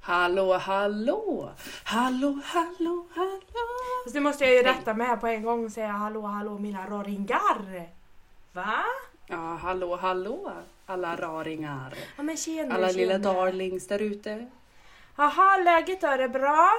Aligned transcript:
Hallå 0.00 0.58
hallå! 0.58 1.50
Hallå, 1.84 2.40
hallå, 2.44 3.06
hallå, 3.14 3.40
hallå. 3.54 4.02
Fast 4.04 4.14
nu 4.14 4.20
måste 4.20 4.44
jag 4.44 4.54
ju 4.54 4.62
rätta 4.62 4.94
mig 4.94 5.06
här 5.06 5.16
på 5.16 5.26
en 5.26 5.42
gång 5.42 5.64
och 5.64 5.72
säga 5.72 5.88
hallå 5.88 6.20
hallå 6.20 6.58
mina 6.58 6.86
raringar. 6.90 7.88
Va? 8.52 8.84
Ja, 9.26 9.58
hallå, 9.62 9.96
hallå, 9.96 10.52
alla 10.86 11.16
raringar. 11.16 11.94
Ja 12.16 12.22
men 12.22 12.36
tjena 12.36 12.74
Alla 12.74 12.86
lilla 12.86 13.12
tjena. 13.12 13.32
darlings 13.32 13.86
där 13.86 13.98
ute. 14.02 14.50
Jaha, 15.16 15.56
läget 15.56 16.00
då? 16.00 16.06
Är 16.06 16.18
det 16.18 16.28
bra? 16.28 16.70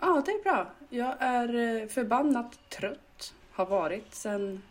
Ja, 0.00 0.22
det 0.26 0.32
är 0.32 0.42
bra. 0.42 0.66
Jag 0.88 1.14
är 1.18 1.80
eh, 1.82 1.88
förbannat 1.88 2.68
trött. 2.68 3.34
Har 3.52 3.66
varit 3.66 4.14
sen 4.14 4.62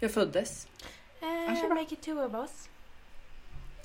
jag 0.00 0.14
föddes. 0.14 0.68
Varsågod. 1.20 1.76
make 1.76 1.94
it 1.94 2.02
two 2.02 2.24
of 2.24 2.34
us. 2.34 2.68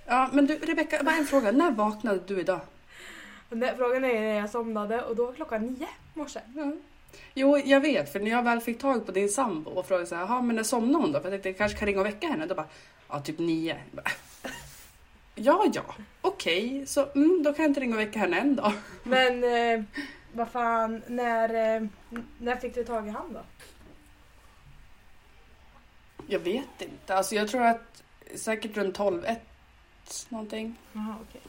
Ja, 0.10 0.30
men 0.34 0.46
du 0.48 0.56
Rebecka, 0.58 1.04
bara 1.04 1.16
en 1.16 1.26
fråga. 1.26 1.52
När 1.52 1.72
vaknade 1.72 2.20
du 2.28 2.40
idag? 2.40 2.60
Det- 3.50 3.74
Frågan 3.78 4.06
är 4.06 4.14
när 4.22 4.40
jag 4.40 4.50
somnade 4.50 5.02
och 5.04 5.16
då 5.16 5.26
var 5.26 5.34
klockan 5.34 5.66
nio 5.66 5.84
i 6.16 6.20
morse. 6.20 6.40
Ja. 6.56 6.72
Jo, 7.34 7.58
jag 7.58 7.80
vet, 7.82 8.12
för 8.12 8.20
när 8.20 8.32
jag 8.32 8.44
väl 8.44 8.60
fick 8.60 8.80
tag 8.80 9.06
på 9.06 9.12
din 9.12 9.30
sambo 9.30 9.72
och 9.72 9.86
frågade 9.88 10.08
så 10.08 10.16
här, 10.16 10.22
"Jaha, 10.22 10.42
men 10.42 10.56
när 10.56 10.64
somnade 10.64 11.04
hon 11.04 11.12
då? 11.12 11.20
För 11.20 11.26
jag 11.26 11.32
tänkte 11.32 11.50
jag 11.50 11.58
kanske 11.58 11.78
kan 11.78 11.86
ringa 11.86 12.00
och 12.00 12.06
väcka 12.06 12.28
henne. 12.28 12.46
Då 12.46 12.56
bara, 12.56 12.68
ja 13.10 13.20
typ 13.20 13.40
nio. 13.40 13.78
Bara, 13.92 14.04
Ja, 15.36 15.66
ja, 15.74 15.96
okej, 16.22 16.84
så 16.88 17.06
mm, 17.16 17.44
då 17.44 17.54
kan 17.54 17.64
jag 17.64 17.70
inte 17.70 17.80
ringa 17.80 17.96
och 17.96 18.02
väcka 18.02 18.20
henne 18.20 18.40
än 18.40 18.56
då. 18.56 18.74
Men 19.04 19.44
eh, 19.44 19.84
vad 20.34 20.48
fan, 20.50 21.04
när, 21.08 21.76
eh, 21.76 21.88
när 22.38 22.56
fick 22.56 22.76
du 22.76 22.84
tag 22.84 23.08
i 23.08 23.10
han 23.10 23.34
då? 23.34 23.40
Jag 26.28 26.40
vet 26.40 26.82
inte, 26.82 27.16
alltså 27.16 27.36
jag 27.36 27.48
tror 27.48 27.64
att 27.64 28.04
säkert 28.36 28.78
runt 28.78 28.96
12, 28.96 29.26
1 30.10 30.26
någonting. 30.30 30.76
Jaha 30.94 31.16
okej. 31.30 31.42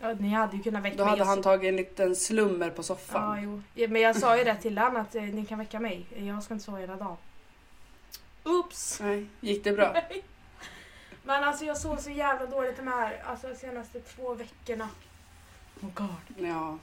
Ja, 0.00 0.14
ni 0.14 0.28
hade 0.28 0.56
ju 0.56 0.62
kunnat 0.62 0.84
väcka 0.84 0.96
Då 0.96 1.04
mig. 1.04 1.10
hade 1.10 1.24
han 1.24 1.42
tagit 1.42 1.68
en 1.68 1.76
liten 1.76 2.16
slummer 2.16 2.70
på 2.70 2.78
Ja, 2.78 2.82
soffan. 2.82 3.42
jo. 3.42 3.62
Ja, 3.74 3.88
men 3.88 4.02
jag 4.02 4.16
sa 4.16 4.38
ju 4.38 4.44
det 4.44 4.54
till 4.56 4.78
honom 4.78 4.96
att 5.02 5.14
eh, 5.14 5.22
ni 5.22 5.46
kan 5.46 5.58
väcka 5.58 5.80
mig. 5.80 6.06
Jag 6.16 6.42
ska 6.42 6.54
inte 6.54 6.64
sova 6.64 6.78
hela 6.78 6.96
dagen. 6.96 7.16
Oops! 8.44 9.00
Nej, 9.00 9.26
gick 9.40 9.64
det 9.64 9.72
bra? 9.72 9.96
Men 11.22 11.44
alltså 11.44 11.64
jag 11.64 11.76
sov 11.78 11.96
så 11.96 12.10
jävla 12.10 12.46
dåligt 12.46 12.76
de 12.76 12.86
här 12.88 13.22
alltså, 13.26 13.54
senaste 13.54 14.00
två 14.00 14.34
veckorna. 14.34 14.88
Oh 15.82 15.88
god. 15.94 16.46
Ja, 16.46 16.78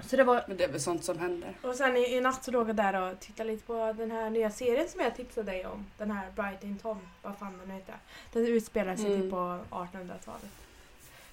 Så 0.00 0.16
det 0.16 0.24
var... 0.24 0.44
men 0.48 0.56
det 0.56 0.64
är 0.64 0.68
väl 0.68 0.80
sånt 0.80 1.04
som 1.04 1.18
händer. 1.18 1.54
Och 1.62 1.74
sen 1.74 1.96
i, 1.96 2.16
i 2.16 2.20
natt 2.20 2.44
så 2.44 2.50
låg 2.50 2.68
jag 2.68 2.76
där 2.76 3.00
och 3.12 3.20
tittade 3.20 3.50
lite 3.50 3.66
på 3.66 3.94
den 3.98 4.10
här 4.10 4.30
nya 4.30 4.50
serien 4.50 4.88
som 4.88 5.00
jag 5.00 5.16
tipsade 5.16 5.50
dig 5.52 5.66
om. 5.66 5.86
Den 5.98 6.10
här 6.10 6.30
Brighton 6.30 6.78
Tom, 6.82 6.98
vad 7.22 7.36
fan 7.38 7.58
den 7.58 7.70
heter. 7.70 7.94
Den 8.32 8.46
utspelar 8.46 8.96
sig 8.96 9.06
Mm. 9.06 9.20
typ 9.22 9.30
på 9.30 9.36
1800-talet. 9.70 10.50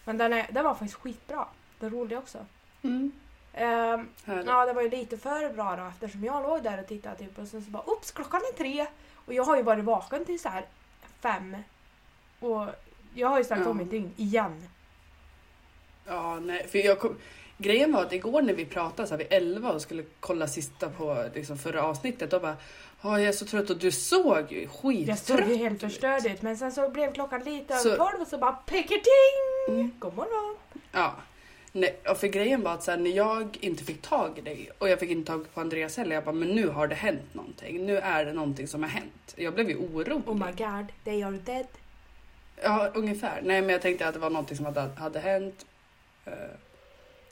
Men 0.05 0.17
den, 0.17 0.33
är, 0.33 0.47
den 0.51 0.63
var 0.65 0.73
faktiskt 0.73 0.93
skitbra. 1.01 1.45
Den 1.79 1.89
roliga 1.89 2.19
också. 2.19 2.45
Mm. 2.81 3.11
Härligt. 3.53 4.47
Ja, 4.47 4.65
det 4.65 4.73
var 4.73 4.81
ju 4.81 4.89
lite 4.89 5.17
för 5.17 5.53
bra 5.53 5.75
då 5.75 5.83
eftersom 5.85 6.23
jag 6.23 6.43
låg 6.43 6.63
där 6.63 6.79
och 6.79 6.87
tittade 6.87 7.15
typ 7.15 7.37
och 7.39 7.47
sen 7.47 7.63
så 7.63 7.69
bara 7.71 7.89
oops, 7.89 8.11
klockan 8.11 8.41
är 8.53 8.57
tre. 8.57 8.87
Och 9.15 9.33
jag 9.33 9.43
har 9.43 9.57
ju 9.57 9.63
varit 9.63 9.83
vaken 9.85 10.25
till 10.25 10.39
så 10.39 10.49
här 10.49 10.65
fem. 11.19 11.57
Och 12.39 12.65
jag 13.13 13.27
har 13.27 13.37
ju 13.37 13.43
ställt 13.43 13.61
Ja. 13.63 13.69
om 13.69 13.77
mitt 13.77 13.89
dygn 13.91 14.13
igen. 14.17 14.67
Ja, 16.05 16.39
nej, 16.39 16.67
för 16.67 16.79
jag 16.79 16.99
kom, 16.99 17.17
grejen 17.57 17.91
var 17.91 18.01
att 18.01 18.13
igår 18.13 18.41
när 18.41 18.53
vi 18.53 18.65
pratade 18.65 19.07
så 19.07 19.13
här 19.13 19.17
vid 19.17 19.27
11 19.33 19.71
och 19.71 19.81
skulle 19.81 20.03
kolla 20.19 20.47
sista 20.47 20.89
på 20.89 21.25
liksom, 21.35 21.57
förra 21.57 21.83
avsnittet, 21.83 22.31
då 22.31 22.39
bara 22.39 22.55
"Ja, 23.01 23.19
jag 23.19 23.27
är 23.27 23.31
så 23.31 23.45
trött 23.45 23.69
och 23.69 23.77
du 23.77 23.91
såg 23.91 24.51
ju 24.51 24.61
Jag 24.61 24.69
såg 24.71 24.81
skittrött 24.95 25.49
ju 25.49 25.55
helt 25.55 25.73
ut." 25.75 25.81
förstörd 25.91 26.25
ut 26.25 26.41
men 26.41 26.57
sen 26.57 26.71
så 26.71 26.89
blev 26.89 27.13
klockan 27.13 27.43
lite 27.43 27.73
Så- 27.75 27.87
över 27.89 27.97
tolv 27.97 28.21
och 28.21 28.27
så 28.27 28.37
bara 28.37 28.51
picketing! 28.53 29.35
Mm. 29.69 29.91
God 29.99 30.15
morgon! 30.15 30.55
Ja. 30.91 31.13
Nej, 31.75 31.95
och 32.09 32.17
för 32.17 32.27
grejen 32.27 32.61
var 32.63 32.73
att 32.73 32.83
så 32.83 32.91
här, 32.91 32.97
när 32.97 33.11
jag 33.11 33.57
inte 33.61 33.83
fick 33.83 34.01
tag 34.01 34.37
i 34.37 34.41
dig 34.41 34.69
och 34.77 34.89
jag 34.89 34.99
fick 34.99 35.09
inte 35.11 35.31
tag 35.31 35.53
på 35.53 35.61
Andreas 35.61 35.97
heller, 35.97 36.15
jag 36.15 36.23
bara 36.23 36.35
men 36.35 36.47
nu 36.47 36.67
har 36.67 36.87
det 36.87 36.95
hänt 36.95 37.33
någonting. 37.33 37.85
Nu 37.85 37.97
är 37.97 38.25
det 38.25 38.33
någonting 38.33 38.67
som 38.67 38.83
har 38.83 38.89
hänt. 38.89 39.33
Jag 39.35 39.53
blev 39.53 39.69
ju 39.69 39.75
orolig. 39.75 40.13
Oh 40.29 40.35
my 40.45 40.51
god, 40.51 40.85
they 41.03 41.23
are 41.23 41.31
dead. 41.45 41.67
Ja, 42.63 42.91
ungefär. 42.93 43.41
Nej, 43.43 43.61
men 43.61 43.69
jag 43.69 43.81
tänkte 43.81 44.07
att 44.07 44.13
det 44.13 44.19
var 44.19 44.29
någonting 44.29 44.57
som 44.57 44.65
hade, 44.65 44.81
hade 44.97 45.19
hänt. 45.19 45.65
Eh, 46.25 46.33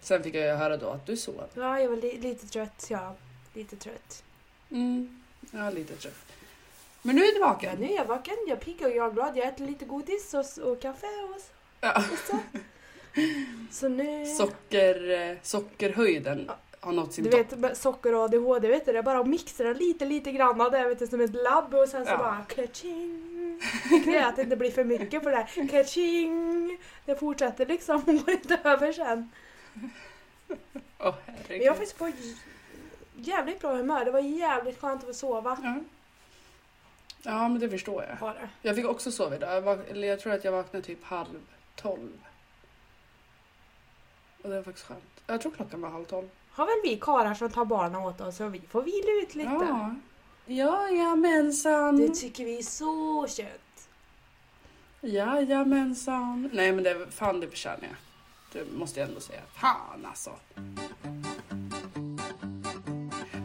sen 0.02 0.24
fick 0.24 0.36
jag 0.36 0.44
ju 0.44 0.50
höra 0.52 0.78
då 0.78 0.90
att 0.90 1.06
du 1.06 1.18
sov. 1.18 1.44
Ja, 1.54 1.80
jag 1.80 1.90
var 1.90 1.96
li- 1.98 2.18
lite 2.18 2.48
trött, 2.48 2.86
ja. 2.90 3.16
Lite 3.54 3.76
trött. 3.76 4.24
Mm. 4.72 5.22
Ja, 5.52 5.70
lite 5.70 5.96
trött. 5.96 6.26
Men 7.02 7.16
nu 7.16 7.22
är 7.22 7.34
du 7.34 7.40
Ja, 7.40 7.48
vaken. 7.48 7.78
nu 7.80 7.86
är 7.92 7.96
jag 7.96 8.06
vaken, 8.06 8.36
jag 8.48 8.58
är 8.58 8.62
pigg 8.62 8.82
och 8.82 8.92
jag 8.92 9.08
är 9.08 9.12
glad. 9.12 9.38
Jag 9.38 9.48
äter 9.48 9.66
lite 9.66 9.86
godis 9.86 10.34
och, 10.34 10.68
och 10.72 10.82
kaffe 10.82 11.08
och, 11.08 11.42
Ja. 11.82 11.98
och 12.12 12.18
så. 12.28 12.38
Så 13.72 13.88
nu... 13.88 14.26
Socker, 14.26 15.10
eh, 15.32 15.38
sockerhöjden 15.44 16.52
har 16.80 16.92
nått 16.92 17.14
sin 17.14 17.24
Du 17.24 17.30
vet 17.30 17.78
socker 17.78 18.16
och 18.16 18.22
ADHD, 18.24 18.68
vet 18.68 18.86
du, 18.86 18.92
det 18.92 18.98
är 18.98 19.04
bara 19.04 19.20
att 19.20 19.28
mixtra 19.28 19.74
lite, 19.74 20.06
lite 20.06 20.32
grann 20.32 20.62
av 20.62 20.72
det 20.72 20.88
vet 20.88 21.00
du, 21.00 21.08
som 21.08 21.22
ett 21.22 21.34
labb 21.36 21.74
och 21.74 21.88
sen 21.88 22.06
så 22.06 22.12
Ja. 22.12 22.18
bara 22.18 22.46
kaching. 22.56 23.28
Det 24.06 24.16
är 24.16 24.26
att 24.28 24.36
det 24.36 24.42
inte 24.42 24.56
blir 24.56 24.72
för 24.72 24.84
mycket 24.84 25.24
för 25.24 25.32
det 25.32 25.38
här 25.38 25.68
kaching. 25.68 26.80
Det 27.06 27.16
fortsätter 27.16 27.66
liksom 27.66 28.02
går 28.26 28.30
inte 28.32 28.60
över 28.64 28.92
sen. 28.94 29.30
Men 29.74 29.90
herregud. 30.98 31.66
jag 31.66 31.66
är 31.66 31.74
faktiskt 31.74 31.98
på 31.98 32.12
jävligt 33.16 33.62
bra 33.62 33.76
humör. 33.76 34.06
Det 34.06 34.12
var 34.12 34.20
jävligt 34.20 34.82
skönt 34.82 35.02
att 35.02 35.08
få 35.08 35.14
sova. 35.14 35.58
ja. 35.64 35.76
ja, 37.22 37.48
men 37.48 37.60
det 37.60 37.70
förstår 37.70 38.04
jag. 38.04 38.18
Var 38.28 38.34
det. 38.34 38.50
Jag 38.62 38.76
fick 38.76 38.86
också 38.86 39.12
sova 39.12 39.36
idag. 39.36 39.56
Jag, 39.56 39.62
vak- 39.62 39.90
eller 39.92 40.08
jag 40.08 40.20
tror 40.20 40.34
att 40.34 40.44
jag 40.44 40.52
vaknade 40.52 40.86
typ 40.86 41.04
halv 41.04 41.40
tolv. 41.76 42.20
Och 44.44 44.50
det 44.50 44.56
var 44.56 44.64
faktiskt 44.64 44.88
skönt. 44.88 45.22
Jag 45.28 45.42
tror 45.42 45.52
klockan 45.52 45.82
var 45.82 45.90
halv 45.90 46.06
tolv. 46.06 46.30
Har 46.50 46.66
väl 46.66 46.92
vi 46.92 47.00
karlar 47.00 47.34
som 47.34 47.50
tar 47.50 47.66
barnen 47.66 47.96
åt 48.02 48.22
oss 48.22 48.40
och 48.40 48.54
vi 48.56 48.62
får 48.62 48.82
vila 48.84 49.24
ut 49.24 49.36
lite. 49.36 49.50
Ja. 49.50 49.96
Jajamensan. 50.46 51.98
Det 51.98 52.16
tycker 52.16 52.46
vi 52.46 52.58
är 52.58 52.64
så 52.64 53.28
skönt. 53.28 53.90
Jajamensan. 55.02 56.50
Nej 56.54 56.72
men 56.72 56.84
det, 56.84 57.12
fan 57.12 57.40
det 57.40 57.48
förtjänar 57.48 57.80
jag. 57.82 57.96
Det 58.54 58.72
måste 58.72 59.00
jag 59.00 59.10
ändå 59.10 59.22
säga. 59.22 59.42
Fan 59.54 60.06
alltså. 60.06 60.32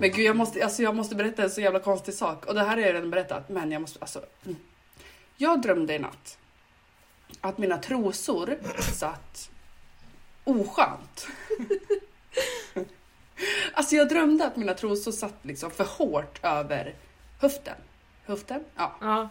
Men 0.01 0.11
gud 0.11 0.27
jag 0.27 0.37
måste, 0.37 0.65
alltså, 0.65 0.83
jag 0.83 0.97
måste 0.97 1.15
berätta 1.15 1.43
en 1.43 1.51
så 1.51 1.61
jävla 1.61 1.81
konstig 1.81 2.15
sak. 2.15 2.47
Och 2.47 2.55
det 2.55 2.61
här 2.61 2.69
har 2.69 2.77
jag 2.77 2.95
redan 2.95 3.11
berättat. 3.11 3.49
Men 3.49 3.73
jag 3.73 3.81
måste, 3.81 3.99
alltså. 4.01 4.25
mm. 4.45 4.57
Jag 5.37 5.63
drömde 5.63 5.95
i 5.95 5.99
natt. 5.99 6.39
Att 7.41 7.59
mina 7.59 7.79
trosor 7.79 8.59
satt 8.81 9.51
oskönt. 10.45 11.29
alltså 13.75 13.97
jag 13.97 14.09
drömde 14.09 14.47
att 14.47 14.57
mina 14.57 14.75
trosor 14.75 15.13
satt 15.13 15.35
liksom 15.43 15.71
för 15.71 15.85
hårt 15.85 16.41
över 16.43 16.95
höften. 17.41 17.77
Höften? 18.25 18.65
Ja. 18.77 18.97
Ja. 19.01 19.29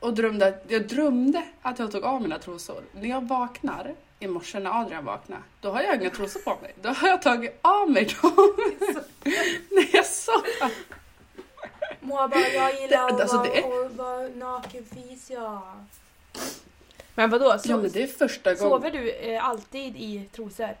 Och 0.00 0.14
drömde, 0.14 0.60
jag 0.68 0.88
drömde 0.88 1.44
att 1.62 1.78
jag 1.78 1.92
tog 1.92 2.04
av 2.04 2.22
mina 2.22 2.38
trosor. 2.38 2.84
När 2.92 3.08
jag 3.08 3.28
vaknar 3.28 3.94
i 4.20 4.26
morse 4.26 4.58
när 4.60 4.80
Adrian 4.80 5.04
vaknar, 5.04 5.42
då 5.60 5.70
har 5.70 5.82
jag 5.82 5.96
inga 6.00 6.10
trosor 6.10 6.40
på 6.40 6.58
mig. 6.62 6.74
Då 6.82 6.88
har 6.88 7.08
jag 7.08 7.22
tagit 7.22 7.58
av 7.62 7.90
mig 7.90 8.04
dem. 8.22 8.32
när 9.70 9.88
jag 9.96 10.06
sov. 10.06 10.42
Moa 12.00 12.28
bara, 12.28 12.40
jag 12.48 12.80
gillar 12.80 12.88
Det- 13.08 13.14
att 13.14 13.20
alltså, 13.20 13.36
vara, 13.36 14.28
det 14.28 14.34
nakenfis 14.36 15.30
ja. 15.30 15.74
Men 17.14 17.30
vadå? 17.30 17.58
Så, 17.58 17.70
Ja, 17.70 17.76
men 17.76 17.90
det 17.90 18.02
är 18.02 18.06
första 18.06 18.54
gången. 18.54 18.70
Sover 18.70 18.90
du 18.90 19.10
eh, 19.10 19.44
alltid 19.48 19.96
i 19.96 20.28
trosor? 20.32 20.76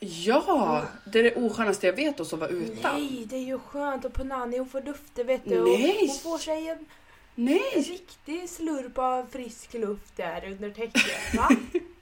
Ja, 0.00 0.82
det 1.04 1.18
är 1.18 1.22
det 1.22 1.34
oskönaste 1.34 1.86
jag 1.86 1.92
vet 1.92 2.20
att 2.20 2.26
sova 2.26 2.48
utan. 2.48 2.94
Nej, 3.00 3.24
det 3.26 3.36
är 3.36 3.40
ju 3.40 3.58
skönt 3.58 4.04
och 4.04 4.12
på 4.12 4.24
Nanny 4.24 4.58
hon 4.58 4.68
får 4.68 4.80
lufta 4.82 5.22
vet 5.22 5.44
du. 5.44 5.60
och 5.60 5.68
Nej. 5.68 6.06
Hon 6.08 6.18
får 6.18 6.38
sig 6.38 6.68
en, 6.68 6.78
en 6.78 6.86
Nej, 7.34 7.60
riktig 7.74 8.50
slurp 8.50 8.98
av 8.98 9.26
frisk 9.32 9.74
luft 9.74 10.16
där 10.16 10.44
under 10.50 10.70
täcket. 10.70 11.34
Va? 11.36 11.48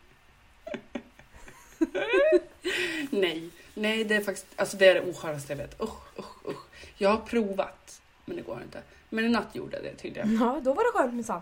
nej, 3.10 3.50
nej, 3.74 4.04
det 4.04 4.14
är 4.14 4.20
faktiskt, 4.20 4.46
alltså 4.56 4.76
det 4.76 4.86
är 4.86 4.94
det 4.94 5.10
oskönaste 5.10 5.52
jag 5.52 5.56
vet. 5.58 5.80
Usch, 5.80 6.18
usch, 6.18 6.48
usch. 6.48 6.62
Jag 6.96 7.10
har 7.10 7.18
provat, 7.18 8.02
men 8.24 8.36
det 8.36 8.42
går 8.42 8.62
inte. 8.62 8.82
Men 9.08 9.24
i 9.24 9.28
natt 9.28 9.48
gjorde 9.54 9.76
jag 9.76 9.84
det 9.84 9.94
tydligen. 9.94 10.38
Ja, 10.40 10.60
då 10.62 10.72
var 10.72 10.84
det 10.84 10.98
skönt 10.98 11.14
minsann. 11.14 11.40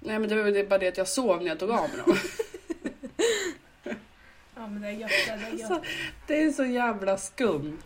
Nej, 0.00 0.18
men 0.18 0.28
det 0.28 0.42
var 0.42 0.50
det 0.50 0.60
är 0.60 0.66
bara 0.66 0.78
det 0.78 0.88
att 0.88 0.96
jag 0.96 1.08
sov 1.08 1.42
när 1.42 1.48
jag 1.48 1.58
tog 1.58 1.70
av 1.70 1.88
mig 1.88 1.98
dem. 2.06 2.16
Ja 4.54 4.66
men 4.66 4.82
det 4.82 4.88
är 4.88 4.92
gött, 4.92 5.10
det 5.26 5.32
är 5.32 5.38
gött. 5.38 5.70
Alltså, 5.70 5.90
det 6.26 6.42
är 6.42 6.50
så 6.50 6.64
jävla 6.64 7.18
skumt. 7.18 7.82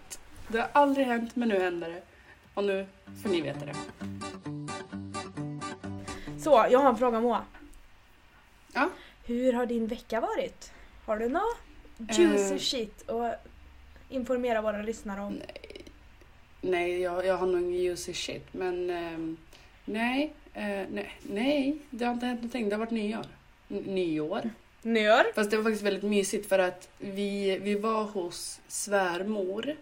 Det 0.49 0.58
har 0.58 0.69
aldrig 0.73 1.06
hänt, 1.06 1.37
men 1.37 1.49
nu 1.49 1.58
händer 1.61 1.88
det. 1.88 2.03
Och 2.55 2.64
nu 2.64 2.87
får 3.23 3.29
ni 3.29 3.41
veta 3.41 3.67
det. 3.67 3.75
Så, 6.43 6.67
jag 6.70 6.79
har 6.79 6.91
en 6.91 6.97
fråga 6.99 7.20
Moa. 7.20 7.44
Ja. 8.73 8.91
Hur 9.26 9.52
har 9.52 9.67
din 9.67 9.87
vecka 9.87 10.20
varit? 10.20 10.73
Har 11.05 11.17
du 11.19 11.28
något 11.28 11.56
juicy 12.19 12.55
Eh. 12.55 12.58
shit 12.58 13.11
att 13.11 13.46
informera 14.08 14.62
våra 14.62 14.82
lyssnare 14.82 15.20
om? 15.20 15.40
Nej, 16.61 17.00
jag, 17.00 17.26
jag 17.26 17.37
har 17.37 17.46
nog 17.46 17.73
juicy 17.75 18.14
shit, 18.14 18.46
men 18.55 18.90
ehm, 18.90 19.37
Nej, 19.84 20.34
eh, 20.55 20.62
nej, 20.90 21.11
nej, 21.23 21.78
det 21.90 22.05
har 22.05 22.12
inte 22.12 22.26
hänt 22.26 22.40
någonting. 22.40 22.69
Det 22.69 22.75
har 22.75 22.81
varit 22.81 22.90
nyår. 22.90 23.26
N- 23.70 23.84
nyår. 23.87 24.50
Nör. 24.82 25.32
Fast 25.34 25.50
det 25.50 25.56
var 25.56 25.64
faktiskt 25.64 25.82
väldigt 25.84 26.02
mysigt 26.02 26.49
för 26.49 26.58
att 26.58 26.88
vi, 26.99 27.58
vi 27.58 27.75
var 27.75 28.05
hos 28.05 28.61
svärmor 28.69 29.76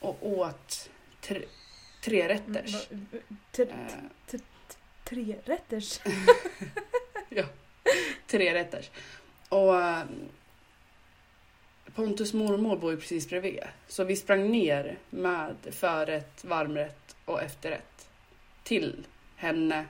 och 0.00 0.18
åt 0.28 0.90
tre, 1.20 1.42
tre 2.04 2.28
rätters. 2.28 2.88
Eh, 3.58 3.66
Tre 5.04 5.36
rätters. 5.44 6.00
tre 8.26 8.54
rätters. 8.54 8.90
Och 9.48 9.80
eh, 9.80 10.04
Pontus 11.94 12.34
mormor 12.34 12.76
bor 12.76 12.90
ju 12.90 12.96
precis 12.96 13.28
bredvid. 13.28 13.60
Så 13.88 14.04
vi 14.04 14.16
sprang 14.16 14.50
ner 14.50 14.98
med 15.10 15.56
förrätt, 15.70 16.44
varmrätt 16.44 17.16
och 17.24 17.42
efterrätt 17.42 18.08
till 18.62 19.06
henne 19.36 19.86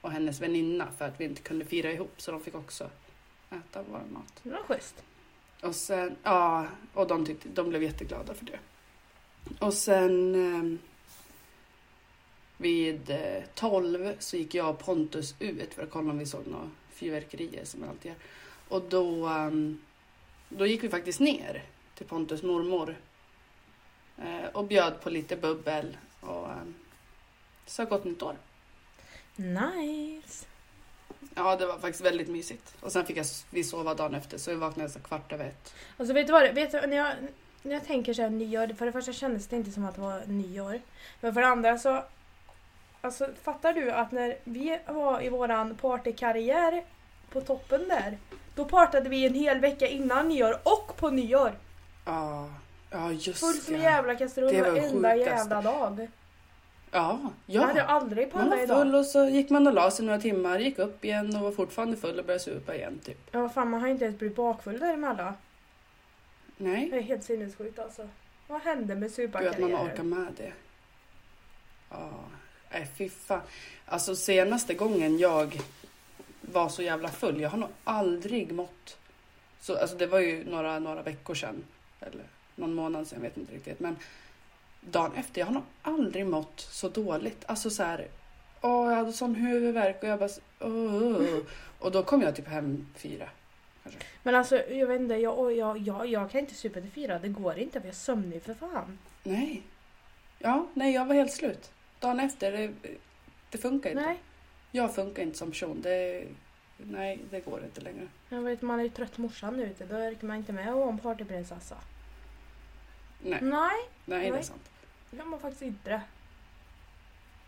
och 0.00 0.10
hennes 0.10 0.40
väninna 0.40 0.88
för 0.98 1.04
att 1.04 1.20
vi 1.20 1.24
inte 1.24 1.42
kunde 1.42 1.64
fira 1.64 1.92
ihop 1.92 2.14
så 2.16 2.30
de 2.30 2.40
fick 2.40 2.54
också 2.54 2.90
äta 3.50 3.82
vår 3.90 4.02
mat. 4.10 4.40
Det 4.42 4.50
var 4.50 4.62
schysst. 4.62 5.04
Och 5.62 5.74
sen, 5.74 6.16
ja, 6.22 6.66
och 6.94 7.06
de, 7.06 7.26
tyckte, 7.26 7.48
de 7.48 7.68
blev 7.68 7.82
jätteglada 7.82 8.34
för 8.34 8.44
det. 8.44 8.58
Och 9.58 9.74
sen 9.74 10.34
eh, 10.34 10.78
vid 12.56 13.10
eh, 13.10 13.42
12 13.54 14.12
så 14.18 14.36
gick 14.36 14.54
jag 14.54 14.70
och 14.70 14.78
Pontus 14.78 15.34
ut 15.38 15.74
för 15.74 15.82
att 15.82 15.90
kolla 15.90 16.10
om 16.10 16.18
vi 16.18 16.26
såg 16.26 16.46
några 16.46 16.70
fyrverkerier 16.90 17.64
som 17.64 17.82
vi 17.82 17.88
alltid 17.88 18.10
gör. 18.10 18.18
Och 18.68 18.82
då, 18.88 19.26
ehm, 19.26 19.80
då 20.48 20.66
gick 20.66 20.84
vi 20.84 20.88
faktiskt 20.88 21.20
ner 21.20 21.64
till 21.94 22.06
Pontus 22.06 22.42
mormor 22.42 22.96
eh, 24.18 24.46
och 24.52 24.64
bjöd 24.64 25.00
på 25.00 25.10
lite 25.10 25.36
bubbel 25.36 25.96
och 26.20 26.48
eh, 26.48 26.56
sa 27.66 27.84
gott 27.84 28.04
nytt 28.04 28.22
år. 28.22 28.36
Nice. 29.36 30.46
Ja, 31.34 31.56
det 31.56 31.66
var 31.66 31.78
faktiskt 31.78 32.04
väldigt 32.04 32.28
mysigt. 32.28 32.74
Och 32.80 32.92
sen 32.92 33.06
fick 33.06 33.16
jag, 33.16 33.26
vi 33.50 33.64
sova 33.64 33.94
dagen 33.94 34.14
efter 34.14 34.38
så 34.38 34.50
vi 34.50 34.56
vaknade 34.56 34.90
så 34.90 35.00
kvart 35.00 35.32
över 35.32 35.44
ett. 35.44 35.74
Alltså 35.96 36.14
vet 36.14 36.26
du 36.26 36.32
vad? 36.32 36.54
Vet 36.54 36.72
du, 36.72 36.86
när, 36.86 36.96
jag, 36.96 37.14
när 37.62 37.72
jag 37.72 37.84
tänker 37.84 38.14
så 38.14 38.22
här 38.22 38.30
nyår, 38.30 38.68
för 38.68 38.86
det 38.86 38.92
första 38.92 39.12
kändes 39.12 39.46
det 39.46 39.56
inte 39.56 39.70
som 39.70 39.84
att 39.84 39.94
det 39.94 40.00
var 40.00 40.22
nyår. 40.26 40.80
Men 41.20 41.34
för 41.34 41.40
det 41.40 41.46
andra 41.46 41.78
så... 41.78 42.04
Alltså 43.06 43.28
fattar 43.42 43.72
du 43.72 43.90
att 43.90 44.12
när 44.12 44.36
vi 44.44 44.78
var 44.86 45.22
i 45.22 45.28
våran 45.28 45.74
partykarriär 45.74 46.84
på 47.32 47.40
toppen 47.40 47.88
där. 47.88 48.18
Då 48.54 48.64
partade 48.64 49.08
vi 49.08 49.26
en 49.26 49.34
hel 49.34 49.60
vecka 49.60 49.86
innan 49.86 50.28
nyår 50.28 50.58
och 50.62 50.96
på 50.96 51.10
nyår. 51.10 51.52
Ja, 52.04 52.48
ja 52.90 53.12
just 53.12 53.40
Fullt 53.40 53.62
som 53.62 53.72
det. 53.74 53.78
en 53.78 53.84
jävla 53.84 54.14
kastrull 54.14 54.52
Det 54.52 54.62
var 54.62 54.70
varenda 54.70 55.16
jävla 55.16 55.62
dag. 55.62 56.08
Ja, 56.90 57.18
Jag 57.46 57.62
hade 57.62 57.78
ja. 57.78 57.84
aldrig 57.84 58.34
Man 58.34 58.42
var 58.44 58.50
pallat 58.50 58.64
idag. 58.64 58.78
full 58.78 58.94
och 58.94 59.06
så 59.06 59.24
gick 59.24 59.50
man 59.50 59.66
och 59.66 59.74
la 59.74 59.90
sig 59.90 60.06
några 60.06 60.20
timmar, 60.20 60.58
gick 60.58 60.78
upp 60.78 61.04
igen 61.04 61.36
och 61.36 61.42
var 61.42 61.50
fortfarande 61.52 61.96
full 61.96 62.18
och 62.18 62.24
började 62.24 62.44
supa 62.44 62.74
igen 62.74 62.98
typ. 63.04 63.18
Ja 63.30 63.48
fan 63.48 63.70
man 63.70 63.80
har 63.80 63.88
inte 63.88 64.04
ens 64.04 64.18
blivit 64.18 64.36
bakfull 64.36 64.78
däremellan. 64.78 65.32
Nej, 66.56 66.88
Det 66.90 66.96
är 66.98 67.02
helt 67.02 67.24
sinnessjukt 67.24 67.78
alltså. 67.78 68.08
Vad 68.48 68.60
hände 68.62 68.94
med 68.94 69.16
gud 69.16 69.26
att 69.26 69.34
man 69.34 69.42
orkar 69.42 69.52
suparkarriären? 69.54 70.08
med 70.08 70.32
det. 70.36 70.52
Ja, 71.90 72.10
nej 72.70 72.86
fy 72.96 73.08
fan. 73.08 73.40
Alltså 73.86 74.16
senaste 74.16 74.74
gången 74.74 75.18
jag 75.18 75.60
var 76.40 76.68
så 76.68 76.82
jävla 76.82 77.08
full, 77.08 77.40
jag 77.40 77.50
har 77.50 77.58
nog 77.58 77.68
aldrig 77.84 78.52
mått 78.52 78.96
så, 79.60 79.76
alltså 79.78 79.96
det 79.96 80.06
var 80.06 80.18
ju 80.20 80.44
några, 80.44 80.78
några 80.78 81.02
veckor 81.02 81.34
sedan. 81.34 81.64
Eller 82.00 82.24
någon 82.54 82.74
månad 82.74 83.06
sedan, 83.06 83.18
jag 83.22 83.28
vet 83.28 83.36
inte 83.36 83.54
riktigt. 83.54 83.80
Men 83.80 83.96
dagen 84.80 85.12
efter, 85.16 85.40
jag 85.40 85.46
har 85.46 85.54
nog 85.54 85.62
aldrig 85.82 86.26
mått 86.26 86.60
så 86.60 86.88
dåligt. 86.88 87.44
Alltså 87.48 87.70
så 87.70 87.82
här, 87.82 88.06
åh 88.60 88.88
jag 88.90 88.96
hade 88.96 89.12
sån 89.12 89.34
huvudvärk 89.34 90.02
och 90.02 90.08
jag 90.08 90.18
bara, 90.18 90.28
så- 90.28 90.40
åh. 90.60 91.38
Och 91.78 91.92
då 91.92 92.02
kom 92.02 92.22
jag 92.22 92.36
typ 92.36 92.48
hem 92.48 92.86
fyra. 92.96 93.28
Men 94.22 94.34
alltså 94.34 94.56
jag 94.56 94.86
vet 94.86 95.00
inte, 95.00 95.14
jag, 95.14 95.52
jag, 95.52 95.78
jag, 95.78 96.06
jag 96.06 96.30
kan 96.30 96.40
inte 96.40 96.54
supa 96.54 96.80
till 96.80 96.90
fyra. 96.90 97.18
Det 97.18 97.28
går 97.28 97.58
inte 97.58 97.80
för 97.80 97.86
jag 97.88 97.92
är 97.94 97.96
sömnig 97.98 98.42
för 98.42 98.54
fan. 98.54 98.98
Nej. 99.22 99.62
Ja, 100.38 100.66
nej 100.74 100.94
jag 100.94 101.06
var 101.06 101.14
helt 101.14 101.32
slut. 101.32 101.70
Dagen 102.00 102.20
efter, 102.20 102.52
det, 102.52 102.72
det 103.50 103.58
funkar 103.58 103.90
inte. 103.90 104.02
Nej. 104.02 104.18
Jag 104.70 104.94
funkar 104.94 105.22
inte 105.22 105.38
som 105.38 105.50
person. 105.50 105.80
Det, 105.82 106.24
nej, 106.76 107.20
det 107.30 107.40
går 107.40 107.64
inte 107.64 107.80
längre. 107.80 108.08
Jag 108.28 108.40
vet, 108.40 108.62
man 108.62 108.78
är 108.78 108.84
ju 108.84 108.90
trött 108.90 109.18
morsan 109.18 109.56
nu 109.56 109.62
ute. 109.62 109.86
Då 109.86 109.96
orkar 109.96 110.26
man 110.26 110.36
inte 110.36 110.52
med 110.52 110.68
att 110.68 110.74
vara 110.74 110.88
en 110.88 110.98
partyprinsessa. 110.98 111.76
Nej, 113.22 113.38
Nej, 113.42 113.70
nej, 114.04 114.30
det 114.30 114.38
är 114.38 114.42
sant. 114.42 114.70
det 115.10 115.16
kan 115.16 115.28
man 115.28 115.40
faktiskt 115.40 115.62
inte. 115.62 116.00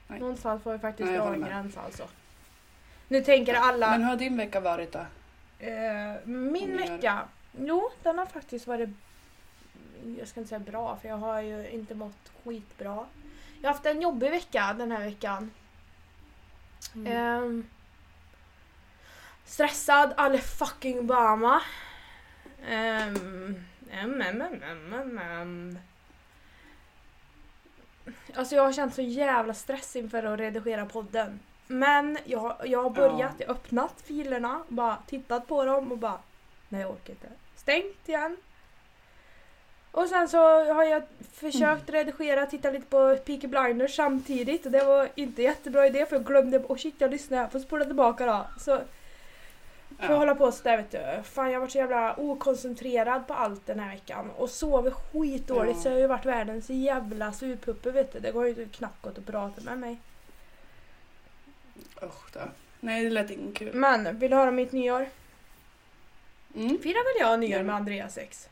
Nej. 0.07 0.21
Någonstans 0.21 0.63
får 0.63 0.73
vi 0.73 0.79
faktiskt 0.79 1.13
dra 1.13 1.35
en 1.35 1.41
gräns 1.41 1.77
alltså. 1.77 2.09
Nu 3.09 3.21
tänker 3.23 3.55
alla... 3.55 3.91
Men 3.91 4.03
hur 4.03 4.09
har 4.09 4.17
din 4.17 4.37
vecka 4.37 4.61
varit 4.61 4.93
då? 4.93 5.07
Eh, 5.59 6.27
min 6.27 6.77
vecka? 6.77 7.29
Jo, 7.59 7.91
den 8.03 8.19
har 8.19 8.27
faktiskt 8.27 8.67
varit... 8.67 8.91
Jag 10.19 10.29
ska 10.29 10.41
inte 10.41 10.49
säga 10.49 10.59
bra, 10.59 10.97
för 10.97 11.09
jag 11.09 11.17
har 11.17 11.41
ju 11.41 11.69
inte 11.71 11.95
mått 11.95 12.33
skitbra. 12.45 13.07
Jag 13.61 13.69
har 13.69 13.75
haft 13.75 13.87
en 13.87 14.03
jobbig 14.03 14.31
vecka 14.31 14.75
den 14.79 14.93
här 14.93 15.05
veckan. 15.05 15.51
Mm. 16.95 17.13
Ehm, 17.13 17.67
stressad, 19.45 20.15
alle 20.17 20.39
fucking 20.39 20.99
Obama. 20.99 21.63
Um, 22.61 22.67
mm, 22.67 23.65
mm, 23.91 24.43
mm, 24.43 24.93
mm, 24.93 25.19
mm. 25.19 25.79
Alltså 28.35 28.55
jag 28.55 28.63
har 28.63 28.73
känt 28.73 28.95
så 28.95 29.03
jävla 29.03 29.55
stress 29.55 29.97
inför 29.97 30.23
att 30.23 30.41
redigera 30.41 30.87
podden. 30.87 31.41
Men 31.67 32.19
jag, 32.25 32.57
jag 32.65 32.83
har 32.83 32.91
börjat, 32.91 33.35
jag 33.39 33.47
har 33.47 33.55
öppnat 33.55 34.03
filerna, 34.05 34.63
bara 34.69 34.97
tittat 35.07 35.47
på 35.47 35.65
dem 35.65 35.93
och 35.93 35.99
bara 35.99 36.19
nej 36.69 36.81
jag 36.81 36.91
orkar 36.91 37.13
inte. 37.13 37.29
Stängt 37.57 38.09
igen. 38.09 38.37
Och 39.99 40.09
sen 40.09 40.29
så 40.29 40.39
har 40.75 40.85
jag 40.85 41.03
försökt 41.33 41.91
redigera, 41.91 42.47
titta 42.47 42.71
lite 42.71 42.87
på 42.87 43.17
Peaky 43.17 43.47
Blinders 43.47 43.97
samtidigt 43.97 44.67
och 44.67 44.73
det 44.73 44.85
var 44.85 45.09
inte 45.15 45.43
jättebra 45.43 45.87
idé 45.87 46.07
för 46.07 46.17
jag 46.17 46.25
glömde, 46.25 46.59
och 46.59 46.81
shit 46.81 46.95
jag 46.99 47.11
lyssnade, 47.11 47.43
jag 47.43 47.53
får 47.53 47.59
spola 47.61 47.85
tillbaka 47.85 48.27
då. 48.27 48.47
Så 48.59 48.77
får 48.77 48.85
jag 49.99 50.11
Ja. 50.11 50.17
hålla 50.17 50.35
på 50.35 50.53
sådär 50.53 50.77
vet 50.77 50.91
du. 50.91 51.23
Fan 51.23 51.47
jag 51.47 51.55
har 51.55 51.61
varit 51.61 51.73
så 51.73 51.79
jävla 51.79 52.15
okoncentrerad 52.21 53.27
på 53.27 53.35
allt 53.35 53.67
den 53.67 53.81
här 53.81 53.91
veckan 53.95 54.31
och 54.37 54.51
sovit 54.51 54.95
skitdåligt 54.95 55.77
Ja. 55.77 55.83
så 55.83 55.89
jag 55.89 55.93
har 55.95 56.01
ju 56.01 56.07
varit 56.07 56.27
världens 56.27 56.71
jävla 56.71 57.33
surpuppe 57.33 57.91
vet 57.91 58.13
du. 58.13 58.21
Det 58.21 58.31
går 58.33 58.47
ju 58.49 58.69
knappt 58.69 59.03
gått 59.03 59.19
att 59.19 59.27
prata 59.27 59.61
med 59.61 59.79
mig. 59.79 60.01
Usch 62.03 62.33
då. 62.33 62.41
Nej, 62.81 63.05
det 63.05 63.11
lät 63.11 63.31
inte 63.31 63.59
kul. 63.59 63.75
Men, 63.75 64.19
vill 64.19 64.31
du 64.31 64.37
höra 64.37 64.51
mitt 64.51 64.73
nyår? 64.73 65.07
Mm. 66.55 66.79
Firar 66.79 67.05
väl 67.21 67.29
jag 67.31 67.41
nyår 67.41 67.63
med 67.63 67.75
Andreas 67.77 68.19
ex? 68.19 68.49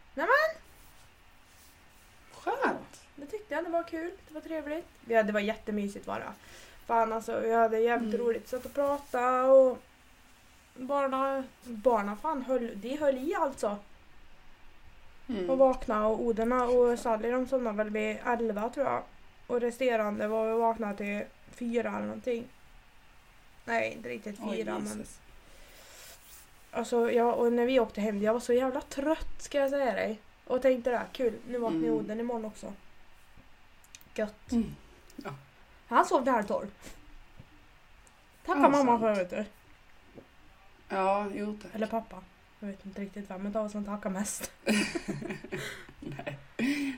Skönt. 2.46 3.00
Det 3.16 3.26
tyckte 3.26 3.54
jag, 3.54 3.64
det 3.64 3.70
var 3.70 3.82
kul. 3.82 4.10
Det 4.28 4.34
var 4.34 4.40
trevligt. 4.40 4.86
Hade, 5.06 5.22
det 5.22 5.32
var 5.32 5.40
jättemysigt 5.40 6.06
bara. 6.06 6.32
Fan 6.86 7.12
alltså, 7.12 7.40
vi 7.40 7.54
hade 7.54 7.78
jävligt 7.78 8.14
Mm. 8.14 8.26
roligt. 8.26 8.48
Satt 8.48 8.64
och 8.64 8.74
pratade 8.74 9.48
och 9.48 9.78
barna, 10.74 11.44
barna 11.64 12.16
fan 12.16 12.42
höll, 12.42 12.80
de 12.80 12.96
höll 12.96 13.16
i 13.16 13.34
alltså. 13.34 13.76
Mm. 15.28 15.50
Och 15.50 15.58
vaknade 15.58 16.06
och 16.06 16.20
Oderna 16.20 16.64
och 16.64 16.98
Sally 16.98 17.30
de 17.30 17.46
somnade 17.48 17.76
väl 17.76 17.90
vid 17.90 18.18
11 18.26 18.68
tror 18.70 18.86
jag. 18.86 19.02
Och 19.46 19.60
resterande 19.60 20.28
var 20.28 20.46
vi 20.48 20.58
vakna 20.58 20.94
till 20.94 21.24
fyra 21.50 21.88
eller 21.88 22.06
någonting. 22.06 22.48
Nej, 23.64 23.92
inte 23.92 24.08
riktigt 24.08 24.38
Oj, 24.42 24.56
fyra 24.56 24.72
men. 24.72 24.82
Jesus. 24.98 25.18
Alltså, 26.70 27.10
jag, 27.10 27.38
och 27.38 27.52
när 27.52 27.66
vi 27.66 27.80
åkte 27.80 28.00
hem, 28.00 28.22
jag 28.22 28.32
var 28.32 28.40
så 28.40 28.52
jävla 28.52 28.80
trött 28.80 29.42
ska 29.42 29.58
jag 29.58 29.70
säga 29.70 29.92
dig. 29.92 30.20
Och 30.46 30.62
tänkte 30.62 30.90
det 30.90 30.96
här, 30.98 31.06
kul, 31.12 31.38
nu 31.48 31.58
vaknar 31.58 31.78
Mm. 31.78 31.90
Oden 31.94 32.20
imorgon 32.20 32.44
också. 32.44 32.72
Gött. 34.14 34.52
Mm. 34.52 34.74
Han 35.86 36.04
sov 36.06 36.22
till 36.22 36.32
halv 36.32 36.44
tolv. 36.46 36.66
Tacka 38.44 38.60
Ja, 38.60 38.68
mamma 38.68 38.84
sant. 38.84 39.00
för 39.00 39.14
vet 39.14 39.30
du. 39.30 39.44
Ja, 40.88 41.26
jo 41.34 41.58
tack. 41.62 41.74
Eller 41.74 41.86
pappa. 41.86 42.22
Jag 42.60 42.68
vet 42.68 42.86
inte 42.86 43.00
riktigt 43.00 43.30
vem 43.30 43.46
av 43.56 43.66
oss 43.66 43.72
som 43.72 43.84
tackar 43.84 44.10
mest. 44.10 44.52
Nej. 46.00 46.38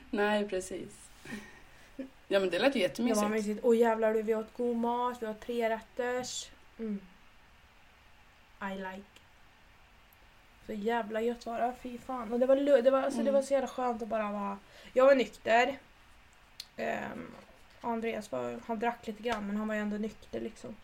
Nej, 0.09 0.49
precis. 0.49 1.09
Ja, 2.27 2.39
men 2.39 2.49
det 2.49 2.59
lät 2.59 2.67
ju 2.75 2.79
Det 2.79 2.83
jättemysigt. 2.83 3.21
var 3.21 3.29
mysigt. 3.29 3.63
Och 3.63 3.75
jävlar 3.75 4.13
du, 4.13 4.21
vi 4.21 4.35
åt 4.35 4.53
god 4.57 4.75
mat, 4.77 5.21
vi 5.21 5.27
åt 5.27 5.39
tre 5.41 5.69
rätters. 5.69 6.49
Mm. 6.79 6.99
I 8.61 8.75
like. 8.75 9.18
Så 10.69 10.73
jävla 10.73 11.21
gött 11.21 11.45
var 11.45 11.59
det, 11.59 11.73
fy 11.81 11.97
fan. 11.97 12.33
Och 12.33 12.39
det 12.39 12.45
var, 12.45 12.81
det 12.81 12.91
var, 12.91 13.01
alltså, 13.01 13.23
det 13.23 13.31
var 13.31 13.41
så 13.41 13.53
jävla 13.53 13.67
skönt 13.67 14.01
att 14.01 14.07
bara 14.07 14.31
vara... 14.31 14.57
Jag 14.93 15.05
var 15.05 15.15
nykter. 15.15 15.77
Um, 16.77 17.31
Andreas 17.81 18.31
var, 18.31 18.59
han 18.65 18.79
drack 18.79 19.07
lite 19.07 19.23
grann 19.23 19.47
men 19.47 19.57
han 19.57 19.67
var 19.67 19.75
ju 19.75 19.81
ändå 19.81 19.97
nykter 19.97 20.39
liksom. 20.39 20.75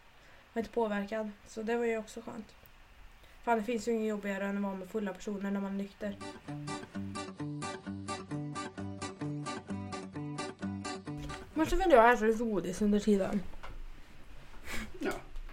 Var 0.53 0.59
inte 0.59 0.71
påverkad. 0.71 1.31
Så 1.47 1.61
det 1.61 1.77
var 1.77 1.85
ju 1.85 1.97
också 1.97 2.21
skönt. 2.21 2.55
Fan 3.43 3.57
det 3.57 3.63
finns 3.63 3.87
ju 3.87 3.91
inget 3.91 4.09
jobbigare 4.09 4.45
än 4.45 4.57
att 4.57 4.63
vara 4.63 4.75
med 4.75 4.89
fulla 4.89 5.13
personer 5.13 5.51
när 5.51 5.61
man 5.61 5.73
är 5.73 5.77
nykter. 5.77 6.15
Men 11.53 11.65
så 11.65 11.75
vill 11.75 11.91
jag 11.91 12.13
äta 12.13 12.25
lite 12.25 12.43
godis 12.43 12.81
under 12.81 12.99
tiden. 12.99 13.41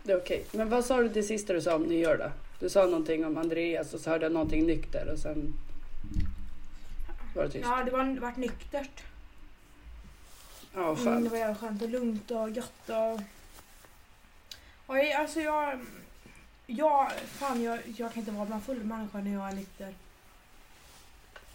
Det 0.02 0.12
är 0.12 0.16
okej. 0.16 0.44
Men 0.52 0.68
vad 0.68 0.84
sa 0.84 1.02
du 1.02 1.08
till 1.08 1.26
sista 1.26 1.52
du 1.52 1.60
sa 1.60 1.74
om 1.74 1.82
nyår 1.82 2.16
det? 2.16 2.32
Du 2.62 2.70
sa 2.70 2.86
någonting 2.86 3.24
om 3.26 3.36
Andreas 3.36 3.94
och 3.94 4.00
så 4.00 4.10
hörde 4.10 4.24
jag 4.24 4.32
någonting 4.32 4.66
nykter 4.66 5.12
och 5.12 5.18
sen 5.18 5.54
var 7.34 7.42
det 7.42 7.50
tyst. 7.50 7.64
Ja, 7.68 7.82
det 7.84 7.90
var 7.90 8.20
varit 8.20 8.36
nyktert. 8.36 9.02
Ja, 10.74 10.80
Mm, 10.90 10.96
skönt. 10.96 11.24
det 11.24 11.30
var 11.30 11.36
jävla 11.38 11.54
skönt 11.54 11.82
och 11.82 11.88
lugnt 11.88 12.30
och 12.30 12.50
gött 12.50 12.88
och... 12.88 13.20
Oj, 14.86 15.12
alltså 15.12 15.40
jag... 15.40 15.80
Jag, 16.66 17.12
fan 17.26 17.62
jag, 17.62 17.78
jag 17.96 18.12
kan 18.12 18.20
inte 18.20 18.30
vara 18.32 18.46
bland 18.46 18.62
full 18.62 18.84
människa 18.84 19.18
när 19.20 19.32
jag 19.32 19.48
är 19.48 19.54
nykter. 19.54 19.94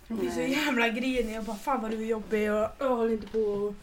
Jag 0.07 0.17
blir 0.17 0.31
så 0.31 0.41
jävla 0.41 0.89
grinig. 0.89 1.35
Jag 1.35 1.43
bara 1.43 1.57
fan 1.57 1.81
vad 1.81 1.91
du 1.91 2.01
är 2.03 2.07
jobbig 2.07 2.51
och 2.51 2.69
jag 2.79 2.95
håller 2.95 3.13
inte 3.13 3.27
på 3.27 3.39
och... 3.39 3.73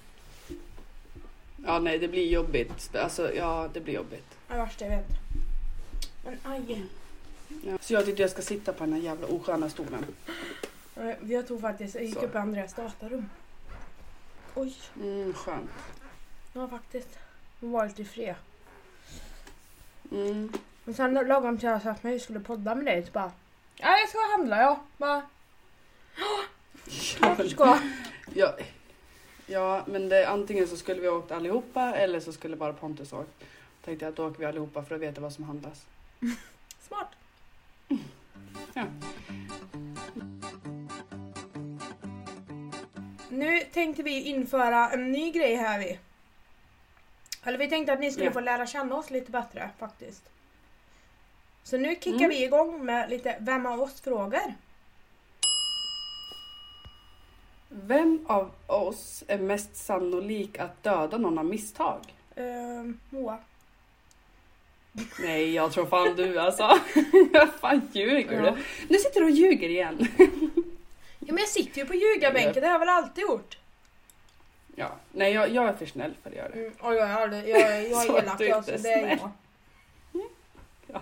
Ja, 1.64 1.78
nej, 1.78 1.98
det 1.98 2.08
blir 2.08 2.28
jobbigt. 2.28 2.96
Alltså, 2.96 3.34
ja, 3.34 3.68
det 3.74 3.80
blir 3.80 3.94
jobbigt. 3.94 4.30
Det 4.48 4.54
det 4.54 4.60
värsta 4.60 4.84
jag 4.84 4.96
vet. 4.96 5.06
Men 6.24 6.38
aj. 6.42 6.84
Ja. 7.62 7.78
Så 7.80 7.92
jag 7.94 8.04
tyckte 8.04 8.22
jag 8.22 8.30
ska 8.30 8.42
sitta 8.42 8.72
på 8.72 8.84
den 8.84 8.92
här 8.92 9.00
jävla 9.00 9.26
osköna 9.26 9.70
stolen. 9.70 10.06
Eh, 10.96 11.14
Jag 11.32 11.48
tog 11.48 11.60
faktiskt, 11.60 11.94
jag 11.94 12.04
gick 12.04 12.14
Så. 12.14 12.20
upp 12.20 12.34
i 12.34 12.38
Andreas 12.38 12.74
datarum. 12.74 13.30
Oj, 14.54 14.74
Mm, 15.02 15.34
skönt. 15.34 15.70
ja 16.52 16.68
faktiskt. 16.68 17.08
Hon 17.60 17.70
var 17.72 17.86
lite 17.86 18.02
i 18.02 18.04
fred. 18.04 18.34
Mm. 20.12 20.52
Men 20.84 20.94
sen 20.94 21.14
lagom 21.14 21.58
till 21.58 21.68
jag 21.68 21.82
satt 21.82 22.02
mig 22.02 22.20
skulle 22.20 22.40
podda 22.40 22.74
med 22.74 22.84
dig 22.86 23.06
så 23.06 23.12
bara... 23.12 23.32
Ja, 23.76 23.98
jag 23.98 24.08
ska 24.08 24.18
handla 24.36 24.60
jag. 24.60 24.78
Bara... 24.96 25.22
Vart 27.20 27.50
ska? 27.50 27.78
Ja, 28.34 28.54
ja, 29.46 29.84
men 29.86 30.08
det, 30.08 30.28
antingen 30.28 30.68
så 30.68 30.76
skulle 30.76 31.00
vi 31.00 31.08
åkt 31.08 31.30
allihopa 31.32 31.94
eller 31.94 32.20
så 32.20 32.32
skulle 32.32 32.56
bara 32.56 32.72
Pontus 32.72 33.12
åkt. 33.12 33.44
Tänkte 33.84 34.04
jag 34.04 34.10
att 34.10 34.16
då 34.16 34.26
åker 34.28 34.38
vi 34.38 34.44
allihopa 34.44 34.82
för 34.82 34.94
att 34.94 35.00
veta 35.00 35.20
vad 35.20 35.32
som 35.32 35.44
handlas. 35.44 35.86
Smart. 36.88 37.08
Ja. 38.74 38.84
Nu 43.28 43.60
tänkte 43.60 44.02
vi 44.02 44.22
införa 44.22 44.90
en 44.90 45.12
ny 45.12 45.30
grej 45.30 45.54
här 45.54 45.78
vi. 45.78 45.98
Eller 47.44 47.58
vi 47.58 47.68
tänkte 47.68 47.92
att 47.92 48.00
ni 48.00 48.10
skulle 48.10 48.26
Ja. 48.26 48.32
få 48.32 48.40
lära 48.40 48.66
känna 48.66 48.94
oss 48.96 49.10
lite 49.10 49.30
bättre 49.30 49.70
faktiskt. 49.78 50.30
Så 51.62 51.76
nu 51.78 51.94
kickar 51.94 52.16
Mm. 52.18 52.28
vi 52.30 52.44
igång 52.44 52.84
med 52.84 53.10
lite 53.10 53.36
Vem 53.40 53.66
av 53.66 53.80
oss 53.82 54.00
frågor. 54.00 54.54
Vem 57.68 58.26
av 58.28 58.50
oss 58.66 59.24
är 59.28 59.38
mest 59.38 59.76
sannolik 59.76 60.58
att 60.58 60.82
döda 60.82 61.18
någon 61.18 61.38
av 61.38 61.44
misstag? 61.44 62.00
Uh, 62.38 62.92
Moa. 63.10 63.38
Nej, 65.20 65.54
jag 65.54 65.72
tror 65.72 65.86
fan 65.86 66.16
du 66.16 66.38
alltså. 66.38 66.62
Vad 67.32 67.50
fan 67.60 67.88
ljuger 67.92 68.42
Ja. 68.44 68.50
du? 68.50 68.56
Nu 68.88 68.98
sitter 68.98 69.20
du 69.20 69.26
och 69.26 69.30
ljuger 69.32 69.68
igen. 69.68 70.08
Ja 71.18 71.32
men 71.32 71.38
jag 71.38 71.48
sitter 71.48 71.80
ju 71.80 71.86
på 71.86 71.94
ljugarbänken, 71.94 72.54
det 72.62 72.66
har 72.66 72.72
jag 72.74 72.78
väl 72.78 72.88
alltid 72.88 73.22
gjort. 73.22 73.58
Ja, 74.76 74.92
nej 75.12 75.32
jag, 75.32 75.50
jag 75.50 75.68
är 75.68 75.72
för 75.72 75.86
snäll 75.86 76.14
för 76.22 76.30
att 76.30 76.36
göra 76.36 76.48
det. 76.48 76.58
Mm, 76.60 76.72
och 76.80 76.94
jag 76.94 77.10
är, 77.10 77.14
aldrig, 77.22 77.48
jag, 77.48 77.60
jag 77.60 78.04
är 78.06 78.18
elak 78.22 78.38
du 78.38 78.50
alltså, 78.50 78.76
det 78.82 78.92
är 78.92 79.18
jag. 80.86 81.00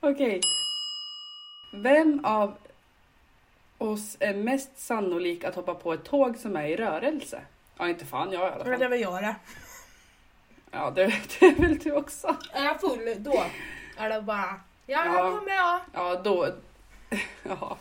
Okej. 0.00 0.40
Vem 1.72 2.24
av 2.24 2.54
oss 3.78 4.16
är 4.20 4.34
mest 4.34 4.78
sannolik 4.78 5.44
att 5.44 5.54
hoppa 5.54 5.74
på 5.74 5.92
ett 5.92 6.04
tåg 6.04 6.36
som 6.38 6.56
är 6.56 6.66
i 6.66 6.76
rörelse? 6.76 7.40
Ja, 7.78 7.88
inte 7.88 8.04
fan 8.04 8.32
jag 8.32 8.42
i 8.42 8.52
alla 8.52 8.64
Men 8.64 8.72
det 8.72 8.76
fall. 8.78 8.82
är 8.82 8.88
väl 8.88 9.00
jag 9.00 9.22
det. 9.22 9.34
Ja, 10.76 10.90
det, 10.90 11.06
det 11.40 11.46
är 11.46 11.54
väl 11.62 11.78
du 11.78 11.92
också. 11.92 12.36
Är 12.52 12.64
jag 12.64 12.80
full 12.80 13.14
då 13.18 13.44
är 13.96 14.08
det 14.10 14.22
bara 14.22 14.60
Ja, 14.86 15.04
Ja. 15.04 15.10
här 15.10 15.36
kommer 15.38 15.54
jag. 15.54 15.80
Ja, 15.92 16.20
då... 16.24 16.48
Ja. 17.42 17.76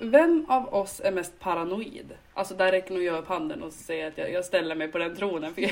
Vem 0.00 0.46
av 0.48 0.74
oss 0.74 1.00
är 1.04 1.12
mest 1.12 1.38
paranoid? 1.40 2.12
Alltså 2.34 2.54
där 2.54 2.72
räcker 2.72 2.94
nog 2.94 3.02
jag 3.02 3.18
upp 3.18 3.28
handen 3.28 3.62
och 3.62 3.72
säger 3.72 4.08
att 4.08 4.18
jag, 4.18 4.32
jag 4.32 4.44
ställer 4.44 4.74
mig 4.74 4.88
på 4.88 4.98
den 4.98 5.16
tronen. 5.16 5.54
För 5.54 5.62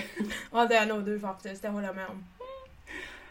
Ja 0.52 0.66
det 0.66 0.76
är 0.76 0.86
nog 0.86 1.04
du 1.04 1.20
faktiskt, 1.20 1.62
det 1.62 1.68
håller 1.68 1.86
jag 1.86 1.96
med 1.96 2.08
om. 2.08 2.24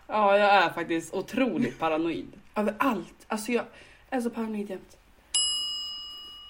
Ja, 0.07 0.37
jag 0.37 0.49
är 0.53 0.69
faktiskt 0.69 1.13
otroligt 1.13 1.79
paranoid. 1.79 2.33
Över 2.55 2.75
allt. 2.79 3.25
Alltså 3.27 3.51
jag 3.51 3.65
är 4.09 4.21
så 4.21 4.29
paranoid 4.29 4.69
jämt. 4.69 4.97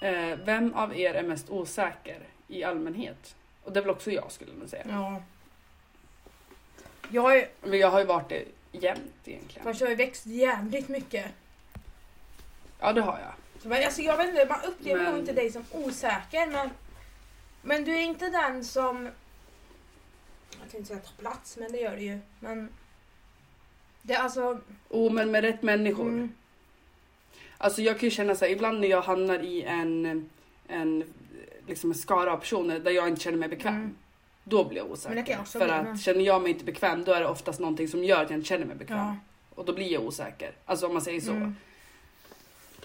Eh, 0.01 0.37
vem 0.45 0.73
av 0.73 0.97
er 0.97 1.13
är 1.13 1.23
mest 1.23 1.49
osäker 1.49 2.19
i 2.47 2.63
allmänhet? 2.63 3.35
Och 3.63 3.71
det 3.71 3.79
är 3.79 3.81
väl 3.81 3.89
också 3.91 4.11
jag 4.11 4.31
skulle 4.31 4.53
nog 4.53 4.69
säga. 4.69 4.83
Ja. 4.89 5.21
Jag 7.09 7.37
är, 7.37 7.47
Men 7.61 7.79
jag 7.79 7.91
har 7.91 7.99
ju 7.99 8.05
varit 8.05 8.29
det 8.29 8.43
jämt 8.71 9.11
egentligen. 9.25 9.63
fast 9.63 9.79
jag 9.81 9.87
har 9.87 9.91
ju 9.91 9.95
växt 10.05 10.25
jävligt 10.25 10.89
mycket. 10.89 11.25
Ja, 12.79 12.93
det 12.93 13.01
har 13.01 13.19
jag. 13.19 13.61
Så, 13.61 13.67
men, 13.67 13.83
alltså, 13.85 14.01
jag 14.01 14.17
vet 14.17 14.29
inte, 14.29 14.45
man 14.45 14.61
upplever 14.65 15.03
Men- 15.03 15.11
nog 15.11 15.19
inte 15.21 15.33
dig 15.33 15.51
som 15.51 15.65
osäker 15.71 16.47
men 16.47 16.69
Men 17.61 17.83
du 17.83 17.95
är 17.95 18.01
inte 18.01 18.29
den 18.29 18.65
som 18.65 19.09
Jag 20.61 20.71
tänkte 20.71 20.85
säga 20.85 20.99
ta 20.99 21.11
plats 21.21 21.57
men 21.57 21.71
det 21.71 21.77
gör 21.77 21.95
du 21.95 22.01
ju. 22.01 22.19
Men 22.39 22.69
Det 24.01 24.13
är 24.13 24.19
alltså 24.19 24.59
Oh, 24.89 25.11
men 25.13 25.31
med 25.31 25.43
rätt 25.43 25.61
människor. 25.63 26.07
mm, 26.07 26.33
Alltså 27.57 27.81
jag 27.81 27.99
kan 27.99 28.09
ju 28.09 28.11
känna 28.15 28.35
så 28.35 28.45
här, 28.45 28.51
ibland 28.51 28.79
när 28.79 28.87
jag 28.87 29.01
hamnar 29.01 29.39
i 29.39 29.61
en, 29.63 30.29
en, 30.67 31.13
liksom 31.67 31.91
en 31.91 31.97
skara 31.97 32.33
av 32.33 32.37
personer 32.37 32.79
där 32.79 32.91
jag 32.91 33.07
inte 33.07 33.21
känner 33.21 33.37
mig 33.37 33.49
bekväm. 33.49 33.75
Mm. 33.75 33.95
Då 34.43 34.63
blir 34.63 34.77
jag 34.77 34.91
osäker. 34.91 35.43
För 35.43 35.69
att 35.69 35.83
men- 35.85 35.97
känner 35.97 36.21
jag 36.21 36.41
mig 36.41 36.51
inte 36.51 36.65
bekväm 36.65 37.03
då 37.03 37.11
är 37.11 37.19
det 37.19 37.27
oftast 37.27 37.59
någonting 37.59 37.87
som 37.87 38.03
gör 38.03 38.23
att 38.23 38.29
jag 38.29 38.37
inte 38.39 38.47
känner 38.47 38.65
mig 38.65 38.75
bekväm. 38.75 38.97
Ja. 38.97 39.15
Och 39.55 39.65
då 39.65 39.73
blir 39.73 39.91
jag 39.91 40.03
osäker. 40.03 40.51
Alltså 40.65 40.87
om 40.87 40.93
man 40.93 41.01
säger 41.01 41.21
så. 41.21 41.31
Mm. 41.31 41.55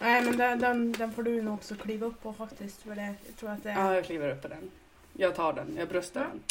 Nej 0.01 0.23
men 0.23 0.37
den, 0.37 0.59
den, 0.61 0.93
den 0.93 1.13
får 1.13 1.23
du 1.23 1.43
nog 1.43 1.55
också 1.55 1.75
kliva 1.75 2.07
upp 2.07 2.23
på 2.23 2.33
faktiskt. 2.33 2.83
För 2.83 2.95
det, 2.95 3.15
jag 3.27 3.37
tror 3.37 3.51
att 3.51 3.63
det. 3.63 3.71
Ja, 3.71 3.95
jag 3.95 4.05
kliver 4.05 4.31
upp 4.31 4.43
på 4.43 4.49
den. 4.49 4.71
Jag 5.13 5.35
tar 5.35 5.53
den, 5.53 5.77
jag 5.79 5.89
bröstar 5.89 6.21
den. 6.21 6.43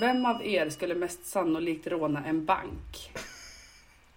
Vem 0.00 0.26
av 0.26 0.46
er 0.46 0.70
skulle 0.70 0.94
mest 0.94 1.26
sannolikt 1.26 1.86
råna 1.86 2.24
en 2.24 2.44
bank? 2.44 3.12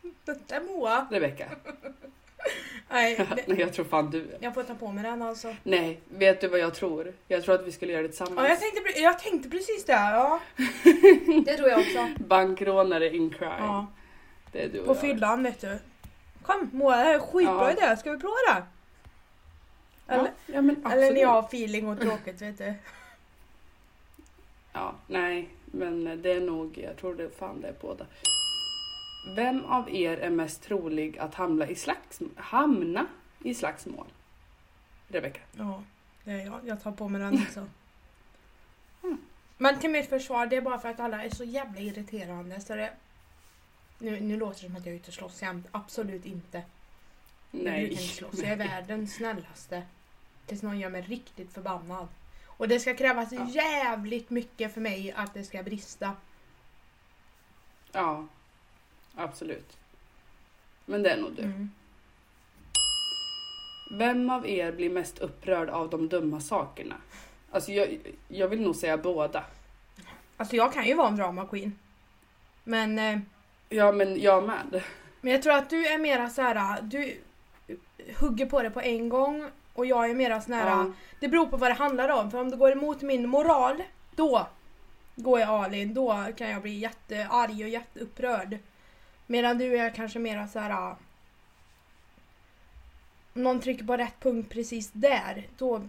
Det 0.25 0.51
är 0.51 0.61
Moa. 0.61 1.07
Rebecka? 1.11 1.49
Nej, 2.91 3.15
det, 3.35 3.47
Nej, 3.47 3.59
jag 3.59 3.73
tror 3.73 3.85
fan 3.85 4.11
du. 4.11 4.37
jag 4.39 4.53
får 4.53 4.63
ta 4.63 4.75
på 4.75 4.91
mig 4.91 5.03
den 5.03 5.21
alltså. 5.21 5.55
Nej, 5.63 5.99
vet 6.09 6.41
du 6.41 6.47
vad 6.47 6.59
jag 6.59 6.73
tror? 6.73 7.13
Jag 7.27 7.43
tror 7.43 7.55
att 7.55 7.67
vi 7.67 7.71
skulle 7.71 7.91
göra 7.91 8.01
det 8.01 8.07
tillsammans. 8.07 8.37
Ja, 8.37 8.47
jag, 8.49 8.59
tänkte, 8.59 9.01
jag 9.01 9.19
tänkte 9.19 9.49
precis 9.49 9.85
det. 9.85 9.91
Ja. 9.93 10.39
Det 11.45 11.57
tror 11.57 11.69
jag 11.69 11.79
också. 11.79 12.07
Bankrånare 12.27 13.15
in 13.15 13.29
crime. 13.29 13.55
Ja. 13.59 13.85
Det 14.51 14.63
är 14.63 14.69
du 14.69 14.79
och 14.79 14.85
På 14.85 14.91
jag. 14.93 15.01
fyllan 15.01 15.43
vet 15.43 15.61
du. 15.61 15.79
Kom 16.43 16.69
Moa, 16.73 16.95
det 16.97 17.03
här 17.03 17.13
är 17.15 17.19
skitbra 17.19 17.71
Ja. 17.77 17.87
idé. 17.87 17.97
Ska 17.97 18.11
vi 18.11 18.19
prova 18.19 18.35
det? 18.53 18.63
Eller, 20.13 20.23
Ja, 20.23 20.29
ja, 20.53 20.61
men 20.61 20.85
eller 20.91 21.11
när 21.11 21.21
jag 21.21 21.27
har 21.29 21.43
feeling 21.43 21.87
och 21.87 21.99
tråkigt 22.01 22.41
vet 22.41 22.57
du. 22.57 22.73
Ja, 24.73 24.95
nej, 25.07 25.49
men 25.65 26.21
det 26.21 26.31
är 26.31 26.39
nog, 26.41 26.77
jag 26.77 26.97
tror 26.97 27.15
det 27.15 27.29
fan 27.39 27.61
det 27.61 27.67
är 27.67 27.75
båda. 27.81 28.05
Vem 29.23 29.65
av 29.65 29.89
er 29.89 30.17
är 30.17 30.29
mest 30.29 30.63
trolig 30.63 31.17
att 31.17 31.35
hamna 31.35 31.67
i, 31.67 31.75
slags, 31.75 32.21
hamna 32.35 33.07
i 33.43 33.53
slagsmål? 33.53 34.07
Rebecka? 35.07 35.41
Ja, 35.51 35.83
det 36.23 36.31
är 36.31 36.45
jag. 36.45 36.59
Jag 36.65 36.83
tar 36.83 36.91
på 36.91 37.09
mig 37.09 37.21
den 37.21 37.43
också. 37.43 37.67
Mm. 39.03 39.17
Men 39.57 39.79
till 39.79 39.89
mitt 39.89 40.09
försvar, 40.09 40.45
det 40.45 40.55
är 40.55 40.61
bara 40.61 40.79
för 40.79 40.89
att 40.89 40.99
alla 40.99 41.23
är 41.23 41.29
så 41.29 41.43
jävla 41.43 41.79
irriterande. 41.79 42.61
Så 42.61 42.75
det, 42.75 42.93
nu, 43.99 44.19
nu 44.19 44.37
låter 44.37 44.61
det 44.61 44.67
som 44.67 44.75
att 44.75 44.85
jag 44.85 44.93
är 44.93 44.99
ute 44.99 45.07
och 45.07 45.13
slåss 45.13 45.41
jämt. 45.41 45.67
Absolut 45.71 46.25
inte. 46.25 46.63
Jag 47.51 47.63
Nej. 47.63 47.89
inte 47.89 48.03
slåss. 48.03 48.39
Jag 48.39 48.51
är 48.51 48.55
världens 48.55 49.13
snällaste. 49.15 49.83
Tills 50.45 50.61
någon 50.61 50.79
gör 50.79 50.89
mig 50.89 51.01
riktigt 51.01 51.53
förbannad. 51.53 52.07
Och 52.47 52.67
det 52.67 52.79
ska 52.79 52.95
krävas 52.95 53.31
Ja. 53.31 53.47
jävligt 53.49 54.29
mycket 54.29 54.73
för 54.73 54.81
mig 54.81 55.11
att 55.11 55.33
det 55.33 55.43
ska 55.43 55.63
brista. 55.63 56.15
Ja, 57.91 58.27
absolut. 59.15 59.77
Men 60.85 61.03
det 61.03 61.09
är 61.09 61.17
nog 61.17 61.31
du. 61.35 61.41
Mm. 61.43 61.71
Vem 63.91 64.29
av 64.29 64.47
er 64.47 64.71
blir 64.71 64.89
mest 64.89 65.19
upprörd 65.19 65.69
av 65.69 65.89
de 65.89 66.09
dumma 66.09 66.39
sakerna? 66.41 66.95
Alltså 67.51 67.71
jag, 67.71 67.99
jag 68.27 68.47
vill 68.47 68.61
nog 68.61 68.75
säga 68.75 68.97
båda. 68.97 69.43
Alltså 70.37 70.55
jag 70.55 70.73
kan 70.73 70.85
ju 70.85 70.93
vara 70.93 71.07
en 71.07 71.15
drama 71.15 71.45
queen. 71.45 71.79
Men, 72.63 72.99
eh, 72.99 73.19
Ja, 73.69 73.91
men 73.91 74.19
jag 74.21 74.43
med. 74.43 74.83
men 75.21 75.31
jag 75.33 75.41
tror 75.43 75.53
att 75.53 75.69
du 75.69 75.87
är 75.87 75.97
mera 75.99 76.29
så 76.29 76.41
här. 76.41 76.81
du 76.81 77.17
hugger 78.19 78.45
på 78.45 78.61
det 78.63 78.69
på 78.69 78.81
en 78.81 79.09
gång. 79.09 79.49
Och 79.73 79.85
jag 79.85 80.09
är 80.09 80.15
mera 80.15 80.41
sån 80.41 80.53
här, 80.53 80.69
Ja. 80.69 80.91
det 81.19 81.27
beror 81.27 81.45
på 81.45 81.57
vad 81.57 81.69
det 81.69 81.75
handlar 81.75 82.09
om. 82.09 82.31
För 82.31 82.39
om 82.39 82.51
det 82.51 82.57
går 82.57 82.71
emot 82.71 83.01
min 83.01 83.29
moral, 83.29 83.83
då 84.15 84.47
går 85.15 85.39
jag 85.39 85.49
all 85.49 85.73
in. 85.73 85.93
Då 85.93 86.25
kan 86.37 86.49
jag 86.49 86.61
bli 86.61 86.73
jättearg 86.79 87.51
och 87.51 87.69
jätteupprörd. 87.69 88.57
Medan 89.31 89.57
du 89.57 89.77
är 89.77 89.89
kanske 89.89 90.19
mera 90.19 90.47
så 90.47 90.59
här. 90.59 90.95
Om 93.33 93.43
någon 93.43 93.59
trycker 93.59 93.83
på 93.83 93.97
rätt 93.97 94.19
punkt 94.19 94.49
precis 94.49 94.91
där, 94.91 95.47
då... 95.57 95.81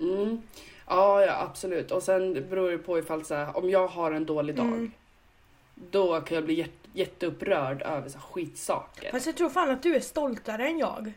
Mm. 0.00 0.42
Ja, 0.86 1.22
ja, 1.22 1.40
absolut. 1.40 1.90
Och 1.90 2.02
sen 2.02 2.32
beror 2.32 2.70
det 2.70 2.78
på 2.78 2.98
ifall 2.98 3.24
så 3.24 3.34
här, 3.34 3.56
om 3.56 3.70
jag 3.70 3.88
har 3.88 4.12
en 4.12 4.26
dålig 4.26 4.56
dag. 4.56 4.66
Mm. 4.66 4.92
Då 5.74 6.20
kan 6.20 6.34
jag 6.34 6.44
bli 6.44 6.54
jätte, 6.54 6.88
jätteupprörd 6.92 7.82
över 7.82 8.08
så 8.08 8.18
här 8.18 8.26
skitsaker. 8.26 9.10
Fast 9.10 9.26
jag 9.26 9.36
tror 9.36 9.50
fan 9.50 9.70
att 9.70 9.82
du 9.82 9.96
är 9.96 10.00
stoltare 10.00 10.66
än 10.66 10.78
jag. 10.78 11.12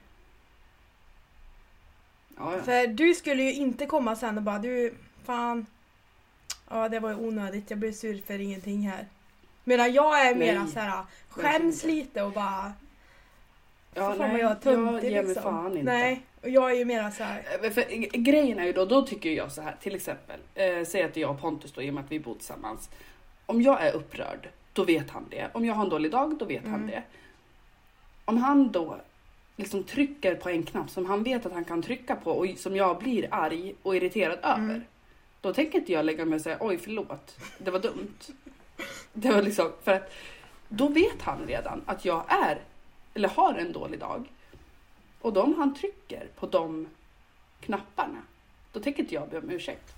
Ja, 2.38 2.56
ja. 2.56 2.64
För 2.64 2.88
du 2.88 3.16
skulle 3.16 3.44
ju 3.44 3.54
inte 3.54 3.86
komma 3.86 4.16
sen 4.16 4.38
och 4.38 4.44
bara 4.44 4.60
du, 4.60 4.94
fan. 5.24 5.66
Ja 6.70 6.90
det 6.90 7.00
var 7.00 7.10
ju 7.10 7.16
onödigt, 7.16 7.70
jag 7.70 7.80
blev 7.80 7.92
sur 7.92 8.22
för 8.22 8.42
ingenting 8.42 8.90
här. 8.90 9.08
Medan 9.68 9.94
jag 9.94 10.28
är 10.28 10.36
mera 10.36 10.64
Nej, 10.64 10.72
såhär, 10.72 11.04
skäms 11.30 11.84
lite 11.84 12.24
och 12.24 12.32
bara 12.32 12.74
ja 13.94 14.16
fan 14.16 14.32
vad 14.32 14.40
jag 14.40 14.52
är 14.52 14.56
töntig 14.56 14.96
jag 14.96 15.04
ger 15.12 15.22
mig 15.24 15.26
liksom. 15.26 15.44
fan 15.44 15.78
inte. 15.78 15.92
Nej, 15.92 16.22
och 16.42 16.50
jag 16.50 16.72
är 16.72 16.76
ju 16.76 16.86
mera 16.86 17.12
såhär, 17.12 17.44
Eh, 17.64 17.72
För 17.72 17.82
g- 17.82 18.10
grejen 18.14 18.60
är 18.60 18.66
ju 18.66 18.74
då, 18.74 18.86
då 18.86 19.02
tycker 19.02 19.30
jag 19.30 19.52
så 19.52 19.62
här, 19.62 19.76
till 19.82 19.96
exempel, 19.96 20.40
eh, 20.56 20.84
säg 20.88 21.04
att 21.04 21.18
jag 21.18 21.32
och 21.32 21.42
Pontus 21.42 21.72
då, 21.72 21.82
i 21.82 21.90
och 21.90 21.94
med 21.94 22.04
att 22.04 22.12
vi 22.12 22.20
bor 22.20 22.34
tillsammans. 22.36 22.90
Om 23.46 23.62
jag 23.62 23.82
är 23.86 23.94
upprörd, 23.94 24.50
då 24.74 24.84
vet 24.84 25.10
han 25.10 25.26
det. 25.30 25.48
Om 25.54 25.66
jag 25.66 25.74
har 25.74 25.84
en 25.84 25.90
dålig 25.90 26.12
dag, 26.12 26.38
då 26.40 26.46
vet 26.46 26.64
han 26.66 26.74
Mm. 26.76 26.88
det. 26.88 27.04
Om 28.26 28.38
han 28.38 28.72
då 28.72 28.98
liksom 29.56 29.84
trycker 29.84 30.36
på 30.36 30.50
en 30.50 30.64
knapp 30.64 30.90
som 30.90 31.06
han 31.06 31.24
vet 31.24 31.46
att 31.46 31.54
han 31.54 31.66
kan 31.66 31.82
trycka 31.82 32.16
på 32.16 32.32
och 32.32 32.48
som 32.58 32.76
jag 32.76 33.00
blir 33.00 33.28
arg 33.32 33.76
och 33.84 33.96
irriterad 33.96 34.40
Mm. 34.44 34.70
över. 34.70 34.82
Då 35.42 35.54
tänker 35.54 35.80
inte 35.80 35.92
jag 35.92 36.06
lägga 36.06 36.26
mig 36.26 36.36
och 36.36 36.42
säga 36.42 36.58
oj 36.60 36.78
förlåt, 36.78 37.38
det 37.58 37.72
var 37.72 37.80
dumt. 37.80 38.14
Det 39.14 39.32
var 39.32 39.42
liksom, 39.42 39.72
för 39.84 39.92
att 39.92 40.14
då 40.70 40.88
vet 40.88 41.22
han 41.22 41.48
redan 41.48 41.84
att 41.86 42.06
jag 42.06 42.26
är, 42.28 42.62
eller 43.14 43.30
har 43.30 43.54
en 43.54 43.72
dålig 43.72 44.00
dag. 44.00 44.32
Och 45.22 45.38
om 45.38 45.56
han 45.58 45.76
trycker 45.76 46.28
på 46.36 46.48
de 46.48 46.88
knapparna, 47.62 48.22
då 48.72 48.80
tänker 48.80 49.04
inte 49.04 49.16
jag 49.16 49.30
be 49.30 49.38
om 49.38 49.50
ursäkt. 49.50 49.94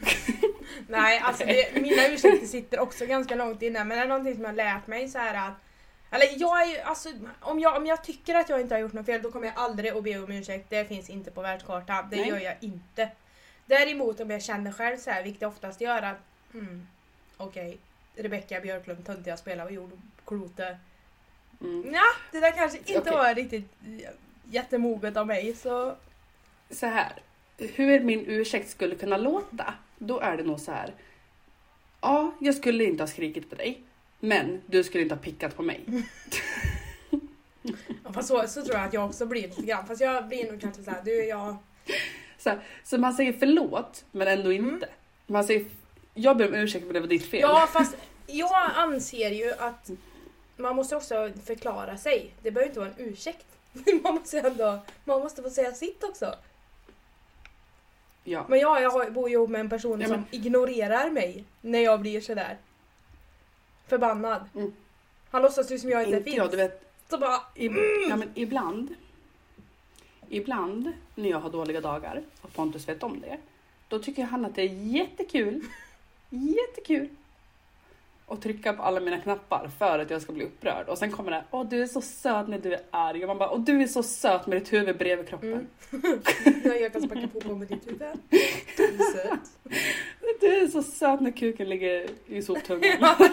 nej 0.88 1.18
alltså 1.18 1.44
det, 1.44 1.82
mina 1.82 2.08
ursäkter 2.08 2.46
sitter 2.46 2.80
också 2.80 3.06
ganska 3.06 3.34
långt 3.34 3.62
inne 3.62 3.84
men 3.84 3.98
det 3.98 4.04
är 4.04 4.08
någonting 4.08 4.34
som 4.34 4.42
jag 4.42 4.48
har 4.48 4.56
lärt 4.56 4.86
mig 4.86 5.08
så 5.08 5.18
här 5.18 5.48
att 5.48 5.54
eller 6.10 6.26
jag 6.36 6.62
är 6.62 6.66
ju, 6.66 6.78
alltså 6.78 7.08
om 7.40 7.60
jag, 7.60 7.76
om 7.76 7.86
jag 7.86 8.04
tycker 8.04 8.34
att 8.34 8.48
jag 8.48 8.60
inte 8.60 8.74
har 8.74 8.80
gjort 8.80 8.92
något 8.92 9.06
fel 9.06 9.22
då 9.22 9.30
kommer 9.30 9.46
jag 9.46 9.56
aldrig 9.56 9.92
att 9.92 10.04
be 10.04 10.18
om 10.18 10.32
ursäkt. 10.32 10.70
Det 10.70 10.84
finns 10.84 11.10
inte 11.10 11.30
på 11.30 11.42
världskartan. 11.42 12.08
Det 12.10 12.16
Nej. 12.16 12.28
gör 12.28 12.38
jag 12.38 12.54
inte. 12.60 13.10
Däremot 13.66 14.20
om 14.20 14.30
jag 14.30 14.42
känner 14.42 14.72
själv 14.72 14.96
så 14.96 15.10
här, 15.10 15.22
vilket 15.22 15.42
jag 15.42 15.48
oftast 15.48 15.80
gör 15.80 16.02
att 16.02 16.18
hmm, 16.52 16.86
okej, 17.36 17.78
Rebecka 18.16 18.60
Björklund, 18.60 19.06
töntiga 19.06 19.36
spelar 19.36 19.64
och 19.64 19.72
jordklote. 19.72 20.78
Mm. 21.60 21.94
Ja, 21.94 22.04
det 22.32 22.40
där 22.40 22.52
kanske 22.52 22.78
inte 22.78 22.98
Okej. 22.98 23.12
var 23.12 23.34
riktigt 23.34 23.72
jättemoget 24.50 25.16
av 25.16 25.26
mig 25.26 25.54
så 25.54 25.96
Så 26.70 26.86
här, 26.86 27.12
hur 27.58 28.00
min 28.00 28.24
ursäkt 28.26 28.70
skulle 28.70 28.94
kunna 28.94 29.16
låta, 29.16 29.74
då 29.98 30.20
är 30.20 30.36
det 30.36 30.42
nog 30.42 30.60
så 30.60 30.72
här. 30.72 30.94
Ja, 32.00 32.34
jag 32.40 32.54
skulle 32.54 32.84
inte 32.84 33.02
ha 33.02 33.08
skrikit 33.08 33.50
på 33.50 33.56
dig, 33.56 33.82
men 34.20 34.62
du 34.66 34.84
skulle 34.84 35.02
inte 35.02 35.14
ha 35.14 35.22
pickat 35.22 35.56
på 35.56 35.62
mig. 35.62 35.84
Ja, 38.04 38.12
Fast 38.12 38.28
så, 38.28 38.48
så 38.48 38.62
tror 38.62 38.76
jag 38.76 38.86
att 38.86 38.92
jag 38.92 39.06
också 39.06 39.26
blir 39.26 39.42
lite 39.42 39.62
grann. 39.62 39.86
Fast 39.86 40.00
jag 40.00 40.28
blir 40.28 40.50
nog 40.52 40.60
kanske 40.60 40.82
såhär, 40.82 41.02
du 41.04 41.24
jag... 41.24 41.56
Så, 42.38 42.50
här, 42.50 42.60
så 42.84 42.98
man 42.98 43.14
säger 43.14 43.32
förlåt, 43.32 44.04
men 44.12 44.28
ändå 44.28 44.52
inte. 44.52 44.88
Man 45.26 45.44
säger, 45.44 45.64
jag 46.18 46.36
ber 46.36 46.48
om 46.48 46.54
ursäkt 46.54 46.84
men 46.84 46.94
det 46.94 47.00
var 47.00 47.06
ditt 47.06 47.26
fel. 47.30 47.40
Ja 47.40 47.68
fast 47.72 47.96
jag 48.26 48.70
anser 48.74 49.30
ju 49.30 49.52
att 49.52 49.90
man 50.56 50.76
måste 50.76 50.96
också 50.96 51.30
förklara 51.44 51.96
sig. 51.96 52.34
Det 52.42 52.50
behöver 52.50 52.68
inte 52.68 52.80
vara 52.80 52.90
en 52.90 53.06
ursäkt. 53.12 53.46
Man 54.02 54.14
måste 54.14 54.38
ändå, 54.40 54.78
man 55.04 55.20
måste 55.20 55.42
få 55.42 55.50
säga 55.50 55.72
sitt 55.72 56.04
också. 56.04 56.34
ja. 58.24 58.44
Men 58.48 58.58
jag, 58.58 58.82
jag 58.82 59.12
bor 59.12 59.28
ju 59.28 59.34
ihop 59.34 59.50
med 59.50 59.60
en 59.60 59.68
person 59.70 60.00
Ja, 60.00 60.08
som 60.08 60.24
ignorerar 60.30 61.10
mig 61.10 61.44
när 61.60 61.78
jag 61.78 62.00
blir 62.00 62.20
sådär 62.20 62.56
förbannad. 63.86 64.48
Mm. 64.54 64.72
Han 65.30 65.42
låtsas 65.42 65.70
ju 65.72 65.78
som 65.78 65.90
jag 65.90 66.02
inte, 66.02 66.16
Inte 66.16 66.24
finns. 66.24 66.36
jag, 66.36 66.50
du 66.50 66.56
vet, 66.56 66.92
Så 67.10 67.18
bara, 67.18 67.40
i, 67.54 67.66
ja, 68.08 68.16
men 68.16 68.30
ibland, 68.34 68.94
ibland 70.28 70.92
när 71.14 71.30
jag 71.30 71.38
har 71.40 71.50
dåliga 71.50 71.80
dagar 71.80 72.22
och 72.40 72.52
Pontus 72.52 72.88
vet 72.88 73.02
om 73.02 73.20
det, 73.20 73.38
då 73.88 73.98
tycker 73.98 74.22
han 74.24 74.44
att 74.44 74.54
det 74.54 74.62
är 74.62 74.74
jättekul, 74.74 75.64
jättekul 76.30 77.08
att 78.26 78.42
trycka 78.42 78.72
på 78.72 78.82
alla 78.82 79.00
mina 79.00 79.20
knappar 79.20 79.70
för 79.78 79.98
att 79.98 80.10
jag 80.10 80.22
ska 80.22 80.32
bli 80.32 80.44
upprörd. 80.44 80.88
Och 80.88 80.98
sen 80.98 81.12
kommer 81.12 81.30
det, 81.30 81.44
åh 81.50 81.68
du 81.68 81.82
är 81.82 81.86
så 81.86 82.00
söt 82.00 82.48
när 82.48 82.58
du 82.58 82.74
är 82.74 82.80
arg. 82.90 83.22
Och 83.22 83.28
man 83.28 83.38
bara, 83.38 83.50
åh 83.50 83.60
du 83.60 83.82
är 83.82 83.86
så 83.86 84.02
söt 84.02 84.46
med 84.46 84.62
ditt 84.62 84.72
huvud 84.72 84.98
bredvid 84.98 85.28
kroppen. 85.28 85.68
Mm. 85.92 86.20
jag 86.82 86.92
kan 86.92 87.02
sparka 87.02 87.40
på 87.40 87.54
med 87.54 87.68
ditt 87.68 87.86
huvud. 87.86 88.00
Du 88.76 88.84
är 88.84 89.12
söt. 89.12 89.40
Du 90.40 90.46
är 90.46 90.68
så 90.68 90.82
söt 90.82 91.20
när 91.20 91.30
kuken 91.30 91.68
ligger 91.68 92.06
i 92.26 92.42
soptunnan. 92.42 93.14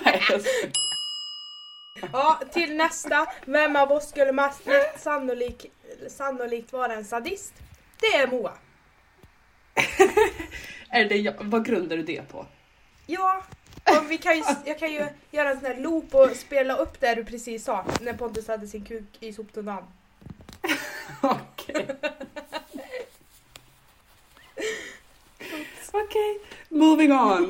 Ja, 2.12 2.40
till 2.52 2.76
nästa. 2.76 3.28
Vem 3.46 3.76
av 3.76 3.92
oss 3.92 4.10
skulle 4.10 4.32
mest 4.32 4.62
sannolik, 4.98 5.72
sannolikt 6.08 6.74
vara 6.74 6.94
en 6.94 7.06
sadist? 7.06 7.54
Det 8.00 8.18
är 8.18 8.28
Moa. 8.28 8.52
är 10.90 11.06
det 11.06 11.18
jag, 11.18 11.34
vad 11.40 11.66
grundar 11.66 11.98
du 11.98 12.04
det 12.04 12.30
på? 12.32 12.46
Ja, 13.06 13.44
och 13.86 14.12
vi 14.12 14.18
kan 14.18 14.38
ju, 14.38 14.44
jag 14.66 14.80
kan 14.80 14.92
ju 14.94 15.08
göra 15.32 15.50
en 15.50 15.60
sån 15.60 15.66
här 15.66 15.78
loop 15.78 16.16
och 16.16 16.30
spela 16.36 16.78
upp 16.78 17.00
det 17.00 17.16
du 17.16 17.26
precis 17.26 17.64
sa 17.64 17.86
när 18.02 18.14
Pontus 18.14 18.48
hade 18.48 18.68
sin 18.68 18.86
kuk 18.86 19.18
i 19.20 19.34
soptunnan. 19.34 19.84
Okej. 21.22 21.88
Okej, 25.92 26.40
moving 26.70 27.12
on. 27.12 27.50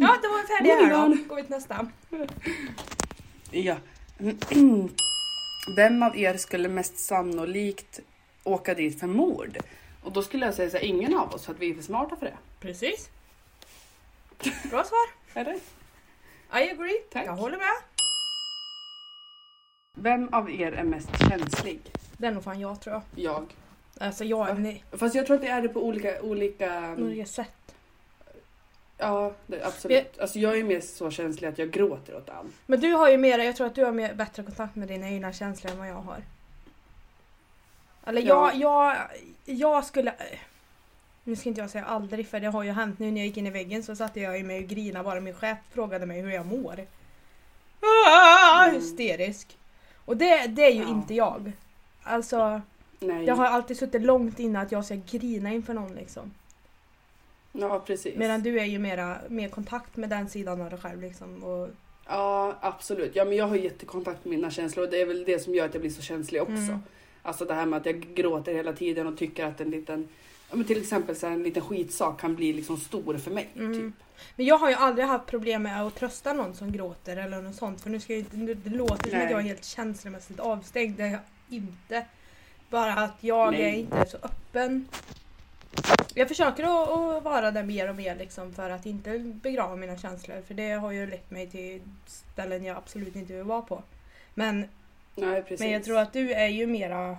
Ja, 0.00 0.16
då 0.22 0.28
var 0.28 0.42
vi 0.42 0.46
färdiga 0.56 0.74
Moving 0.74 0.90
här 0.90 0.92
då. 0.92 1.04
on. 1.04 1.28
Går 1.28 1.36
vi 1.36 1.42
till 1.42 1.50
nästa. 1.50 1.88
Ja. 3.50 3.76
Vem 5.76 6.02
av 6.02 6.16
er 6.16 6.36
skulle 6.36 6.68
mest 6.68 6.98
sannolikt 6.98 8.00
åka 8.44 8.74
dit 8.74 9.00
för 9.00 9.06
mord? 9.06 9.58
Och 10.02 10.12
då 10.12 10.22
skulle 10.22 10.46
jag 10.46 10.54
säga 10.54 10.70
så 10.70 10.76
här, 10.76 10.84
ingen 10.84 11.14
av 11.14 11.34
oss 11.34 11.44
för 11.44 11.52
att 11.52 11.58
vi 11.58 11.70
är 11.70 11.74
för 11.74 11.82
smarta 11.82 12.16
för 12.16 12.26
det. 12.26 12.36
Precis. 12.60 13.08
Bra 14.70 14.84
svar. 14.84 15.08
Eller? 15.34 15.54
I 15.54 16.70
agree. 16.70 16.98
Tack. 17.12 17.26
Jag 17.26 17.32
håller 17.32 17.56
med. 17.58 17.72
Vem 19.96 20.28
av 20.34 20.50
er 20.50 20.72
är 20.72 20.84
mest 20.84 21.08
känslig? 21.18 21.80
Det 22.16 22.26
är 22.26 22.30
nog 22.30 22.44
fan 22.44 22.60
jag 22.60 22.80
tror 22.80 22.94
jag. 22.94 23.02
Jag. 23.24 23.56
Alltså 24.00 24.24
jag, 24.24 24.38
Va? 24.46 24.54
nej. 24.54 24.84
Fast 24.92 25.14
jag 25.14 25.26
tror 25.26 25.36
att 25.36 25.42
det 25.42 25.48
är 25.48 25.62
det 25.62 25.68
på 25.68 25.84
olika... 25.86 26.22
olika 26.22 26.90
Olika 26.98 27.26
sätt. 27.26 27.74
ja, 28.98 29.32
det, 29.46 29.64
absolut. 29.64 30.18
Alltså 30.18 30.38
jag 30.38 30.58
är 30.58 30.64
mer 30.64 30.80
så 30.80 31.10
känslig 31.10 31.48
att 31.48 31.58
jag 31.58 31.70
gråter 31.70 32.16
åt 32.16 32.30
allt. 32.30 32.52
Men 32.66 32.80
du 32.80 32.92
har 32.92 33.10
ju 33.10 33.16
mer, 33.18 33.38
jag 33.38 33.56
tror 33.56 33.66
att 33.66 33.74
du 33.74 33.84
har 33.84 33.92
mer, 33.92 34.14
bättre 34.14 34.42
kontakt 34.42 34.76
med 34.76 34.88
dina 34.88 35.08
egna 35.10 35.32
känslor 35.32 35.72
än 35.72 35.78
vad 35.78 35.88
jag 35.88 35.94
har. 35.94 36.22
Eller 38.06 38.22
Ja. 38.22 38.52
jag, 38.54 38.60
jag, 38.60 38.96
jag 39.44 39.84
skulle... 39.84 40.14
Nu 41.24 41.36
ska 41.36 41.48
inte 41.48 41.60
jag 41.60 41.70
säga 41.70 41.84
aldrig 41.84 42.26
för 42.28 42.40
det 42.40 42.46
har 42.46 42.62
ju 42.62 42.70
hänt 42.70 42.98
nu 42.98 43.10
när 43.10 43.20
jag 43.20 43.26
gick 43.26 43.36
in 43.36 43.46
i 43.46 43.50
väggen 43.50 43.82
så 43.82 43.96
satte 43.96 44.20
jag 44.20 44.38
ju 44.38 44.44
mig 44.44 44.62
och 44.62 44.68
grinade 44.68 45.04
bara 45.04 45.20
min 45.20 45.34
chef 45.34 45.58
frågade 45.70 46.06
mig 46.06 46.20
hur 46.20 46.30
jag 46.30 46.46
mår. 46.46 46.86
Ah, 47.80 48.70
hysterisk. 48.70 49.56
Och 50.04 50.16
det, 50.16 50.46
det 50.46 50.62
är 50.64 50.70
ju 50.72 50.82
Ja. 50.82 50.88
inte 50.88 51.14
jag. 51.14 51.52
Alltså, 52.02 52.60
Nej. 53.00 53.26
det 53.26 53.32
har 53.32 53.46
alltid 53.46 53.76
suttit 53.78 54.02
långt 54.02 54.38
inne 54.38 54.60
att 54.60 54.72
jag 54.72 54.84
ska 54.84 54.94
grina 55.10 55.50
inför 55.52 55.74
någon 55.74 55.94
liksom. 55.94 56.34
Ja, 57.52 57.80
precis. 57.86 58.16
Medan 58.16 58.42
du 58.42 58.60
är 58.60 58.64
ju 58.64 58.78
mera, 58.78 59.18
mer 59.28 59.48
kontakt 59.48 59.96
med 59.96 60.08
den 60.10 60.28
sidan 60.28 60.60
av 60.62 60.70
dig 60.70 60.78
själv 60.78 61.00
liksom. 61.02 61.42
Och, 61.44 61.68
Ja, 62.08 62.56
absolut. 62.60 63.16
Ja, 63.16 63.24
men 63.24 63.36
jag 63.36 63.46
har 63.46 63.56
jättekontakt 63.56 64.24
med 64.24 64.30
mina 64.34 64.50
känslor 64.50 64.84
och 64.84 64.90
det 64.90 65.00
är 65.00 65.06
väl 65.06 65.24
det 65.24 65.38
som 65.38 65.54
gör 65.54 65.64
att 65.66 65.74
jag 65.74 65.80
blir 65.80 65.90
så 65.90 66.02
känslig 66.02 66.42
också. 66.42 66.52
Mm. 66.54 66.82
Alltså 67.22 67.44
det 67.44 67.54
här 67.54 67.66
med 67.66 67.76
att 67.76 67.86
jag 67.86 68.00
gråter 68.14 68.54
hela 68.54 68.72
tiden 68.72 69.06
och 69.06 69.18
tycker 69.18 69.46
att 69.46 69.60
en 69.60 69.70
liten, 69.70 70.08
men 70.52 70.64
till 70.64 70.80
exempel 70.80 71.16
så 71.16 71.26
här, 71.26 71.34
en 71.34 71.42
liten 71.42 71.62
skitsak 71.62 72.20
kan 72.20 72.34
bli 72.36 72.52
liksom 72.52 72.76
stor 72.76 73.18
för 73.18 73.30
mig. 73.30 73.48
Mm. 73.56 73.72
Typ. 73.74 74.04
Men 74.36 74.46
jag 74.46 74.58
har 74.58 74.68
ju 74.70 74.74
aldrig 74.76 75.06
haft 75.06 75.26
problem 75.26 75.62
med 75.62 75.82
att 75.82 75.94
trösta 75.94 76.32
någon 76.32 76.54
som 76.54 76.72
gråter 76.72 77.16
eller 77.16 77.42
något 77.42 77.54
sånt. 77.56 77.80
För 77.80 77.90
nu 77.90 78.00
ska 78.00 78.12
jag, 78.12 78.20
inte- 78.20 78.36
nu- 78.36 78.54
det 78.54 78.70
låter 78.70 79.10
som 79.10 79.18
att 79.20 79.30
jag 79.30 79.40
är 79.40 79.44
helt 79.44 79.64
känslomässigt 79.64 80.40
avstängd. 80.40 80.96
Det 80.96 81.02
är 81.02 81.10
jag 81.10 81.20
inte. 81.48 82.06
Bara 82.70 82.94
att 82.94 83.16
jag 83.20 83.52
Nej. 83.52 83.62
är 83.62 83.74
inte 83.74 84.06
så 84.06 84.16
öppen. 84.16 84.88
Jag 86.14 86.28
försöker 86.28 86.64
att, 86.64 86.88
att 86.88 87.22
vara 87.24 87.50
det 87.50 87.62
mer 87.62 87.88
och 87.88 87.96
mer 87.96 88.16
liksom 88.16 88.52
för 88.52 88.70
att 88.70 88.86
inte 88.86 89.18
begrava 89.18 89.76
mina 89.76 89.98
känslor. 89.98 90.42
För 90.46 90.54
det 90.54 90.70
har 90.70 90.92
ju 90.92 91.06
lett 91.06 91.30
mig 91.30 91.50
till 91.50 91.80
ställen 92.06 92.64
jag 92.64 92.76
absolut 92.76 93.16
inte 93.16 93.32
vill 93.32 93.42
vara 93.42 93.62
på. 93.62 93.82
Men, 94.34 94.68
Nej, 95.14 95.44
men 95.58 95.70
jag 95.70 95.84
tror 95.84 95.98
att 95.98 96.12
du 96.12 96.32
är 96.32 96.48
ju 96.48 96.66
mera... 96.66 97.16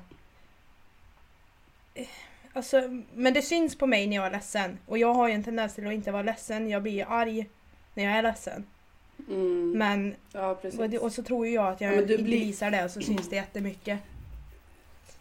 Alltså, 2.54 2.82
men 3.14 3.34
det 3.34 3.42
syns 3.42 3.76
på 3.78 3.88
mig 3.88 4.08
när 4.08 4.16
jag 4.16 4.26
är 4.26 4.32
ledsen. 4.32 4.78
Och 4.86 4.98
jag 4.98 5.14
har 5.14 5.28
ju 5.28 5.34
en 5.34 5.44
tendens 5.44 5.76
till 5.76 5.88
att 5.88 5.94
inte 5.94 6.12
vara 6.12 6.24
ledsen. 6.24 6.70
Jag 6.70 6.82
blir 6.84 7.06
arg 7.10 7.50
när 7.94 8.04
jag 8.04 8.14
är 8.14 8.24
ledsen. 8.24 8.66
Mm. 9.30 9.72
Men, 9.72 10.16
Ja, 10.34 10.50
och, 10.78 10.94
och 11.04 11.12
så 11.12 11.24
tror 11.24 11.48
ju 11.48 11.54
jag 11.54 11.68
att 11.68 11.82
jag 11.82 11.94
Ja, 11.96 12.02
inte 12.02 12.18
blir- 12.18 12.40
visar 12.46 12.72
det 12.72 12.86
och 12.86 12.92
så 12.92 13.02
syns 13.02 13.30
det 13.30 13.36
jättemycket. 13.36 14.00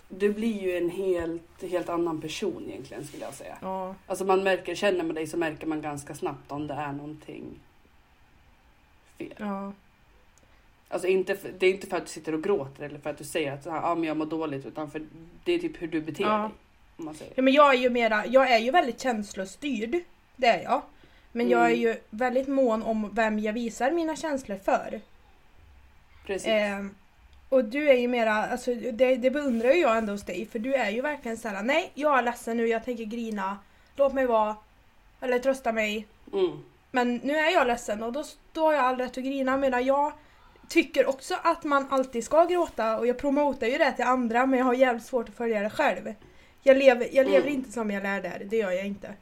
Du 0.09 0.33
blir 0.33 0.63
ju 0.63 0.77
en 0.77 0.91
helt, 0.91 1.63
helt 1.71 1.89
annan 1.89 2.21
person 2.21 2.65
egentligen 2.69 3.07
skulle 3.07 3.25
jag 3.25 3.35
säga. 3.35 3.59
Ja. 3.63 3.95
Alltså 4.07 4.25
man 4.25 4.43
märker, 4.43 4.75
känner 4.75 5.05
man 5.05 5.15
dig 5.15 5.27
så 5.27 5.37
märker 5.37 5.67
man 5.67 5.81
ganska 5.83 6.15
snabbt 6.15 6.53
om 6.53 6.67
det 6.67 6.75
är 6.75 6.93
någonting 6.93 7.45
fel. 9.19 9.35
ja. 9.37 9.73
Alltså 10.89 11.09
inte, 11.09 11.37
det 11.59 11.67
är 11.67 11.71
inte 11.71 11.87
för 11.87 11.97
att 11.97 12.03
du 12.07 12.09
sitter 12.13 12.35
och 12.35 12.43
gråter 12.43 12.83
eller 12.85 12.99
för 12.99 13.11
att 13.11 13.19
du 13.19 13.25
säger 13.25 13.53
att 13.53 13.65
så 13.65 13.71
här, 13.71 13.83
ah, 13.83 13.95
men 13.95 14.05
jag 14.05 14.17
mår 14.17 14.27
dåligt 14.27 14.67
utan 14.67 14.91
för 14.91 15.03
det 15.45 15.53
är 15.53 15.59
typ 15.59 15.83
hur 15.83 15.89
du 15.89 16.01
beter 16.01 16.25
Ja. 16.25 16.39
dig. 16.39 16.51
Om 17.03 17.07
man 17.07 17.15
säger. 17.15 17.33
Ja, 17.37 17.43
men 17.43 17.53
jag 17.53 17.75
är 17.75 17.79
ju 17.79 17.91
mera, 17.91 18.27
jag 18.27 18.51
är 18.51 18.59
ju 18.59 18.71
väldigt 18.71 19.01
känslostyrd. 19.01 20.01
Det 20.37 20.47
är 20.47 20.63
jag. 20.63 20.83
Men 21.33 21.49
jag 21.49 21.61
är 21.61 21.67
Mm. 21.67 21.81
ju 21.81 21.97
väldigt 22.11 22.49
mån 22.49 22.83
om 22.83 23.11
vem 23.15 23.39
jag 23.39 23.53
visar 23.53 23.91
mina 23.91 24.17
känslor 24.17 24.57
för. 24.57 25.01
Precis. 26.27 26.49
Ehm, 26.49 26.95
och 27.49 27.65
du 27.65 27.89
är 27.91 27.95
ju 27.97 28.09
mera, 28.09 28.33
alltså 28.35 28.75
det, 28.75 29.17
det 29.17 29.31
beundrar 29.31 29.71
ju 29.73 29.81
jag 29.81 29.97
ändå 29.99 30.13
hos 30.13 30.23
dig 30.25 30.47
för 30.47 30.59
du 30.59 30.75
är 30.75 30.91
ju 30.91 31.01
verkligen 31.01 31.37
såhär, 31.37 31.63
nej 31.63 31.91
jag 31.95 32.19
är 32.19 32.23
ledsen 32.23 32.57
nu, 32.57 32.67
jag 32.67 32.85
tänker 32.85 33.05
grina. 33.05 33.59
Låt 33.97 34.13
mig 34.13 34.27
vara. 34.27 34.57
Eller 35.21 35.39
trösta 35.39 35.73
mig. 35.73 36.07
Mm. 36.33 36.59
Men 36.91 37.17
nu 37.17 37.37
är 37.37 37.51
jag 37.53 37.67
ledsen 37.67 38.03
och 38.03 38.13
då, 38.13 38.25
då 38.53 38.65
har 38.67 38.73
jag 38.73 38.85
all 38.85 38.97
rätt 38.99 39.19
att 39.19 39.25
grina 39.25 39.57
medan 39.57 39.85
jag 39.85 40.13
tycker 40.69 41.09
också 41.09 41.35
att 41.43 41.65
man 41.65 41.87
alltid 41.91 42.25
ska 42.25 42.45
gråta 42.45 42.99
och 42.99 43.07
jag 43.07 43.19
promotar 43.19 43.67
ju 43.67 43.79
det 43.79 43.93
till 43.93 44.05
andra 44.05 44.47
men 44.47 44.59
jag 44.59 44.67
har 44.67 44.75
jävligt 44.75 45.07
svårt 45.07 45.29
att 45.29 45.35
följa 45.35 45.61
det 45.63 45.71
själv. 45.71 46.15
Jag 46.63 46.77
lever, 46.77 47.09
jag 47.13 47.27
lever 47.27 47.41
Mm. 47.49 47.53
inte 47.55 47.73
som 47.73 47.91
jag 47.91 48.03
lär 48.03 48.23
där, 48.23 48.43
det 48.45 48.57
gör 48.57 48.71
jag 48.71 48.87
inte. 48.87 49.15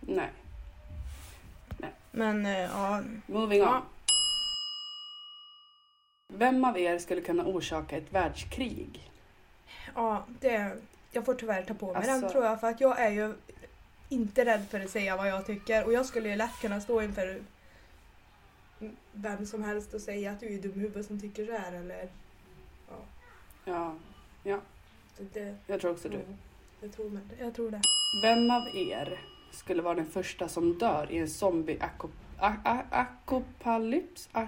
Nej. 0.00 0.30
Men 2.10 2.46
eh, 2.46 2.58
ja, 2.60 3.02
Moving 3.26 3.62
on. 3.62 3.68
Ja. 3.68 3.82
Vem 6.34 6.64
av 6.64 6.78
er 6.78 6.98
skulle 6.98 7.20
kunna 7.20 7.44
orsaka 7.46 7.96
ett 7.96 8.12
världskrig? 8.12 9.08
ja 9.94 10.24
det, 10.40 10.76
jag 11.12 11.24
får 11.24 11.34
tyvärr 11.34 11.62
ta 11.62 11.74
på 11.74 11.92
mig 11.92 12.02
den 12.02 12.10
Alltså- 12.14 12.30
tror 12.30 12.44
jag 12.44 12.60
för 12.60 12.66
att 12.70 12.80
jag 12.80 13.00
är 13.00 13.10
ju 13.10 13.34
inte 14.08 14.44
rädd 14.44 14.66
för 14.70 14.80
att 14.80 14.90
säga 14.90 15.16
vad 15.16 15.28
jag 15.28 15.46
tycker 15.46 15.84
och 15.84 15.92
jag 15.92 16.06
skulle 16.06 16.28
ju 16.28 16.36
lätt 16.36 16.60
kunna 16.60 16.80
stå 16.80 17.02
inför 17.02 17.42
vem 19.12 19.46
som 19.46 19.64
helst 19.64 19.94
och 19.94 20.00
säga 20.00 20.30
att 20.30 20.40
du 20.40 20.54
är 20.54 20.58
dum 20.62 20.72
i 20.76 20.78
huvudet 20.78 21.06
som 21.06 21.20
tycker 21.20 21.46
så 21.46 21.52
här 21.52 21.72
eller 21.72 22.08
Ja, 23.64 23.94
så 24.44 24.60
det, 25.32 25.54
jag 25.66 25.80
tror 25.80 25.90
också 25.90 26.08
du. 26.08 26.16
mm, 26.16 26.36
jag, 26.80 26.92
tror, 26.92 27.08
med- 27.10 27.22
jag 27.40 27.54
tror 27.54 27.70
det. 27.70 27.80
Vem 28.22 28.50
av 28.50 28.68
er 28.76 29.20
skulle 29.50 29.82
vara 29.82 29.94
den 29.94 30.06
första 30.06 30.48
som 30.48 30.78
dör 30.78 31.06
i 31.10 31.18
en 31.18 31.28
zombie 31.28 31.78
akopalyps? 32.90 34.28
Ja, 34.32 34.46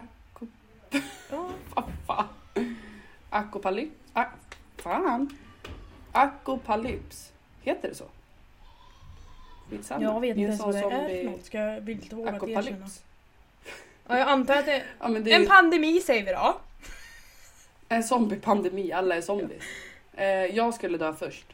fan? 2.07 2.27
Akopalyps? 3.31 3.95
A, 4.13 4.25
fan? 4.77 5.37
Akopalyps? 6.13 7.33
Heter 7.63 7.89
det 7.89 7.95
så? 7.95 8.05
Skitsamma. 9.71 10.03
jag 10.03 10.21
vet 10.21 10.29
inte 10.37 10.41
en 10.41 10.47
ens 10.47 10.61
vad 10.61 10.75
det 10.75 10.79
är 10.97 11.25
för 11.25 11.31
något 11.31 11.45
ska 11.45 11.59
jag 11.59 11.81
vilt 11.81 12.13
vågat 12.13 12.43
erkänna. 12.49 12.87
Ja, 14.09 14.19
jag 14.19 14.29
antar 14.29 14.57
att 14.57 14.67
det 14.67 14.83
Ja, 15.01 15.09
det 15.09 15.33
är 15.33 15.41
en 15.41 15.47
pandemi 15.47 16.01
säger 16.01 16.25
vi 16.25 16.33
då. 16.33 16.57
en 17.89 18.05
zombiepandemi, 18.05 18.93
alla 18.93 19.17
är 19.17 19.21
zombies. 19.21 19.51
Eh, 19.63 19.65
jag 20.53 20.75
skulle 20.75 20.99
dö 20.99 21.13
först. 21.15 21.47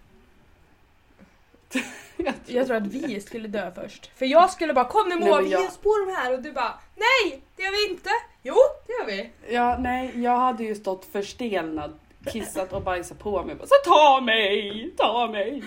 jag, 2.16 2.34
Jag 2.46 2.66
tror 2.66 2.76
att 2.76 2.86
vi 2.86 3.20
skulle 3.20 3.48
dö 3.48 3.70
först. 3.74 4.10
För 4.18 4.26
jag 4.26 4.50
skulle 4.50 4.74
bara 4.74 4.84
kom 4.84 5.08
nu 5.08 5.16
Moa 5.16 5.40
vi 5.40 5.50
jag- 5.50 5.60
ger 5.60 5.68
oss 5.68 5.76
på 5.76 5.96
de 6.06 6.12
här 6.16 6.32
och 6.34 6.42
du 6.42 6.52
bara 6.52 6.74
nej 6.96 7.42
det 7.56 7.62
gör 7.62 7.70
vi 7.70 7.92
inte. 7.92 8.10
Jo 8.42 8.54
det 8.86 8.92
gör 8.92 9.06
vi. 9.06 9.30
Ja, 9.54 9.76
nej, 9.78 10.22
jag 10.22 10.36
hade 10.36 10.64
ju 10.64 10.74
stått 10.74 11.04
förstelnad, 11.04 11.98
kissat 12.32 12.72
och 12.72 12.82
bajsat 12.82 13.18
på 13.18 13.42
mig. 13.44 13.54
Bara, 13.54 13.66
Så 13.66 13.74
ta 13.84 14.20
mig, 14.20 14.90
ta 14.96 15.26
mig. 15.32 15.62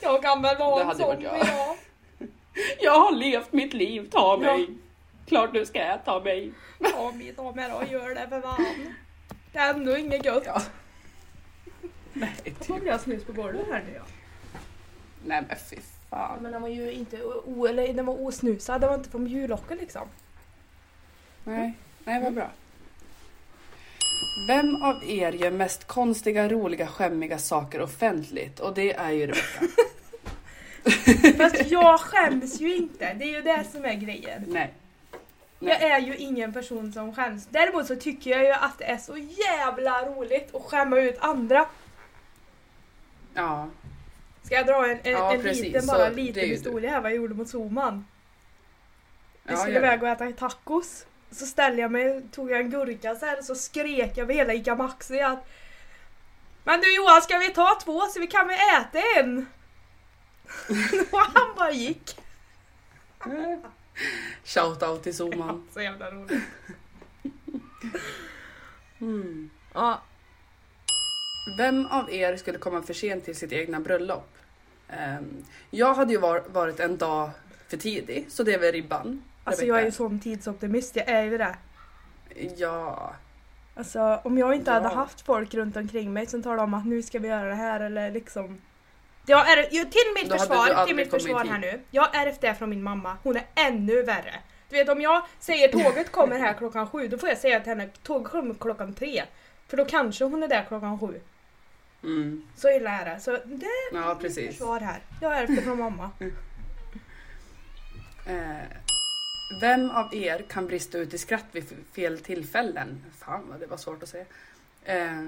Jag 0.00 0.22
kan 0.22 0.42
väl 0.42 0.58
vara 0.58 0.82
en 0.90 0.96
zombie 0.98 1.24
jag. 1.24 1.46
Jag 2.80 3.00
har 3.00 3.12
levt 3.12 3.52
mitt 3.52 3.72
liv, 3.74 4.08
ta 4.10 4.36
mig. 4.36 4.60
Ja. 4.68 4.74
Klart 5.26 5.52
du 5.52 5.66
ska, 5.66 5.98
ta 6.04 6.20
mig. 6.20 6.52
Ta 6.92 7.12
mig, 7.12 7.32
ta 7.34 7.52
mig 7.52 7.70
då, 7.70 7.92
gör 7.92 8.14
det 8.14 8.28
för 8.28 8.40
fan. 8.40 8.66
Det 9.52 9.58
är 9.58 9.70
ändå 9.74 9.96
inget 9.96 10.24
gött. 10.24 10.42
Ja. 10.46 10.62
Nej, 12.12 12.32
Då 12.44 12.50
typ. 12.50 12.66
kommer 12.66 12.86
jag 12.86 13.00
snus 13.00 13.24
på 13.24 13.32
golvet 13.32 13.66
här 13.70 13.82
nu 13.86 13.94
ja. 13.94 14.02
nej 15.24 15.42
men 15.48 15.56
fy 15.70 15.76
fan. 16.10 16.38
Men 16.42 16.52
den 16.52 16.62
var 16.62 16.68
ju 16.68 16.92
inte 16.92 17.22
o, 17.24 17.66
eller 17.66 17.94
den 17.94 18.06
var 18.06 18.22
osnusad, 18.26 18.80
den 18.80 18.88
var 18.88 18.96
inte 18.96 19.10
från 19.10 19.26
jullocket 19.26 19.80
liksom. 19.80 20.08
Nej, 21.44 21.72
nej 22.04 22.22
vad 22.22 22.34
bra. 22.34 22.50
Vem 24.46 24.82
av 24.82 25.04
er 25.04 25.32
gör 25.32 25.50
mest 25.50 25.86
konstiga, 25.86 26.48
roliga, 26.48 26.86
skämmiga 26.86 27.38
saker 27.38 27.80
offentligt? 27.80 28.60
Och 28.60 28.74
det 28.74 28.92
är 28.92 29.10
ju 29.10 29.26
Rebecka. 29.26 29.66
Fast 31.38 31.70
jag 31.70 32.00
skäms 32.00 32.60
ju 32.60 32.76
inte, 32.76 33.14
det 33.14 33.24
är 33.24 33.28
ju 33.36 33.42
det 33.42 33.64
som 33.72 33.84
är 33.84 33.94
grejen. 33.94 34.44
Nej. 34.46 34.72
Jag 35.64 35.82
är 35.82 35.98
ju 35.98 36.16
ingen 36.16 36.52
person 36.52 36.92
som 36.92 37.14
skäms. 37.14 37.46
Däremot 37.50 37.86
så 37.86 37.96
tycker 37.96 38.30
jag 38.30 38.44
ju 38.44 38.52
att 38.52 38.78
det 38.78 38.84
är 38.84 38.96
så 38.98 39.16
jävla 39.16 40.06
roligt 40.06 40.54
att 40.54 40.62
skämma 40.62 41.00
ut 41.00 41.16
andra. 41.20 41.66
Ja. 43.34 43.68
Ska 44.42 44.54
jag 44.54 44.66
dra 44.66 44.90
en, 44.90 44.98
en, 45.02 45.12
Ja, 45.12 45.34
en 45.34 45.42
liten, 45.42 45.86
bara 45.86 46.08
liten 46.08 46.44
historia 46.44 46.90
här 46.90 47.00
vad 47.00 47.10
jag 47.10 47.16
gjorde 47.16 47.34
mot 47.34 47.48
Soman? 47.48 48.06
Vi 49.42 49.52
Ja, 49.52 49.56
skulle 49.56 49.76
iväg 49.76 50.02
och 50.02 50.08
äta 50.08 50.32
tacos. 50.32 51.06
Så 51.30 51.46
ställde 51.46 51.82
jag 51.82 51.90
mig, 51.90 52.22
tog 52.32 52.50
jag 52.50 52.60
en 52.60 52.70
gurka 52.70 53.14
så 53.14 53.26
här 53.26 53.38
och 53.38 53.44
så 53.44 53.54
skrek 53.54 54.10
jag 54.16 54.18
över 54.18 54.34
hela 54.34 54.54
ICA 54.54 54.74
Maxi 54.74 55.20
att 55.20 55.48
Men 56.64 56.80
du 56.80 56.96
Johan 56.96 57.22
ska 57.22 57.38
vi 57.38 57.48
ta 57.48 57.78
två 57.84 58.00
så 58.00 58.20
vi 58.20 58.26
kan 58.26 58.48
väl 58.48 58.58
äta 58.80 58.98
en? 59.16 59.46
och 61.10 61.18
han 61.18 61.54
bara 61.56 61.70
gick. 61.70 62.18
Shoutout 64.44 65.02
till 65.02 65.16
Soman. 65.16 65.68
Så 65.74 65.80
jävla 65.80 66.10
roligt. 66.10 66.42
Mm. 69.00 69.50
Ja. 69.74 70.02
Vem 71.46 71.86
av 71.86 72.10
er 72.12 72.36
skulle 72.36 72.58
komma 72.58 72.82
för 72.82 72.94
sent 72.94 73.24
till 73.24 73.36
sitt 73.36 73.52
egna 73.52 73.80
bröllop? 73.80 74.28
Ehm, 74.88 75.44
jag 75.70 75.94
hade 75.94 76.12
ju 76.12 76.18
var, 76.18 76.42
varit 76.52 76.80
en 76.80 76.96
dag 76.96 77.30
för 77.68 77.76
tidig, 77.76 78.26
så 78.28 78.42
det 78.42 78.54
är 78.54 78.58
väl 78.58 78.72
ribban. 78.72 79.22
Alltså 79.44 79.64
jag 79.64 79.80
är 79.80 79.84
ju 79.84 79.90
sån 79.92 80.20
tidsoptimist, 80.20 80.96
jag 80.96 81.08
är 81.08 81.22
ju 81.22 81.38
det. 81.38 81.56
Ja, 82.56 83.12
Alltså 83.74 84.20
om 84.24 84.38
jag 84.38 84.54
inte 84.54 84.70
Ja. 84.70 84.74
hade 84.74 84.88
haft 84.88 85.20
folk 85.20 85.54
runt 85.54 85.76
omkring 85.76 86.12
mig 86.12 86.26
som 86.26 86.42
talade 86.42 86.62
om 86.62 86.74
att 86.74 86.86
nu 86.86 87.02
ska 87.02 87.18
vi 87.18 87.28
göra 87.28 87.48
det 87.48 87.54
här 87.54 87.80
eller 87.80 88.10
liksom 88.10 88.60
jag 89.26 89.52
är, 89.52 89.62
till 89.66 90.22
mitt 90.22 90.30
Då 90.30 90.38
försvar, 90.38 90.86
till 90.86 90.96
mitt 90.96 91.10
försvar 91.10 91.44
här 91.44 91.58
nu. 91.58 91.80
Jag 91.90 92.16
ärvt 92.16 92.40
det 92.40 92.54
från 92.54 92.70
min 92.70 92.82
mamma. 92.82 93.16
Hon 93.22 93.36
är 93.36 93.44
ännu 93.54 94.02
värre. 94.02 94.34
Du 94.68 94.76
vet 94.76 94.88
om 94.88 95.00
jag 95.00 95.22
säger 95.40 95.68
tåget 95.68 96.12
kommer 96.12 96.38
här 96.38 96.52
klockan 96.54 96.86
sju, 96.86 97.08
då 97.08 97.18
får 97.18 97.28
jag 97.28 97.38
säga 97.38 97.60
till 97.60 97.68
henne 97.68 97.88
tåget 98.02 98.30
kommer 98.30 98.54
klockan 98.54 98.94
tre. 98.94 99.22
För 99.68 99.76
då 99.76 99.84
kanske 99.84 100.24
hon 100.24 100.42
är 100.42 100.48
där 100.48 100.64
klockan 100.68 100.98
sju. 101.00 101.20
Mm. 102.02 102.42
Så 102.54 102.70
illa 102.70 102.90
är 102.90 103.04
det. 103.04 103.20
Så 103.20 103.30
det 103.30 103.66
är 103.66 103.94
ja 103.94 104.14
mitt 104.14 104.22
precis. 104.22 104.50
försvar 104.50 104.80
här. 104.80 105.02
Jag 105.20 105.48
det 105.48 105.62
från 105.62 105.78
mamma. 105.78 106.10
Eh, 108.26 108.66
vem 109.60 109.90
av 109.90 110.14
er 110.14 110.44
kan 110.48 110.66
brista 110.66 110.98
ut 110.98 111.14
i 111.14 111.18
skratt 111.18 111.44
vid 111.52 111.64
fel 111.92 112.18
tillfällen? 112.18 113.04
Fan 113.18 113.48
vad 113.48 113.60
det 113.60 113.66
var 113.66 113.76
svårt 113.76 114.02
att 114.02 114.08
säga. 114.08 114.24
Eh, 114.84 115.22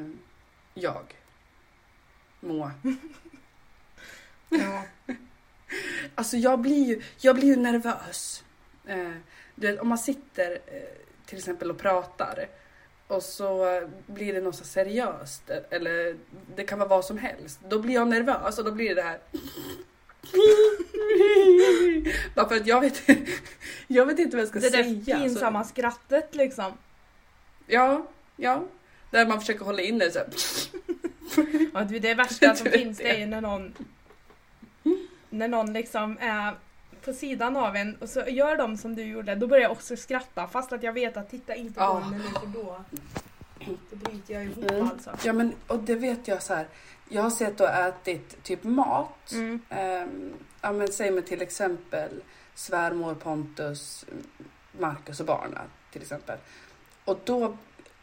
jag. 0.74 1.16
Moa. 2.40 2.72
Ja. 4.48 4.84
Alltså 6.14 6.36
jag 6.36 6.60
blir 6.60 6.84
ju, 6.84 7.02
jag 7.18 7.36
blir 7.36 7.48
ju 7.48 7.56
nervös. 7.56 8.44
Eh, 8.86 9.12
du 9.54 9.66
vet, 9.66 9.80
om 9.80 9.88
man 9.88 9.98
sitter 9.98 10.52
eh, 10.52 10.82
till 11.26 11.38
exempel 11.38 11.70
och 11.70 11.78
pratar 11.78 12.46
och 13.08 13.22
så 13.22 13.82
blir 14.06 14.32
det 14.32 14.40
något 14.40 14.56
så 14.56 14.64
seriöst 14.64 15.50
eller 15.70 16.16
det 16.56 16.64
kan 16.64 16.78
vara 16.78 16.88
vad 16.88 17.04
som 17.04 17.18
helst. 17.18 17.60
Då 17.68 17.78
blir 17.78 17.94
jag 17.94 18.08
nervös 18.08 18.58
och 18.58 18.64
då 18.64 18.72
blir 18.72 18.88
det 18.88 18.94
det 18.94 19.02
här 19.02 19.18
Bara 22.34 22.48
för 22.48 22.56
att 22.56 22.66
jag 22.66 22.80
vet, 22.80 23.02
jag 23.86 24.06
vet 24.06 24.18
inte 24.18 24.36
vad 24.36 24.42
jag 24.42 24.48
ska 24.48 24.58
Det 24.60 24.70
där 24.70 24.82
säga. 24.82 25.18
pinsamma 25.18 25.64
Så, 25.64 25.68
skrattet 25.70 26.34
liksom. 26.34 26.72
ja, 27.66 28.06
ja. 28.36 28.64
Där 29.10 29.26
man 29.26 29.40
försöker 29.40 29.64
hålla 29.64 29.82
in 29.82 29.98
det 29.98 30.10
så. 30.10 30.18
Ja, 31.74 31.80
det 31.80 32.14
värsta 32.14 32.54
som 32.54 32.66
finns 32.66 32.98
det 32.98 33.10
är 33.10 33.18
ju 33.18 33.26
när 33.26 33.40
någon 33.40 33.74
när 35.30 35.48
någon 35.48 35.72
liksom 35.72 36.18
är 36.20 36.54
på 37.04 37.12
sidan 37.12 37.56
av 37.56 37.76
en 37.76 37.96
och 37.96 38.08
så 38.08 38.20
gör 38.20 38.56
de 38.56 38.76
som 38.76 38.94
du 38.96 39.04
gjorde, 39.04 39.34
då 39.34 39.46
börjar 39.46 39.62
jag 39.62 39.72
också 39.72 39.96
skratta 39.96 40.46
fast 40.48 40.72
att 40.72 40.82
jag 40.82 40.92
vet 40.92 41.16
att 41.16 41.30
titta 41.30 41.54
inte 41.54 41.74
på 41.80 41.98
henne 42.00 42.16
nu 42.18 42.24
för 42.24 42.46
då, 42.46 42.84
då 43.90 43.96
bryter 43.96 44.34
jag 44.34 44.44
ihop 44.44 44.70
Mm. 44.70 44.88
alltså. 44.90 45.10
Ja 45.24 45.32
men 45.32 45.52
och 45.66 45.78
det 45.78 45.94
vet 45.94 46.28
jag 46.28 46.42
så 46.42 46.54
här. 46.54 46.66
Jag 47.08 47.22
har 47.22 47.30
sett 47.30 47.60
och 47.60 47.68
ätit 47.68 48.42
typ 48.42 48.64
mat. 48.64 49.32
Mm. 49.32 49.60
Ehm, 49.68 50.32
ja 50.60 50.72
men 50.72 50.92
säg 50.92 51.10
med 51.10 51.26
till 51.26 51.42
exempel 51.42 52.10
svärmor 52.54 53.14
Pontus, 53.14 54.04
Marcus 54.78 55.20
och 55.20 55.26
barnen 55.26 55.68
till 55.92 56.02
exempel. 56.02 56.38
Och 57.04 57.20
då 57.24 57.56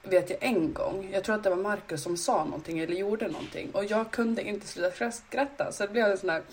vet 0.03 0.29
jag 0.29 0.43
en 0.43 0.73
gång, 0.73 1.09
jag 1.13 1.23
tror 1.23 1.35
att 1.35 1.43
det 1.43 1.49
var 1.49 1.57
Marcus 1.57 2.03
som 2.03 2.17
sa 2.17 2.43
någonting 2.45 2.79
eller 2.79 2.95
gjorde 2.95 3.27
någonting 3.27 3.71
och 3.71 3.85
jag 3.85 4.11
kunde 4.11 4.41
inte 4.41 4.67
sluta 4.67 5.11
skratta 5.11 5.71
så 5.71 5.85
det 5.85 5.89
blev 5.91 6.05
en 6.05 6.17
sån 6.17 6.29
här... 6.29 6.43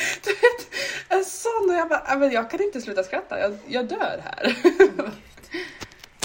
du 0.24 0.30
vet, 0.30 0.74
är 1.08 1.22
sån 1.24 1.70
och 1.70 1.76
jag 1.76 1.88
bara, 1.88 2.04
"Ja, 2.08 2.16
men 2.16 2.30
jag 2.30 2.50
kan 2.50 2.62
inte 2.62 2.80
sluta 2.80 3.02
skratta, 3.02 3.40
jag, 3.40 3.58
jag 3.66 3.88
dör 3.88 4.22
här. 4.24 4.56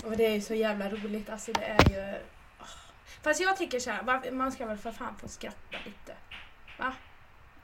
Och 0.06 0.18
det 0.18 0.26
är 0.26 0.32
ju 0.34 0.42
så 0.42 0.54
jävla 0.54 0.90
roligt. 0.90 1.30
Alltså 1.30 1.52
det 1.54 1.64
är 1.66 1.90
ju... 1.90 2.18
åh. 2.60 2.66
Fast 3.24 3.42
jag 3.42 3.58
tycker 3.58 3.80
så 3.80 3.90
här, 3.92 4.32
man 4.32 4.52
ska 4.52 4.66
väl 4.66 4.78
för 4.78 4.92
fan 4.92 5.16
få 5.22 5.28
skratta 5.28 5.78
lite. 5.86 6.14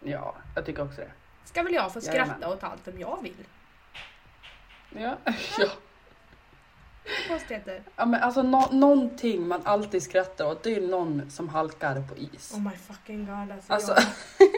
Ja, 0.03 0.35
jag 0.55 0.65
tycker 0.65 0.83
också 0.83 1.01
det. 1.01 1.11
Ska 1.45 1.63
väl 1.63 1.73
jag 1.73 1.93
få 1.93 2.01
skratta 2.01 2.17
Jajamän. 2.17 2.43
åt 2.43 2.63
allt 2.63 2.83
som 2.83 2.99
jag 2.99 3.19
vill? 3.23 3.45
Ja, 4.89 5.17
ja. 5.57 5.67
Konstigheter. 7.27 7.83
ja 7.95 8.05
men 8.05 8.21
alltså 8.21 8.41
nå- 8.43 8.69
någonting 8.71 9.47
man 9.47 9.61
alltid 9.65 10.03
skrattar 10.03 10.45
åt, 10.45 10.63
det 10.63 10.69
är 10.75 10.81
ju 10.81 10.87
någon 10.87 11.31
som 11.31 11.49
halkar 11.49 12.01
på 12.09 12.17
is. 12.17 12.51
Oh 12.53 12.61
my 12.61 12.75
fucking 12.77 13.25
god 13.25 13.51
alltså. 13.51 13.73
Alltså, 13.73 13.95
jag, 14.39 14.49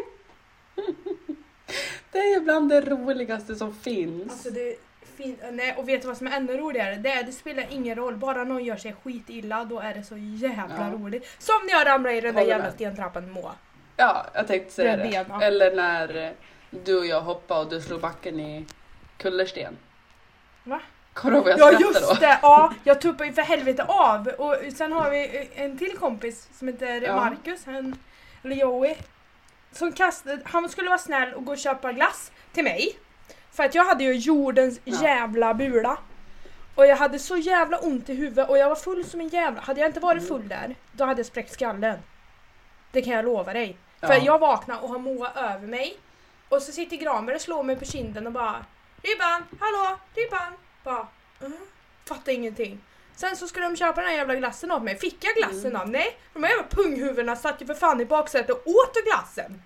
det 2.14 2.20
är 2.20 2.40
bland 2.40 2.70
det 2.70 2.82
roligaste 2.82 3.56
som 3.56 3.74
finns. 3.76 4.32
alltså 4.32 4.50
det 4.50 4.70
är 4.70 4.76
fint. 5.18 5.40
Nej, 5.52 5.76
och 5.78 5.90
vet 5.90 6.02
du 6.02 6.08
vad 6.08 6.18
som 6.18 6.28
är 6.28 6.32
ännu 6.38 6.58
roligare? 6.58 6.96
Det, 6.96 7.10
är, 7.12 7.24
det 7.24 7.32
spelar 7.32 7.66
ingen 7.70 7.96
roll, 7.96 8.16
bara 8.18 8.44
någon 8.44 8.64
gör 8.64 8.76
sig 8.78 8.96
skitilla 9.04 9.64
då 9.66 9.80
är 9.80 9.94
det 9.94 10.04
så 10.04 10.16
jävla 10.18 10.90
Ja. 10.92 10.98
roligt. 10.98 11.36
Som 11.40 11.56
när 11.66 11.74
jag 11.74 11.88
ramlade 11.88 12.16
i 12.18 12.22
den 12.22 12.34
där 12.36 12.42
Håller 12.42 12.52
jävla 12.52 12.66
med. 12.66 12.74
stentrappan 12.74 13.32
Moa. 13.32 13.52
Ja, 13.98 14.26
jag 14.34 14.48
tänkte 14.48 14.74
säga 14.74 14.98
det. 14.98 15.04
benen. 15.28 15.42
Eller 15.42 15.76
när 15.76 16.16
eh, 16.26 16.30
du 16.84 16.98
och 17.00 17.06
jag 17.06 17.22
hoppade 17.22 17.60
och 17.60 17.70
du 17.70 17.82
slog 17.82 18.02
backen 18.02 18.40
i 18.40 18.66
kullersten. 19.18 19.78
Va? 20.64 20.80
Kommer 21.14 21.42
du 21.44 21.50
ihåg 21.52 21.60
Ja 21.60 21.72
just 21.80 22.10
då? 22.10 22.14
det! 22.20 22.40
Ja, 22.42 22.74
jag 22.84 23.02
tuppade 23.02 23.26
ju 23.26 23.34
för 23.34 23.42
helvete 23.42 23.84
av. 23.84 24.28
Och 24.28 24.56
sen 24.78 24.92
har 24.92 25.10
vi 25.10 25.50
en 25.56 25.78
till 25.78 25.98
kompis 25.98 26.50
som 26.54 26.68
heter 26.68 27.02
Ja. 27.02 27.16
Marcus, 27.16 27.66
han, 27.66 27.96
eller 28.44 28.56
Joey. 28.56 28.96
Som 29.74 29.94
kastade, 29.94 30.42
han 30.46 30.70
skulle 30.70 30.90
vara 30.90 31.00
snäll 31.00 31.34
och 31.34 31.46
gå 31.46 31.52
och 31.52 31.58
köpa 31.58 31.92
glass 31.92 32.32
till 32.54 32.64
mig. 32.64 32.98
För 33.52 33.64
att 33.64 33.76
jag 33.76 33.86
hade 33.86 34.04
ju 34.04 34.14
jordens 34.14 34.80
Ja. 34.84 35.04
jävla 35.04 35.54
bula. 35.54 35.98
Och 36.76 36.86
jag 36.88 36.96
hade 36.96 37.20
så 37.20 37.38
jävla 37.38 37.80
ont 37.80 38.10
i 38.10 38.14
huvudet 38.14 38.50
och 38.50 38.58
jag 38.58 38.70
var 38.70 38.76
full 38.76 39.06
som 39.06 39.22
en 39.22 39.28
jävla... 39.28 39.62
Hade 39.62 39.80
jag 39.80 39.90
inte 39.90 40.00
varit 40.00 40.28
full 40.28 40.48
där, 40.48 40.76
då 40.92 41.06
hade 41.06 41.20
jag 41.20 41.26
spräckt 41.26 41.54
skallen. 41.54 42.00
Det 42.92 43.02
kan 43.02 43.14
jag 43.14 43.26
lova 43.26 43.54
dig. 43.54 43.78
Ja. 44.00 44.08
För 44.08 44.26
jag 44.26 44.40
vaknar 44.40 44.84
och 44.84 44.90
har 44.90 45.00
Moa 45.00 45.32
över 45.36 45.68
mig. 45.68 45.98
Och 46.50 46.62
så 46.62 46.72
sitter 46.72 46.98
Granberg 46.98 47.36
och 47.36 47.42
slår 47.42 47.64
mig 47.64 47.76
på 47.76 47.86
kinden 47.86 48.28
och 48.28 48.34
bara 48.34 48.66
Ribban, 49.04 49.44
hallå, 49.60 49.98
Ribban. 50.16 50.54
Bara, 50.84 51.08
uh, 51.44 51.50
fattar 52.06 52.32
ingenting. 52.32 52.82
Sen 53.16 53.38
så 53.38 53.48
skulle 53.48 53.66
de 53.66 53.76
köpa 53.76 54.02
den 54.02 54.10
här 54.10 54.18
jävla 54.18 54.36
glassen 54.36 54.72
av 54.72 54.84
mig. 54.84 54.98
Fick 54.98 55.18
jag 55.26 55.36
glassen 55.36 55.66
Mm. 55.72 55.82
av? 55.82 55.90
Nej, 55.90 56.18
de 56.34 56.44
här 56.44 56.50
jävla 56.50 56.68
punghuvudena 56.70 57.36
satt 57.36 57.62
ju 57.62 57.66
för 57.66 57.74
fan 57.74 58.02
i 58.02 58.06
baksätet 58.06 58.50
och 58.50 58.68
åt 58.68 58.94
glassen. 59.06 59.62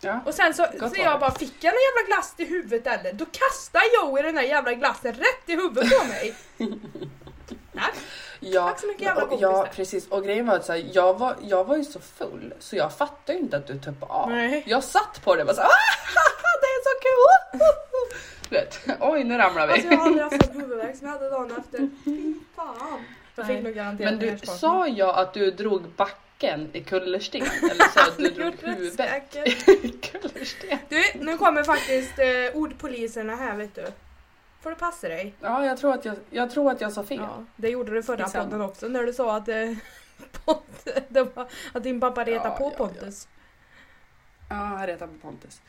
Ja. 0.00 0.20
Och 0.26 0.34
sen 0.34 0.54
så, 0.54 0.66
så 0.80 0.94
jag 0.96 1.20
bara, 1.20 1.30
fick 1.30 1.54
jag 1.64 1.72
någon 1.72 1.80
jävla 1.82 2.06
glass 2.16 2.34
i 2.36 2.44
huvudet 2.44 2.86
eller? 2.86 3.12
Då 3.12 3.24
kastar 3.24 3.82
Joey 3.96 4.22
den 4.22 4.34
där 4.34 4.42
jävla 4.42 4.72
glassen 4.72 5.12
rätt 5.14 5.42
i 5.46 5.52
huvudet 5.56 5.98
på 5.98 6.04
mig. 6.04 6.34
Nej. 7.72 7.84
Ja, 8.40 8.68
Tack 8.68 8.80
så 8.80 8.86
mycket, 8.86 9.02
jävla 9.02 9.24
och, 9.24 9.42
ja 9.42 9.66
precis. 9.74 10.08
Och 10.08 10.24
grejen 10.24 10.46
var 10.46 10.54
att 10.56 10.64
så 10.64 10.72
här, 10.72 10.90
jag, 10.92 11.18
var, 11.18 11.36
jag 11.42 11.64
var 11.64 11.76
ju 11.76 11.84
så 11.84 12.00
full 12.00 12.54
så 12.58 12.76
jag 12.76 12.92
fattade 12.96 13.32
ju 13.32 13.38
inte 13.38 13.56
att 13.56 13.66
du 13.66 13.78
tuppade 13.78 14.12
av. 14.12 14.30
Nej. 14.30 14.62
Jag 14.66 14.84
satt 14.84 15.20
på 15.24 15.34
det 15.36 15.40
och 15.42 15.46
bara 15.46 15.56
så 15.56 15.62
här, 15.62 15.68
"Ah, 15.68 15.72
det 16.60 16.66
är 16.66 16.82
så 16.84 17.00
kul! 17.02 17.60
Vet, 18.50 18.80
oj 19.00 19.24
nu 19.24 19.38
ramlar 19.38 19.66
vi. 19.66 19.72
Alltså 19.72 19.88
jag 19.88 19.98
har 19.98 20.06
aldrig 20.06 20.22
haft 20.24 20.44
sån 20.46 20.54
huvudvärk 20.60 20.96
som 20.96 21.06
jag 21.06 21.12
hade 21.14 21.30
dagen 21.30 21.52
efter. 21.58 21.88
Fy 22.04 22.34
fan. 22.56 23.04
Jag 23.36 23.46
fick 23.46 23.62
nog 23.62 23.74
garanterat 23.74 24.10
Men 24.10 24.18
du, 24.18 24.46
sa 24.46 24.88
jag 24.88 25.18
att 25.18 25.34
du 25.34 25.50
drog 25.50 25.88
backen 25.96 26.70
i 26.72 26.84
kullersten? 26.84 27.42
Eller 27.42 27.88
sa 27.88 28.00
att 28.00 28.16
du 28.16 28.30
drog 28.30 28.54
huvudet 28.62 29.36
i 29.84 29.88
kullersten? 29.88 30.78
Du, 30.88 31.02
nu 31.14 31.38
kommer 31.38 31.62
faktiskt 31.62 32.18
eh, 32.18 32.56
ordpoliserna 32.60 33.36
här 33.36 33.56
vet 33.56 33.74
du. 33.74 33.86
Får 34.60 34.70
du 34.70 34.76
passa 34.76 35.08
dig? 35.08 35.34
Ja, 35.40 35.66
jag 35.66 35.78
tror 35.78 35.94
att 35.94 36.04
jag, 36.04 36.16
jag, 36.30 36.50
tror 36.50 36.70
att 36.70 36.80
jag 36.80 36.92
sa 36.92 37.02
fel. 37.02 37.18
Ja, 37.18 37.44
det 37.56 37.68
gjorde 37.68 37.92
du 37.92 38.02
förra 38.02 38.24
Skitsamma. 38.24 38.44
podden 38.44 38.60
också 38.60 38.88
när 38.88 39.02
du 39.02 39.12
sa 39.12 39.36
att, 39.36 39.48
eh, 39.48 39.72
var, 41.08 41.48
att 41.72 41.82
din 41.82 42.00
pappa 42.00 42.24
retade 42.24 42.48
Ja, 42.48 42.56
på 42.56 42.64
ja, 42.64 42.70
ja. 42.70 42.76
Pontus. 42.76 43.28
Ja, 44.48 44.54
han 44.54 44.86
retar 44.86 45.06
på 45.06 45.14
Pontus. 45.22 45.60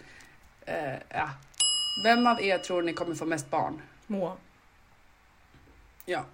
Eh, 0.65 0.93
ja. 1.09 1.29
Vem 2.03 2.27
av 2.27 2.41
er 2.41 2.57
tror 2.57 2.81
ni 2.81 2.93
kommer 2.93 3.15
få 3.15 3.25
mest 3.25 3.49
barn? 3.49 3.81
Moa. 4.07 4.37
Ja, 6.05 6.25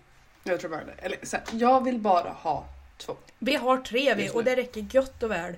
jag 0.43 0.59
tror 0.59 0.69
bara 0.69 0.83
det. 0.83 0.91
Eller, 0.91 1.17
så 1.23 1.37
här, 1.37 1.45
jag 1.51 1.83
vill 1.83 1.99
bara 1.99 2.29
ha 2.29 2.65
två. 2.97 3.17
Vi 3.39 3.55
har 3.55 3.77
tre 3.77 4.15
vi 4.15 4.29
och 4.29 4.43
det 4.43 4.55
räcker 4.55 4.87
gött 4.91 5.23
och 5.23 5.31
väl. 5.31 5.55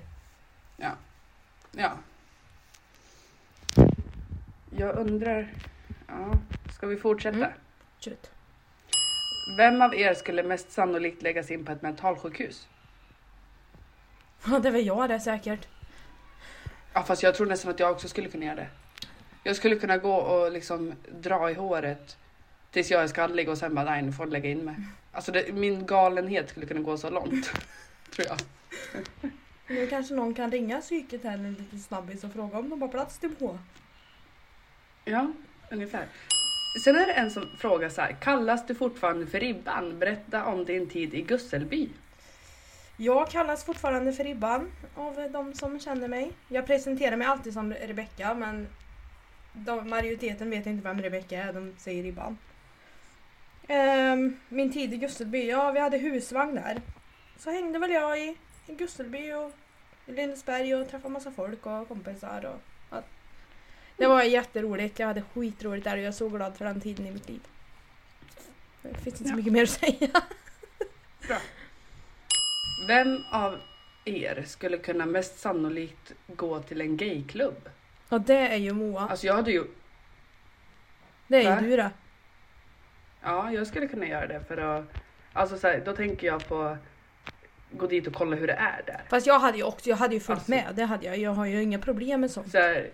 Ja. 0.77 1.91
Jag 4.77 4.95
undrar... 4.97 5.53
Ja, 6.07 6.33
ska 6.75 6.87
vi 6.87 6.97
fortsätta? 6.97 7.37
Mm. 7.37 7.51
Shoot. 7.99 8.31
Vem 9.57 9.81
av 9.81 9.95
er 9.95 10.13
skulle 10.13 10.43
mest 10.43 10.71
sannolikt 10.71 11.21
läggas 11.21 11.51
in 11.51 11.65
på 11.65 11.71
ett 11.71 11.81
mentalsjukhus? 11.81 12.67
Ja, 14.45 14.59
det 14.59 14.67
är 14.67 14.71
väl 14.71 14.85
jag 14.85 15.09
det 15.09 15.19
säkert. 15.19 15.67
Ja, 16.93 17.03
fast 17.03 17.23
jag 17.23 17.35
tror 17.35 17.47
nästan 17.47 17.71
att 17.71 17.79
jag 17.79 17.91
också 17.91 18.07
skulle 18.07 18.29
kunna 18.29 18.45
göra 18.45 18.55
det. 18.55 18.67
Jag 19.49 19.55
skulle 19.55 19.75
kunna 19.75 19.97
gå 19.97 20.13
och 20.13 20.51
liksom 20.51 20.93
dra 21.21 21.51
i 21.51 21.53
håret 21.53 22.17
tills 22.71 22.91
jag 22.91 23.03
är 23.03 23.07
skallig 23.07 23.49
och 23.49 23.57
sen 23.57 23.75
bara 23.75 23.85
nej, 23.85 24.01
nu 24.01 24.11
får 24.11 24.25
du 24.25 24.31
lägga 24.31 24.49
in 24.49 24.65
mig. 24.65 24.75
Alltså 25.11 25.31
det, 25.31 25.53
min 25.53 25.85
galenhet 25.85 26.49
skulle 26.49 26.65
kunna 26.65 26.79
gå 26.79 26.97
så 26.97 27.09
långt. 27.09 27.51
tror 28.15 28.27
jag. 28.27 28.37
Nu 29.67 29.87
kanske 29.87 30.13
någon 30.13 30.33
kan 30.33 30.51
ringa 30.51 30.81
psyket 30.81 31.23
här 31.23 31.33
en 31.33 31.53
liten 31.53 31.79
snabbis 31.79 32.23
och 32.23 32.33
fråga 32.33 32.59
om 32.59 32.69
de 32.69 32.81
har 32.81 32.89
plats 32.89 33.19
till 33.19 33.29
Moa. 33.39 33.59
Ja, 35.05 35.31
ungefär. 35.71 36.05
Sen 36.83 36.95
är 36.95 37.05
det 37.05 37.13
en 37.13 37.31
som 37.31 37.45
frågar 37.57 37.89
så 37.89 38.01
här, 38.01 38.11
kallas 38.21 38.67
du 38.67 38.75
fortfarande 38.75 39.27
för 39.27 39.39
Ribban? 39.39 39.99
Berätta 39.99 40.45
om 40.45 40.65
din 40.65 40.89
tid 40.89 41.13
i 41.13 41.21
Gusselby. 41.21 41.89
Jag 42.97 43.29
kallas 43.29 43.65
fortfarande 43.65 44.13
för 44.13 44.23
Ribban 44.23 44.71
av 44.95 45.31
de 45.31 45.53
som 45.53 45.79
känner 45.79 46.07
mig. 46.07 46.31
Jag 46.47 46.67
presenterar 46.67 47.15
mig 47.15 47.27
alltid 47.27 47.53
som 47.53 47.73
Rebecka 47.73 48.33
men 48.33 48.67
de, 49.53 49.89
majoriteten 49.89 50.49
vet 50.49 50.65
inte 50.65 50.83
vem 50.83 51.01
Rebecka 51.01 51.43
är, 51.43 51.53
de 51.53 51.73
säger 51.77 52.03
Ribban. 52.03 52.37
Ehm, 53.67 54.39
min 54.49 54.73
tid 54.73 54.93
i 54.93 54.97
Gusselby, 54.97 55.47
ja 55.49 55.71
vi 55.71 55.79
hade 55.79 55.97
husvagn 55.97 56.55
där. 56.55 56.81
Så 57.37 57.51
hängde 57.51 57.79
väl 57.79 57.91
jag 57.91 58.19
i, 58.19 58.37
i 58.67 58.73
Gusselby 58.75 59.33
och 59.33 59.51
i 60.05 60.11
Lindesberg 60.11 60.75
och 60.75 60.89
träffade 60.89 61.13
massa 61.13 61.31
folk 61.31 61.65
och 61.65 61.87
kompisar. 61.87 62.45
Och, 62.45 62.61
ja. 62.91 63.01
Det 63.97 64.07
var 64.07 64.23
jätteroligt, 64.23 64.99
jag 64.99 65.07
hade 65.07 65.21
skitroligt 65.33 65.83
där 65.83 65.93
och 65.93 65.99
jag 65.99 66.07
är 66.07 66.11
så 66.11 66.29
glad 66.29 66.57
för 66.57 66.65
den 66.65 66.81
tiden 66.81 67.07
i 67.07 67.11
mitt 67.11 67.29
liv. 67.29 67.41
Det 68.81 68.93
finns 68.93 69.07
inte 69.07 69.17
så 69.23 69.29
Ja. 69.29 69.35
mycket 69.35 69.53
mer 69.53 69.63
att 69.63 69.69
säga. 69.69 70.09
Vem 72.87 73.23
av 73.31 73.57
er 74.05 74.43
skulle 74.47 74.77
kunna 74.77 75.05
mest 75.05 75.39
sannolikt 75.39 76.13
gå 76.27 76.59
till 76.61 76.81
en 76.81 76.97
gayklubb? 76.97 77.69
Ja 78.09 78.19
det 78.19 78.37
är 78.53 78.55
ju 78.57 78.73
Moa. 78.73 79.07
Alltså 79.09 79.27
jag 79.27 79.33
hade 79.33 79.51
ju, 79.51 79.63
Det 81.27 81.45
är 81.45 81.55
Va? 81.55 81.61
ju 81.61 81.69
du 81.69 81.75
det. 81.77 81.91
ja 83.23 83.51
jag 83.51 83.67
skulle 83.67 83.87
kunna 83.87 84.05
göra 84.07 84.27
det 84.27 84.43
för 84.47 84.57
att, 84.57 84.85
alltså 85.33 85.57
så 85.57 85.67
här, 85.67 85.81
då 85.85 85.95
tänker 85.95 86.27
jag 86.27 86.47
på 86.47 86.77
gå 87.71 87.87
dit 87.87 88.07
och 88.07 88.13
kolla 88.13 88.35
hur 88.35 88.47
det 88.47 88.53
är 88.53 88.81
där. 88.85 89.01
Fast 89.09 89.27
jag 89.27 89.39
hade 89.39 89.57
ju 89.57 89.63
också, 89.63 89.89
jag 89.89 89.97
hade 89.97 90.13
ju 90.13 90.19
följt 90.19 90.37
Alltså. 90.39 90.51
med. 90.51 90.65
Det 90.75 90.83
hade 90.83 91.05
jag. 91.05 91.17
Jag 91.17 91.31
har 91.31 91.45
ju 91.45 91.61
inga 91.63 91.79
problem 91.79 92.21
med 92.21 92.31
sånt. 92.31 92.51
Så 92.51 92.57
här, 92.57 92.89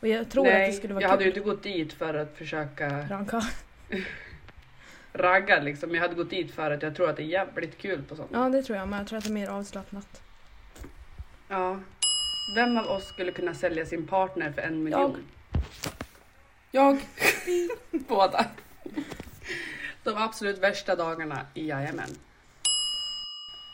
Och 0.00 0.08
jag 0.08 0.30
tror 0.30 0.44
nej, 0.44 0.64
att 0.64 0.70
det 0.72 0.76
skulle 0.76 0.94
vara 0.94 1.02
jag 1.02 1.08
hade 1.10 1.24
ju 1.24 1.30
kul. 1.32 1.38
inte 1.38 1.50
gått 1.50 1.62
dit 1.62 1.92
för 1.92 2.14
att 2.14 2.36
försöka 2.38 2.88
Ranka. 3.08 3.42
ragga 5.12 5.60
liksom. 5.60 5.94
Jag 5.94 6.02
hade 6.02 6.14
gått 6.14 6.30
dit 6.30 6.54
för 6.54 6.70
att 6.70 6.82
jag 6.82 6.96
tror 6.96 7.10
att 7.10 7.16
det 7.16 7.22
är 7.22 7.26
jävligt 7.26 7.78
kul 7.78 8.02
på 8.02 8.16
sånt. 8.16 8.30
Ja 8.32 8.48
det 8.48 8.62
tror 8.62 8.78
jag 8.78 8.88
men 8.88 8.98
jag 8.98 9.08
tror 9.08 9.18
att 9.18 9.24
det 9.24 9.30
är 9.30 9.34
mer 9.34 9.48
avslappnat. 9.48 10.22
Ja. 11.48 11.80
Vem 12.54 12.76
av 12.76 12.86
oss 12.86 13.06
skulle 13.08 13.32
kunna 13.32 13.54
sälja 13.54 13.86
sin 13.86 14.06
partner 14.06 14.52
för 14.52 14.62
en 14.62 14.82
miljon? 14.82 15.24
Jag. 16.70 17.06
Båda. 17.90 18.46
De 20.02 20.16
absolut 20.16 20.58
värsta 20.58 20.96
dagarna 20.96 21.46
i 21.54 21.68
Jajamän. 21.68 22.08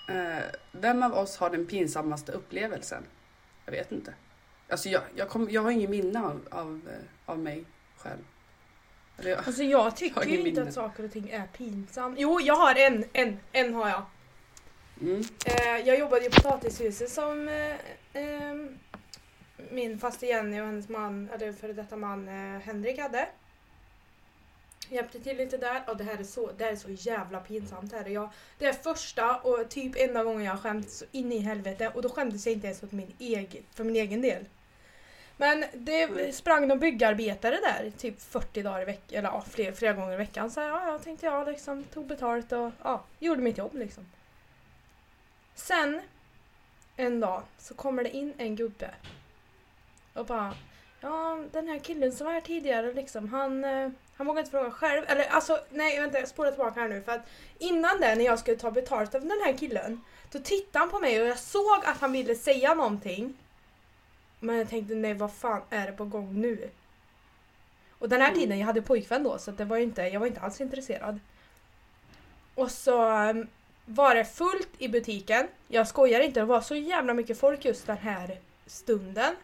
Eh, 0.09 0.45
vem 0.73 1.03
av 1.03 1.15
oss 1.15 1.37
har 1.37 1.51
den 1.51 1.67
pinsammaste 1.67 2.33
upplevelsen? 2.33 3.03
Jag 3.65 3.73
vet 3.73 3.93
inte. 3.93 4.15
Alltså 4.69 4.89
jag, 4.89 5.03
jag, 5.15 5.29
kom, 5.29 5.51
jag 5.51 5.63
har 5.63 5.71
ingen 5.71 5.91
minne 5.91 6.21
av, 6.21 6.41
av, 6.51 6.81
eh, 6.91 7.33
av 7.33 7.39
mig 7.39 7.65
själv. 7.97 8.21
Eller 9.19 9.31
jag, 9.31 9.39
Alltså 9.47 9.63
jag 9.63 9.97
tycker 9.97 10.21
Jag 10.21 10.31
ju 10.31 10.37
inte 10.39 10.51
minne. 10.51 10.69
att 10.69 10.75
saker 10.75 11.05
och 11.05 11.13
ting 11.13 11.31
är 11.31 11.47
pinsamt. 11.47 12.19
Jo 12.19 12.41
jag 12.41 12.57
har 12.57 12.75
en, 12.75 13.05
en, 13.13 13.39
en 13.53 13.75
har 13.75 13.89
jag. 13.89 14.03
Mm, 15.03 15.23
Eh, 15.45 15.89
jag 15.89 15.99
jobbade 15.99 16.27
i 16.27 16.31
potatishuset 16.31 17.11
som 17.11 17.49
eh, 17.49 18.23
eh, 18.23 18.55
min 19.71 19.99
faste 19.99 20.27
Jenny 20.27 20.61
och 20.61 20.67
hennes 20.67 20.89
man, 20.89 21.31
eller 21.35 21.53
före 21.53 21.73
detta 21.73 21.97
man 21.97 22.29
eh, 22.29 22.61
Henrik 22.61 22.99
hade. 22.99 23.29
Hjälpte 24.89 25.21
till 25.21 25.37
lite 25.37 25.57
där 25.57 25.83
och 25.87 25.97
det 25.97 26.05
här 26.05 26.19
är 26.19 26.25
så, 26.25 26.51
det 26.59 26.65
här 26.65 26.73
är 26.73 26.77
så 26.77 26.91
jävla 26.91 27.41
pinsamt. 27.41 27.93
Här 27.93 28.05
är 28.05 28.11
jag, 28.11 28.31
det 28.59 28.67
är 28.67 28.73
första 28.73 29.37
och 29.37 29.69
typ 29.69 29.93
enda 29.97 30.25
gången 30.25 30.45
jag 30.45 30.53
har 30.53 30.59
skämt 30.59 30.91
så 30.91 31.05
in 31.13 31.33
i 31.33 31.39
helvete 31.39 31.93
och 31.95 32.03
då 32.03 32.09
skämdes 32.09 32.47
jag 32.47 32.53
inte 32.53 32.67
ens 32.67 32.83
åt 32.83 32.93
min 32.93 33.13
egen, 33.19 33.63
för 33.75 33.85
min 33.85 33.97
egen 33.97 34.23
del. 34.23 34.45
Men 35.37 35.65
det 35.75 36.35
sprang 36.35 36.69
någon 36.69 36.79
byggarbetare 36.79 37.57
där 37.57 37.93
typ 37.99 38.21
40 38.21 38.63
dagar 38.63 38.83
i 38.83 38.85
veckan, 38.85 39.19
eller 39.19 39.29
ja, 39.29 39.45
flera, 39.51 39.73
flera 39.73 39.93
gånger 39.93 40.15
i 40.15 40.17
veckan. 40.17 40.51
Så 40.51 40.61
ja, 40.61 40.91
jag 40.91 41.03
tänkte 41.03 41.27
jag 41.27 41.49
liksom 41.49 41.85
tog 41.85 42.07
betalt 42.07 42.53
och 42.53 42.71
ja, 42.83 43.05
gjorde 43.19 43.43
mitt 43.43 43.59
jobb 43.59 43.75
liksom. 43.75 44.05
Sen 45.55 46.01
en 46.97 47.21
dag 47.21 47.43
så 47.59 47.75
kommer 47.75 48.03
det 48.05 48.11
in 48.11 48.35
en 48.39 48.57
gubbe 48.57 48.91
och 50.15 50.27
bara 50.27 50.55
Ja, 51.05 51.45
den 51.53 51.69
här 51.69 51.79
killen 51.79 52.13
som 52.13 52.27
var 52.27 52.33
här 52.35 52.41
tidigare 52.41 52.93
liksom, 52.93 53.29
han, 53.29 53.65
eh, 53.65 53.91
han 54.17 54.27
vågade 54.27 54.41
inte 54.41 54.51
fråga 54.51 54.71
själv. 54.71 55.05
Eller 55.09 55.25
alltså, 55.25 55.59
nej 55.71 56.01
vänta 56.01 56.19
jag 56.19 56.29
spolar 56.29 56.51
tillbaka 56.51 56.81
här 56.81 56.89
nu 56.89 57.03
för 57.03 57.13
att 57.13 57.29
innan 57.59 58.01
det 58.01 58.15
när 58.15 58.25
jag 58.25 58.39
skulle 58.39 58.57
ta 58.57 58.71
betalt 58.71 59.15
av 59.15 59.21
den 59.21 59.41
här 59.45 59.53
killen 59.59 60.01
då 60.31 60.39
tittade 60.39 60.79
han 60.79 60.91
på 60.91 60.99
mig 60.99 61.23
och 61.23 61.29
jag 61.29 61.39
såg 61.39 61.85
att 61.85 62.01
han 62.01 62.13
ville 62.13 62.35
säga 62.35 62.75
någonting. 62.75 63.35
Men 64.41 64.57
jag 64.57 64.69
tänkte 64.69 64.95
nej 64.95 65.15
vad 65.15 65.33
fan 65.33 65.63
är 65.71 65.87
det 65.87 65.93
på 65.93 66.05
gång 66.05 66.41
nu? 66.41 66.71
Och 67.99 68.09
den 68.09 68.21
här 68.21 68.29
Mm. 68.29 68.41
tiden, 68.41 68.59
jag 68.59 68.67
hade 68.67 68.83
pojkvän 68.83 69.23
då 69.23 69.39
så 69.39 69.51
det 69.51 69.65
var 69.65 69.77
inte, 69.77 70.03
jag 70.03 70.21
var 70.21 70.27
inte 70.27 70.41
alls 70.41 70.61
intresserad. 70.61 71.21
Och 72.55 72.71
så 72.71 73.09
um, 73.31 73.49
var 73.85 74.15
det 74.15 74.25
fullt 74.25 74.69
i 74.79 74.89
butiken. 74.89 75.49
Jag 75.69 75.89
skojar 75.89 76.21
inte, 76.21 76.41
det 76.41 76.47
var 76.47 76.61
så 76.61 76.75
jävla 76.75 77.15
mycket 77.15 77.39
folk 77.39 77.65
just 77.65 77.87
den 77.87 77.99
här 77.99 78.39
stunden. 78.67 79.35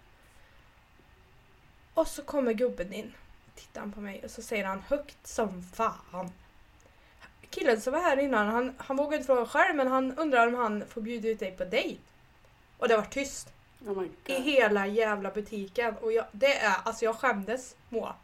Och 1.94 2.09
så 2.09 2.22
kommer 2.22 2.53
gubben 2.53 2.92
in. 2.92 3.14
Tittar 3.55 3.81
han 3.81 3.92
på 3.92 4.01
mig 4.01 4.20
och 4.24 4.31
så 4.31 4.42
säger 4.42 4.64
han 4.64 4.83
högt 4.88 5.27
som 5.27 5.62
fan. 5.62 6.33
Killen 7.51 7.81
som 7.81 7.92
var 7.92 8.01
här 8.01 8.16
innan, 8.16 8.46
han, 8.46 8.74
han 8.79 8.96
vågade 8.96 9.16
inte 9.16 9.27
fråga 9.27 9.46
själv 9.46 9.77
men 9.77 9.88
han 9.88 10.18
undrar 10.18 10.46
om 10.46 10.55
han 10.55 10.85
får 10.88 11.01
bjuda 11.01 11.29
ut 11.29 11.38
dig 11.38 11.53
på 11.53 11.64
dejt. 11.64 12.01
Och 12.79 12.88
det 12.88 12.96
var 12.96 13.05
tyst 13.05 13.53
Oh 13.87 14.05
i 14.27 14.40
hela 14.40 14.87
jävla 14.87 15.31
butiken. 15.31 15.94
Och 15.96 16.12
jag, 16.12 16.24
det 16.33 16.59
är, 16.59 16.74
alltså 16.85 17.05
jag 17.05 17.16
skämdes 17.16 17.74
Moa. 17.88 18.14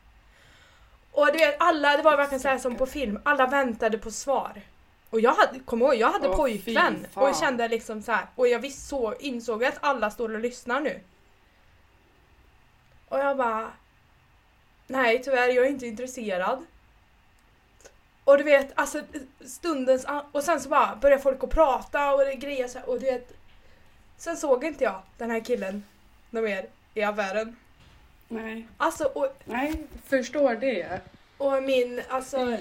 Och 1.12 1.26
du 1.26 1.38
vet 1.38 1.56
alla, 1.58 1.96
det 1.96 2.02
var 2.02 2.16
verkligen 2.16 2.40
så 2.40 2.48
här 2.48 2.58
som 2.58 2.76
på 2.76 2.86
film, 2.86 3.18
alla 3.22 3.46
väntade 3.46 3.98
på 3.98 4.10
svar. 4.10 4.62
Och 5.14 5.20
jag 5.20 5.34
hade, 5.34 5.58
kom 5.58 5.82
ihåg, 5.82 5.94
jag 5.94 6.10
hade 6.10 6.28
Åh, 6.28 6.36
pojkvän 6.36 6.96
fy 6.96 7.20
och 7.20 7.28
jag 7.28 7.36
kände 7.36 7.68
liksom 7.68 8.02
så 8.02 8.12
här, 8.12 8.26
och 8.34 8.48
jag 8.48 8.58
visst 8.58 8.88
så, 8.88 9.14
insåg 9.14 9.64
att 9.64 9.78
alla 9.80 10.10
står 10.10 10.34
och 10.34 10.40
lyssnar 10.40 10.80
nu. 10.80 11.00
Och 13.08 13.18
jag 13.18 13.36
bara 13.36 13.72
Nej 14.86 15.22
tyvärr, 15.22 15.48
jag 15.48 15.66
är 15.66 15.70
inte 15.70 15.86
intresserad. 15.86 16.66
Och 18.24 18.38
du 18.38 18.44
vet, 18.44 18.72
alltså 18.74 19.02
stundens... 19.40 20.06
Och 20.32 20.44
sen 20.44 20.60
så 20.60 20.68
bara 20.68 20.96
börjar 20.96 21.18
folk 21.18 21.44
att 21.44 21.50
prata 21.50 22.14
och 22.14 22.24
det 22.24 22.34
grejer 22.34 22.68
så 22.68 22.78
här, 22.78 22.88
och 22.88 23.00
du 23.00 23.06
vet 23.06 23.32
Sen 24.16 24.36
såg 24.36 24.64
inte 24.64 24.84
jag 24.84 25.02
den 25.18 25.30
här 25.30 25.40
killen 25.40 25.84
något 26.30 26.44
mer 26.44 26.66
i 26.94 27.02
affären. 27.02 27.56
Nej, 28.28 28.68
Alltså 28.76 29.04
och, 29.04 29.36
nej, 29.44 29.86
förstår 30.06 30.54
det. 30.54 31.00
Och 31.38 31.62
min, 31.62 32.02
alltså 32.08 32.56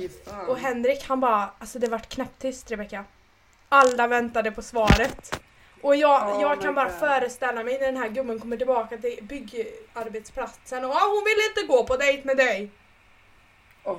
och 0.47 0.57
Henrik 0.57 1.03
han 1.07 1.19
bara, 1.19 1.49
alltså 1.59 1.79
det 1.79 1.87
vart 1.87 2.09
knäpptyst 2.09 2.71
Rebecka. 2.71 3.05
Alla 3.69 4.07
väntade 4.07 4.51
på 4.51 4.61
svaret. 4.61 5.41
Och 5.81 5.95
jag, 5.95 6.35
Oh 6.35 6.41
jag 6.41 6.61
kan 6.61 6.75
bara 6.75 6.89
God. 6.89 6.99
föreställa 6.99 7.63
mig 7.63 7.79
när 7.79 7.85
den 7.85 7.97
här 7.97 8.09
gubben 8.09 8.39
kommer 8.39 8.57
tillbaka 8.57 8.97
till 8.97 9.19
byggarbetsplatsen 9.23 10.85
och 10.85 10.91
ah, 10.91 11.07
hon 11.15 11.23
vill 11.25 11.37
inte 11.49 11.73
gå 11.73 11.83
på 11.87 11.97
dejt 11.97 12.27
med 12.27 12.37
dig. 12.37 12.71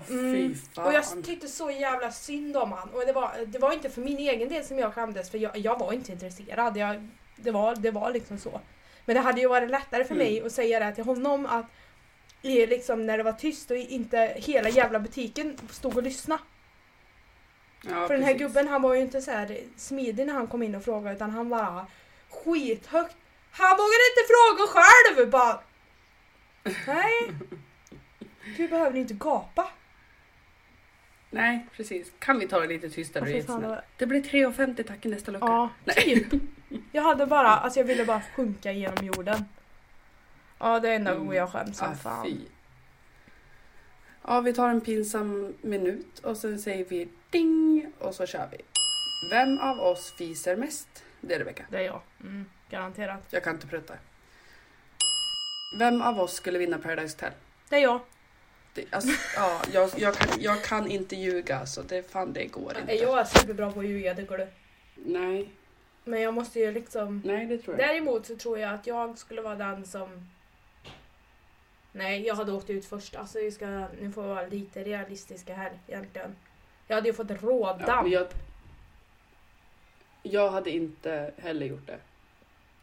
Fy 0.08 0.14
Mm. 0.14 0.54
Och 0.76 0.92
jag 0.92 1.24
tyckte 1.24 1.48
så 1.48 1.70
jävla 1.70 2.10
synd 2.12 2.56
om 2.56 2.72
han. 2.72 2.88
Och 2.88 3.06
det 3.06 3.12
var, 3.12 3.32
det 3.46 3.58
var 3.58 3.72
inte 3.72 3.90
för 3.90 4.00
min 4.00 4.18
egen 4.18 4.48
del 4.48 4.64
som 4.64 4.78
jag 4.78 4.94
skämdes 4.94 5.30
för 5.30 5.38
jag, 5.38 5.56
jag 5.56 5.78
var 5.78 5.92
inte 5.92 6.12
intresserad. 6.12 6.76
Jag, 6.76 7.08
det, 7.36 7.50
var, 7.50 7.74
det 7.76 7.90
var 7.90 8.10
liksom 8.10 8.38
så. 8.38 8.60
Men 9.04 9.14
det 9.16 9.20
hade 9.22 9.40
ju 9.40 9.48
varit 9.48 9.70
lättare 9.70 10.04
för 10.04 10.14
Mm. 10.14 10.26
mig 10.26 10.42
att 10.46 10.52
säga 10.52 10.80
det 10.80 10.94
till 10.94 11.04
honom 11.04 11.46
att 11.46 11.66
i 12.44 12.66
liksom 12.66 13.06
när 13.06 13.16
det 13.18 13.24
var 13.24 13.32
tyst 13.32 13.70
och 13.70 13.76
inte 13.76 14.32
hela 14.36 14.68
jävla 14.68 15.00
butiken 15.00 15.56
stod 15.70 15.96
och 15.96 16.02
lyssnade. 16.02 16.42
ja, 17.82 18.06
För 18.06 18.14
den 18.14 18.22
här 18.24 18.32
precis. 18.34 18.46
gubben 18.46 18.68
han 18.68 18.82
var 18.82 18.94
ju 18.94 19.00
inte 19.00 19.22
så 19.22 19.30
här 19.30 19.58
smidig 19.76 20.26
när 20.26 20.34
han 20.34 20.46
kom 20.46 20.62
in 20.62 20.74
och 20.74 20.84
frågade 20.84 21.16
utan 21.16 21.30
han 21.30 21.48
bara 21.48 21.86
skithögt. 22.30 23.16
Han 23.50 23.70
vågade 23.70 24.04
inte 24.10 24.24
fråga 24.28 24.66
själv! 24.68 25.30
Bara, 25.30 25.60
Nej. 26.86 27.32
Du 28.56 28.68
behöver 28.68 28.98
inte 28.98 29.14
gapa. 29.14 29.68
Nej, 31.30 31.66
precis. 31.76 32.12
Kan 32.18 32.38
vi 32.38 32.48
ta 32.48 32.60
det 32.60 32.66
lite 32.66 32.90
tystare 32.90 33.22
och 33.38 33.44
snällt? 33.44 33.62
var- 33.64 33.84
Det 33.96 34.06
blir 34.06 34.22
3,50 34.22 34.82
tack 34.82 35.06
i 35.06 35.08
nästa 35.08 35.30
lucka. 35.30 35.46
Ja, 35.46 35.68
Nej. 35.84 35.94
typ. 36.30 36.42
Jag 36.92 37.02
hade 37.02 37.26
bara, 37.26 37.48
alltså 37.48 37.80
jag 37.80 37.84
ville 37.86 38.04
bara 38.04 38.22
sjunka 38.36 38.72
genom 38.72 39.06
jorden. 39.06 39.44
Ja, 40.58 40.80
det 40.80 40.88
är 40.88 40.94
enda 40.96 41.10
Mm. 41.10 41.22
gången 41.24 41.36
jag 41.38 41.50
skäms 41.50 41.78
som 41.78 41.88
Ah, 41.92 41.94
fan. 41.94 42.24
fy. 42.26 42.36
Ja, 44.26 44.40
vi 44.40 44.54
tar 44.54 44.68
en 44.68 44.80
pinsam 44.80 45.54
minut 45.62 46.18
och 46.18 46.36
sen 46.36 46.58
säger 46.58 46.84
vi 46.84 47.08
ding 47.30 47.92
och 47.98 48.14
så 48.14 48.26
kör 48.26 48.48
vi. 48.52 48.58
Vem 49.30 49.58
av 49.58 49.80
oss 49.80 50.12
fiser 50.12 50.56
mest? 50.56 50.88
Det 51.20 51.34
är 51.34 51.38
Rebecka. 51.38 51.64
Det 51.70 51.76
är 51.78 51.82
jag. 51.82 52.00
Mm, 52.20 52.44
garanterat. 52.70 53.20
Jag 53.30 53.44
kan 53.44 53.54
inte 53.54 53.66
prutta. 53.66 53.94
Vem 55.78 56.02
av 56.02 56.20
oss 56.20 56.32
skulle 56.34 56.58
vinna 56.58 56.78
Paradise 56.78 57.16
Hotel? 57.16 57.32
Det 57.68 57.76
är 57.76 57.80
jag. 57.80 58.00
Det, 58.74 58.84
alltså, 58.94 59.10
ja, 59.36 59.62
jag, 59.72 59.90
jag, 59.96 60.14
kan, 60.14 60.40
jag 60.40 60.62
kan 60.64 60.90
inte 60.90 61.16
ljuga 61.16 61.66
så 61.66 61.82
det, 61.82 62.10
fan, 62.10 62.32
det 62.32 62.44
går 62.46 62.78
inte. 62.80 62.92
Jag 62.94 63.18
är 63.18 63.24
superbra 63.24 63.72
på 63.72 63.80
att 63.80 63.86
ljuga, 63.86 64.14
tycker 64.14 64.38
du. 64.38 64.46
Nej, 64.94 65.50
Men 66.04 66.20
jag 66.22 66.34
måste 66.34 66.60
ju 66.60 66.72
liksom... 66.72 67.22
nej 67.24 67.46
det 67.46 67.58
tror 67.58 67.78
jag. 67.80 67.88
Däremot 67.88 68.26
så 68.26 68.36
tror 68.36 68.58
jag 68.58 68.74
att 68.74 68.86
jag 68.86 69.18
skulle 69.18 69.42
vara 69.42 69.54
den 69.54 69.84
som... 69.86 70.28
Nej, 71.96 72.26
jag 72.26 72.34
hade 72.34 72.52
åkt 72.52 72.70
ut 72.70 72.84
först. 72.86 73.16
Alltså 73.16 73.38
vi 73.38 73.50
ska, 73.50 73.66
nu 74.00 74.12
får 74.14 74.22
vi 74.22 74.28
vara 74.28 74.46
lite 74.46 74.84
realistiska 74.84 75.54
här 75.54 75.72
egentligen. 75.86 76.36
Jag 76.86 76.94
hade 76.96 77.08
ju 77.08 77.14
fått 77.14 77.30
råda. 77.42 77.84
Ja, 77.86 78.02
men 78.02 78.10
jag, 78.10 78.26
jag 80.22 80.50
hade 80.50 80.70
inte 80.70 81.30
heller 81.38 81.66
gjort 81.66 81.86
det. 81.86 81.98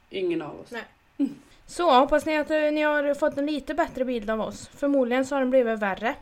Ingen 0.10 0.42
av 0.42 0.60
oss. 0.60 0.72
Nej. 0.72 0.84
Så 1.66 2.00
hoppas 2.00 2.26
ni 2.26 2.38
att 2.38 2.52
eh, 2.52 2.58
ni 2.72 2.82
har 2.82 3.14
fått 3.14 3.38
en 3.38 3.46
lite 3.46 3.74
bättre 3.74 4.06
bild 4.06 4.30
av 4.30 4.42
oss. 4.42 4.68
Förmodligen 4.68 5.26
så 5.26 5.36
har 5.36 5.40
den 5.40 5.50
blivit 5.50 5.80
värre. 5.80 6.16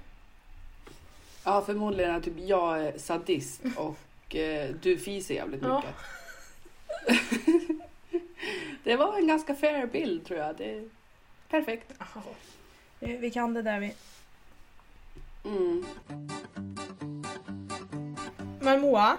Ja, 1.44 1.62
förmodligen 1.62 2.16
är 2.16 2.20
typ 2.20 2.34
jag 2.38 2.86
är 2.86 2.98
sadist 2.98 3.62
och 3.78 4.36
eh, 4.36 4.70
du 4.82 4.98
fiser 4.98 5.36
jävligt 5.36 5.62
Ja. 5.64 5.76
mycket. 5.78 5.96
det 8.84 8.96
var 8.96 9.18
en 9.18 9.28
ganska 9.28 9.56
fair 9.56 9.86
bild 9.86 10.26
tror 10.26 10.40
jag. 10.40 10.56
Det 10.58 10.76
är 10.76 10.90
perfekt. 11.50 11.92
Vi 11.92 12.06
vi 13.00 13.32
kan 13.32 13.54
det 13.54 13.62
där 13.62 13.80
vi. 13.80 13.94
Mm. 15.46 15.86
Men 18.62 18.82
Moa, 18.82 19.18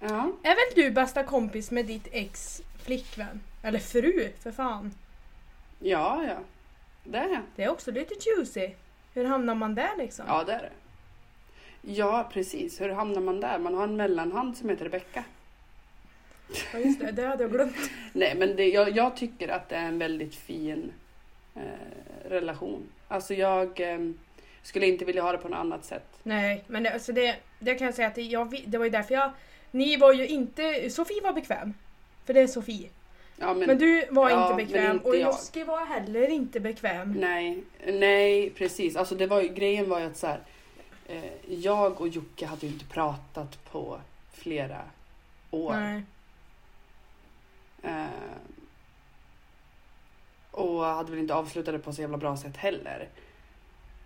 Ja. 0.00 0.32
är 0.42 0.48
väl 0.74 0.84
du 0.84 0.90
bästa 0.90 1.24
kompis 1.24 1.70
med 1.70 1.86
ditt 1.86 2.08
ex 2.12 2.62
flickvän? 2.84 3.40
Eller 3.62 3.78
fru, 3.78 4.32
för 4.42 4.52
fan. 4.52 4.94
ja, 5.80 6.24
ja. 6.28 6.36
Det 7.04 7.18
är 7.18 7.28
jag. 7.28 7.42
Det 7.56 7.64
är 7.64 7.68
också 7.70 7.90
lite 7.90 8.14
juicy. 8.14 8.70
Hur 9.14 9.24
hamnar 9.24 9.54
man 9.54 9.74
där 9.74 9.90
liksom? 9.98 10.24
Ja, 10.28 10.44
det 10.44 10.52
är 10.52 10.62
det. 10.62 10.70
Ja, 11.92 12.30
precis. 12.32 12.80
Hur 12.80 12.88
hamnar 12.88 13.20
man 13.20 13.40
där? 13.40 13.58
Man 13.58 13.74
har 13.74 13.84
en 13.84 13.96
mellanhand 13.96 14.56
som 14.56 14.68
heter 14.68 14.84
Rebecka. 14.84 15.24
Ja, 16.72 16.78
just 16.78 17.00
det, 17.00 17.12
det 17.12 17.26
hade 17.26 17.42
jag 17.44 17.52
glömt. 17.52 17.76
Nej, 18.12 18.34
men 18.34 18.56
det, 18.56 18.68
jag, 18.68 18.96
jag 18.96 19.16
tycker 19.16 19.48
att 19.48 19.68
det 19.68 19.76
är 19.76 19.86
en 19.88 19.98
väldigt 19.98 20.34
fin 20.34 20.92
eh, 21.58 22.30
relation. 22.30 22.88
Alltså 23.08 23.34
jag 23.34 23.80
eh, 23.80 23.98
skulle 24.62 24.86
inte 24.86 25.04
vilja 25.04 25.22
ha 25.22 25.32
det 25.32 25.38
på 25.38 25.48
något 25.48 25.58
annat 25.58 25.84
sätt. 25.84 26.06
Nej, 26.22 26.64
men 26.66 26.82
det, 26.82 26.92
alltså 26.92 27.12
det, 27.12 27.36
det 27.58 27.74
kan 27.74 27.84
jag 27.84 27.94
säga 27.94 28.08
att 28.08 28.14
det, 28.14 28.22
jag, 28.22 28.64
det 28.66 28.78
var 28.78 28.84
ju 28.84 28.90
därför 28.90 29.14
jag... 29.14 29.30
Ni 29.70 29.96
var 29.96 30.12
ju 30.12 30.26
inte... 30.26 30.90
Sofie 30.90 31.22
var 31.22 31.32
bekväm. 31.32 31.74
För 32.24 32.34
det 32.34 32.40
är 32.40 32.46
Sofie. 32.46 32.88
Ja, 33.36 33.54
men, 33.54 33.66
Men, 33.66 33.78
du 33.78 34.06
var 34.10 34.30
ja, 34.30 34.50
inte 34.50 34.64
bekväm 34.64 34.96
inte 34.96 35.08
och 35.08 35.16
jag. 35.16 35.32
Josky 35.32 35.64
var 35.64 35.86
heller 35.86 36.28
inte 36.28 36.60
bekväm. 36.60 37.12
Nej, 37.12 37.62
nej 37.86 38.50
precis. 38.50 38.96
Alltså 38.96 39.14
det 39.14 39.26
var 39.26 39.42
ju, 39.42 39.48
grejen 39.48 39.88
var 39.88 40.00
ju 40.00 40.06
att 40.06 40.16
så 40.16 40.26
här, 40.26 40.40
eh, 41.06 41.24
jag 41.48 42.00
och 42.00 42.08
Jocke 42.08 42.46
hade 42.46 42.66
ju 42.66 42.72
inte 42.72 42.84
pratat 42.84 43.64
på 43.72 44.00
flera 44.32 44.80
år. 45.50 45.72
Nej. 45.72 46.02
Eh, 47.82 48.06
och 50.58 50.84
hade 50.84 51.10
väl 51.10 51.20
inte 51.20 51.34
avslutat 51.34 51.74
det 51.74 51.78
på 51.78 51.92
så 51.92 52.00
jävla 52.00 52.16
bra 52.16 52.36
sätt 52.36 52.56
heller. 52.56 53.08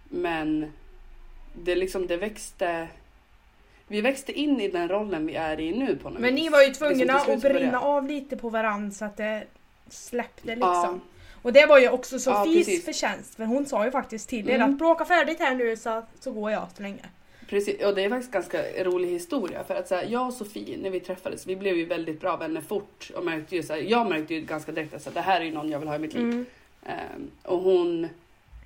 Men 0.09 0.73
det 1.53 1.75
liksom, 1.75 2.07
det 2.07 2.17
växte. 2.17 2.89
Vi 3.89 4.01
växte 4.01 4.33
in 4.33 4.61
i 4.61 4.69
den 4.69 4.89
rollen 4.89 5.27
vi 5.27 5.35
är 5.35 5.61
i 5.61 5.73
nu 5.79 5.97
på 5.97 6.11
något 6.11 6.19
Men 6.21 6.35
vis. 6.35 6.43
ni 6.45 6.49
var 6.49 6.61
ju 6.61 6.67
Liksom, 6.69 6.89
tvungna 6.95 7.19
slut 7.21 7.37
att 7.45 7.53
brinna 7.53 7.81
av 7.81 8.07
lite 8.07 8.37
på 8.37 8.49
varandra 8.49 8.91
så 8.91 9.05
att 9.05 9.17
det 9.17 9.45
släppte 9.89 10.47
liksom. 10.47 10.61
Ja, 10.65 10.99
Och 11.43 11.53
det 11.53 11.67
var 11.67 11.79
ju 11.79 11.89
också 11.89 12.15
Ja, 12.17 12.19
Sofies 12.21 12.67
precis. 12.67 12.85
förtjänst 12.85 13.35
för 13.35 13.45
hon 13.45 13.67
sa 13.67 13.85
ju 13.85 13.91
faktiskt 13.91 14.29
till 14.29 14.51
er 14.51 14.55
Mm. 14.55 14.71
att 14.73 14.79
bråka 14.79 15.05
färdigt 15.05 15.39
här 15.41 15.55
nu 15.55 15.77
så, 15.77 16.03
så 16.21 16.31
går 16.33 16.51
jag 16.51 16.67
så 16.77 16.83
länge. 16.83 17.05
Precis. 17.53 17.85
Och 17.85 17.95
det 17.95 18.05
är 18.05 18.09
faktiskt 18.09 18.33
ganska 18.33 18.85
rolig 18.85 19.09
historia. 19.09 19.65
För 19.65 19.75
att 19.75 19.89
så 19.89 19.95
här, 19.95 20.05
jag 20.05 20.27
och 20.27 20.35
Sofie, 20.35 20.77
när 20.77 20.91
vi 20.91 21.01
träffades, 21.01 21.47
vi 21.47 21.57
blev 21.57 21.77
ju 21.77 21.85
väldigt 21.85 22.21
bra 22.21 22.37
vänner 22.37 22.61
fort. 22.61 23.11
Och 23.15 23.25
märkte 23.25 23.57
ju 23.57 23.63
så 23.63 23.73
här, 23.73 23.81
jag 23.81 24.09
märkte 24.09 24.35
ju 24.35 24.41
ganska 24.41 24.73
direkt 24.73 24.95
att 24.95 25.03
så 25.03 25.11
här, 25.11 25.15
det 25.15 25.21
här 25.21 25.41
är 25.41 25.45
ju 25.45 25.53
någon 25.53 25.71
jag 25.71 25.79
vill 25.79 25.89
ha 25.89 25.97
i 25.97 25.99
mitt 25.99 26.15
liv. 26.15 26.23
Mm. 26.23 26.47
Ehm, 26.87 27.31
och 27.43 27.59
hon 27.59 28.05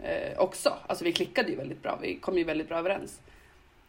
eh, 0.02 0.38
också. 0.38 0.76
Alltså 0.86 1.04
vi 1.04 1.12
klickade 1.12 1.50
ju 1.50 1.56
väldigt 1.56 1.82
bra. 1.82 1.98
Vi 2.02 2.16
kom 2.16 2.38
ju 2.38 2.44
väldigt 2.44 2.68
bra 2.68 2.78
överens. 2.78 3.20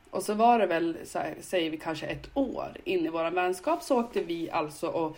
Och 0.09 0.23
så 0.23 0.33
var 0.33 0.59
det 0.59 0.65
väl, 0.65 0.97
så 1.05 1.19
säger 1.41 1.69
vi 1.69 1.77
kanske 1.77 2.05
ett 2.05 2.29
år 2.33 2.77
in 2.83 3.05
i 3.05 3.09
vår 3.09 3.31
vänskap 3.31 3.83
så 3.83 3.99
åkte 3.99 4.21
vi 4.23 4.49
alltså 4.49 4.87
och 4.87 5.17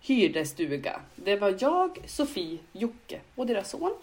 hyrde 0.00 0.46
stuga. 0.46 1.00
Det 1.16 1.36
var 1.36 1.56
jag, 1.58 1.98
Sofie, 2.06 2.58
Jocke 2.72 3.20
och 3.34 3.46
deras 3.46 3.70
son. 3.70 3.94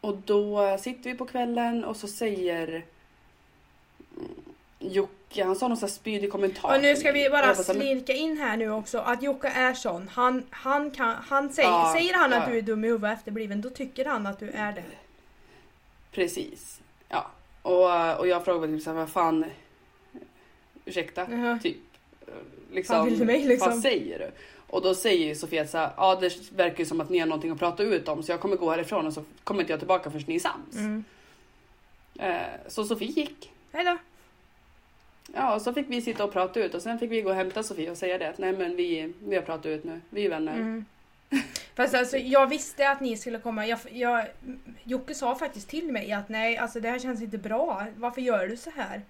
Och 0.00 0.16
då 0.16 0.76
sitter 0.80 1.10
vi 1.10 1.16
på 1.16 1.26
kvällen 1.26 1.84
och 1.84 1.96
så 1.96 2.08
säger 2.08 2.84
Jocke, 4.78 5.44
han 5.44 5.56
sa 5.56 5.68
någon 5.68 5.76
sån 5.76 5.88
här 5.88 5.94
spydig 5.94 6.32
kommentar. 6.32 6.76
Och 6.76 6.82
nu 6.82 6.96
ska 6.96 7.12
vi 7.12 7.30
bara 7.30 7.54
slirka 7.54 8.12
in 8.12 8.36
här 8.36 8.56
nu 8.56 8.70
också 8.70 8.98
att 8.98 9.22
Jocke 9.22 9.48
är 9.48 9.74
sån. 9.74 10.08
Han, 10.08 10.42
han 10.50 10.90
kan, 10.90 11.16
han 11.28 11.52
säger, 11.52 11.68
Ja, 11.68 11.92
säger 11.96 12.14
han 12.14 12.32
att 12.32 12.42
ja. 12.46 12.52
du 12.52 12.58
är 12.58 12.62
dum 12.62 12.84
i 12.84 12.88
huvudet 12.88 13.18
efterbliven 13.18 13.60
då 13.60 13.70
tycker 13.70 14.04
han 14.04 14.26
att 14.26 14.38
du 14.38 14.50
är 14.50 14.72
det. 14.72 14.82
Precis. 16.12 16.80
Ja. 17.08 17.30
Och, 17.62 18.18
och 18.18 18.28
jag 18.28 18.44
frågade 18.44 18.72
typ 18.72 18.82
såhär, 18.82 18.96
vad 18.96 19.08
fan... 19.08 19.44
Ursäkta? 20.84 21.26
Jaha. 21.30 21.58
Typ. 21.62 21.76
Liksom, 22.72 23.04
vill 23.04 23.18
du 23.18 23.24
mig, 23.24 23.44
liksom? 23.44 23.70
Vad 23.70 23.80
säger 23.80 24.18
du? 24.18 24.30
Och 24.70 24.82
då 24.82 24.94
säger 24.94 25.34
Sofia 25.34 25.66
så 25.66 25.78
här, 25.78 25.90
ja 25.96 26.18
det 26.20 26.52
verkar 26.52 26.78
ju 26.78 26.86
som 26.86 27.00
att 27.00 27.10
ni 27.10 27.18
har 27.18 27.26
någonting 27.26 27.50
att 27.50 27.58
prata 27.58 27.82
ut 27.82 28.08
om 28.08 28.22
så 28.22 28.32
jag 28.32 28.40
kommer 28.40 28.56
gå 28.56 28.70
härifrån 28.70 29.06
och 29.06 29.12
så 29.12 29.24
kommer 29.44 29.60
inte 29.60 29.72
jag 29.72 29.80
tillbaka 29.80 30.10
förrän 30.10 30.24
ni 30.26 30.34
är 30.34 30.40
sams. 30.40 30.76
Mm. 30.76 31.04
Eh, 32.18 32.36
så 32.66 32.84
Sofie 32.84 33.08
gick. 33.08 33.52
Hejdå. 33.72 33.96
Ja, 35.34 35.54
och 35.54 35.62
så 35.62 35.72
fick 35.72 35.86
vi 35.88 36.02
sitta 36.02 36.24
och 36.24 36.32
prata 36.32 36.60
ut 36.60 36.74
och 36.74 36.82
sen 36.82 36.98
fick 36.98 37.10
vi 37.10 37.22
gå 37.22 37.30
och 37.30 37.36
hämta 37.36 37.62
Sofie 37.62 37.90
och 37.90 37.98
säga 37.98 38.18
det 38.18 38.28
att 38.28 38.38
nej 38.38 38.52
men 38.52 38.76
vi, 38.76 39.12
vi 39.24 39.36
har 39.36 39.42
pratat 39.42 39.66
ut 39.66 39.84
nu, 39.84 40.00
vi 40.10 40.26
är 40.26 40.30
vänner. 40.30 40.54
Mm. 40.54 40.84
Fast 41.74 41.94
alltså 41.94 42.16
jag 42.16 42.46
visste 42.46 42.90
att 42.90 43.00
ni 43.00 43.16
skulle 43.16 43.38
komma. 43.38 43.66
Jag, 43.66 43.78
jag, 43.90 44.26
Jocke 44.84 45.14
sa 45.14 45.34
faktiskt 45.34 45.68
till 45.68 45.92
mig 45.92 46.12
att 46.12 46.28
nej, 46.28 46.56
alltså 46.56 46.80
det 46.80 46.90
här 46.90 46.98
känns 46.98 47.22
inte 47.22 47.38
bra. 47.38 47.86
Varför 47.96 48.20
gör 48.20 48.48
du 48.48 48.56
så 48.56 48.70
här? 48.70 49.02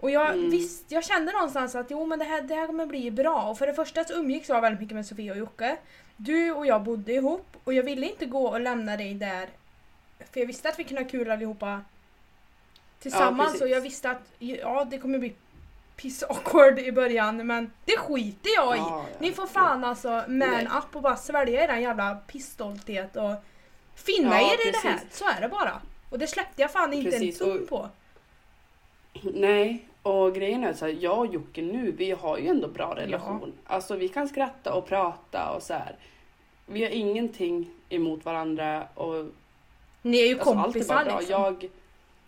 Och 0.00 0.10
jag 0.10 0.30
Mm. 0.30 0.50
visste, 0.50 0.94
jag 0.94 1.04
kände 1.04 1.32
någonstans 1.32 1.74
att 1.74 1.90
jo 1.90 2.06
men 2.06 2.18
det 2.18 2.24
här, 2.24 2.42
det 2.42 2.54
här 2.54 2.66
kommer 2.66 2.86
bli 2.86 3.10
bra. 3.10 3.42
Och 3.42 3.58
för 3.58 3.66
det 3.66 3.74
första 3.74 4.04
så 4.04 4.12
umgicks 4.14 4.48
jag 4.48 4.60
väldigt 4.60 4.80
mycket 4.80 4.94
med 4.94 5.06
Sofia 5.06 5.32
och 5.32 5.38
Jocke. 5.38 5.76
Du 6.16 6.52
och 6.52 6.66
jag 6.66 6.82
bodde 6.82 7.12
ihop 7.12 7.46
och 7.64 7.74
jag 7.74 7.82
ville 7.82 8.06
inte 8.08 8.26
gå 8.26 8.48
och 8.48 8.60
lämna 8.60 8.96
dig 8.96 9.14
där. 9.14 9.48
För 10.32 10.40
jag 10.40 10.46
visste 10.46 10.68
att 10.68 10.78
vi 10.78 10.84
kunde 10.84 11.02
ha 11.02 11.08
kul 11.10 11.30
allihopa 11.30 11.80
tillsammans 12.98 13.48
precis. 13.50 13.62
och 13.62 13.68
jag 13.68 13.80
visste 13.80 14.10
att 14.10 14.32
ja, 14.38 14.84
det 14.90 14.98
kommer 14.98 15.18
bli 15.18 15.34
piss 15.96 16.22
awkward 16.22 16.78
i 16.78 16.92
början 16.92 17.46
men 17.46 17.72
det 17.84 17.96
skiter 17.98 18.50
jag 18.56 18.76
i. 18.76 18.78
Ja, 18.78 19.04
ja. 19.10 19.16
Ni 19.18 19.32
får 19.32 19.46
fan 19.46 19.84
alltså 19.84 20.24
man 20.28 20.66
up 20.66 20.96
och 20.96 21.02
bara 21.02 21.16
svälja 21.16 21.64
er 21.64 21.76
jävla 21.76 22.14
pissstolthet 22.14 23.16
och 23.16 23.34
finna 23.94 24.40
Ja, 24.40 24.52
er 24.52 24.68
i 24.68 24.70
det 24.70 24.88
här. 24.88 25.00
Så 25.10 25.24
är 25.24 25.40
det 25.40 25.48
bara. 25.48 25.80
Och 26.10 26.18
det 26.18 26.26
släppte 26.26 26.62
jag 26.62 26.70
fan 26.70 26.92
inte 26.92 27.10
Precis, 27.10 27.40
en 27.40 27.46
tum 27.46 27.66
på. 27.66 27.88
Nej, 29.22 29.86
och 30.02 30.34
grejen 30.34 30.64
är 30.64 30.72
så 30.72 30.84
här, 30.84 30.96
jag 31.00 31.18
och 31.18 31.26
Jocke 31.26 31.62
nu, 31.62 31.90
vi 31.90 32.10
har 32.10 32.38
ju 32.38 32.48
ändå 32.48 32.68
bra 32.68 32.94
relation. 32.96 33.52
Alltså 33.64 33.96
vi 33.96 34.08
kan 34.08 34.28
skratta 34.28 34.74
och 34.74 34.86
prata 34.86 35.50
och 35.50 35.62
så 35.62 35.74
här. 35.74 35.96
Vi 36.66 36.82
har 36.84 36.90
ingenting 36.90 37.70
emot 37.88 38.24
varandra 38.24 38.88
och 38.94 39.26
Ni 40.02 40.18
är 40.18 40.26
ju 40.26 40.34
alltså, 40.34 40.50
allt 40.50 40.58
är 40.58 40.62
kompisar 40.62 40.94
bara 40.94 41.04
bra. 41.04 41.18
liksom. 41.18 41.42
Jag, 41.42 41.68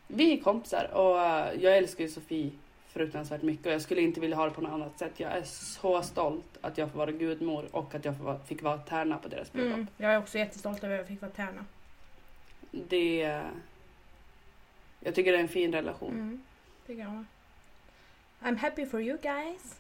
vi 0.07 0.33
är 0.33 0.43
kompisar 0.43 0.91
och 0.95 1.21
eh, 1.21 1.61
jag 1.61 1.77
älskar 1.77 2.05
ju 2.05 2.11
Sofie 2.11 2.51
fruktansvärt 2.89 3.43
mycket 3.43 3.67
och 3.67 3.73
jag 3.73 3.83
skulle 3.83 4.01
inte 4.01 4.21
vilja 4.21 4.37
ha 4.37 4.45
det 4.45 4.51
på 4.51 4.61
något 4.61 4.73
annat 4.73 4.99
sätt. 4.99 5.13
Jag 5.17 5.33
är 5.33 5.43
så 5.43 6.03
stolt 6.03 6.59
att 6.61 6.79
jag 6.79 6.91
får 6.91 6.99
vara 6.99 7.13
gudmor 7.13 7.69
och 7.71 7.95
att 7.95 8.05
jag 8.05 8.15
fick 8.47 8.63
vara 8.63 8.79
tärna 8.79 9.19
på 9.19 9.29
deras 9.29 9.53
bröllop. 9.53 9.73
Mm, 9.73 9.87
jag 9.97 10.13
är 10.15 10.19
också 10.19 10.39
jättestolt 10.39 10.85
över 10.85 10.95
att 10.95 11.01
jag 11.01 11.09
fick 11.09 11.21
vara 11.21 11.33
tärna. 11.33 11.65
Det... 12.71 13.41
Jag 15.01 15.15
tycker 15.15 15.33
det 15.33 15.39
är 15.39 15.43
en 15.43 15.49
fin 15.49 15.73
relation. 15.73 16.13
Mm, 16.13 16.43
tycker 16.87 17.03
jag 17.03 17.13
med. 17.13 17.25
I'm 18.43 18.57
happy 18.57 18.87
for 18.87 19.01
you 19.01 19.19
guys. 19.23 19.77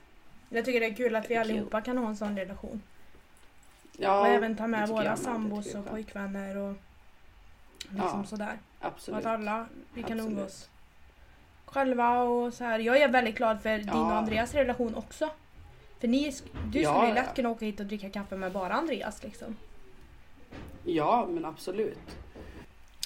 Jag 0.48 0.64
tycker 0.64 0.80
det 0.80 0.86
är 0.86 0.94
kul 0.94 1.16
att 1.16 1.30
vi 1.30 1.36
allihopa 1.36 1.80
kan 1.80 1.98
ha 1.98 2.08
en 2.08 2.16
sån 2.16 2.36
relation. 2.38 2.82
Ja, 3.96 4.20
och 4.20 4.26
även 4.26 4.56
ta 4.56 4.66
med 4.66 4.88
våra 4.88 5.16
sambos 5.16 5.74
och 5.74 5.86
pojkvänner 5.90 6.56
och 6.56 6.74
liksom 7.78 8.18
Ja, 8.20 8.24
sådär. 8.24 8.58
Och 8.78 8.86
Absolut. 8.86 9.20
att 9.20 9.26
alla 9.26 9.66
vi 9.94 10.02
kan 10.02 10.12
Absolut. 10.12 10.38
umgås 10.38 10.68
själva 11.64 12.22
och 12.22 12.54
så 12.54 12.64
här. 12.64 12.78
Jag 12.78 12.96
är 12.96 13.08
väldigt 13.08 13.36
glad 13.36 13.62
för 13.62 13.78
din 13.78 13.88
och 13.88 13.96
Ja. 13.96 14.12
Andreas 14.12 14.54
relation 14.54 14.94
också. 14.94 15.30
För 16.00 16.08
ni, 16.08 16.32
du 16.72 16.80
Ja, 16.80 16.90
skulle 16.94 17.08
ju 17.08 17.14
ja. 17.16 17.22
lätt 17.22 17.34
kunna 17.34 17.48
åka 17.48 17.64
hit 17.64 17.80
och 17.80 17.86
dricka 17.86 18.10
kaffe 18.10 18.36
med 18.36 18.52
bara 18.52 18.72
Andreas 18.74 19.22
liksom. 19.22 19.56
Ja, 20.84 21.26
men 21.30 21.44
absolut. 21.44 22.16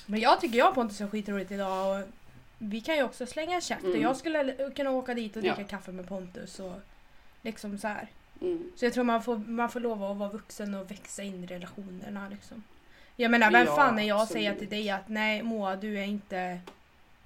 Men 0.07 0.21
jag 0.21 0.41
tycker 0.41 0.59
jag 0.59 0.69
och 0.69 0.75
Pontus 0.75 1.01
är 1.01 1.09
skitroligt 1.09 1.51
idag 1.51 1.97
och 2.01 2.09
vi 2.59 2.81
kan 2.81 2.97
ju 2.97 3.03
också 3.03 3.27
slänga 3.27 3.61
käft 3.61 3.83
och 3.83 3.89
Mm. 3.91 4.03
jag 4.03 4.17
skulle 4.17 4.71
kunna 4.77 4.91
åka 4.91 5.15
dit 5.15 5.37
och 5.37 5.43
dricka 5.43 5.61
Ja. 5.61 5.67
kaffe 5.67 5.93
med 5.93 6.09
Pontus 6.09 6.61
och 6.61 6.75
liksom 7.43 7.79
så 7.79 7.89
här. 7.89 8.09
Mm. 8.41 8.73
Så 8.77 8.85
jag 8.85 8.93
tror 8.95 9.05
man 9.05 9.23
får, 9.23 9.37
man 9.37 9.71
får 9.71 9.81
lov 9.81 10.03
att 10.05 10.17
vara 10.17 10.29
vuxen 10.31 10.75
och 10.75 10.91
växa 10.91 11.23
in 11.23 11.45
i 11.45 11.47
relationerna 11.47 12.29
liksom. 12.29 12.63
Jag 13.17 13.31
menar 13.31 13.51
vem 13.51 13.67
Ja, 13.67 13.77
fan 13.77 13.99
är 13.99 14.03
jag 14.09 14.21
att 14.21 14.29
säga 14.33 14.55
till 14.55 14.69
dig 14.69 14.91
att 14.91 15.09
nej 15.09 15.43
Moa 15.43 15.77
du 15.77 15.99
är 15.99 16.05
inte 16.05 16.61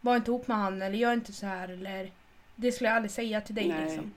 Var 0.01 0.17
inte 0.17 0.31
ihop 0.31 0.49
med 0.49 0.57
han 0.57 0.83
eller 0.83 0.99
gör 0.99 1.13
inte 1.13 1.33
så 1.33 1.47
här 1.47 1.69
eller 1.69 2.11
Det 2.57 2.73
skulle 2.73 2.89
jag 2.89 2.97
aldrig 2.97 3.11
säga 3.11 3.41
till 3.41 3.55
dig 3.55 3.69
Nej. 3.69 3.85
liksom. 3.85 4.13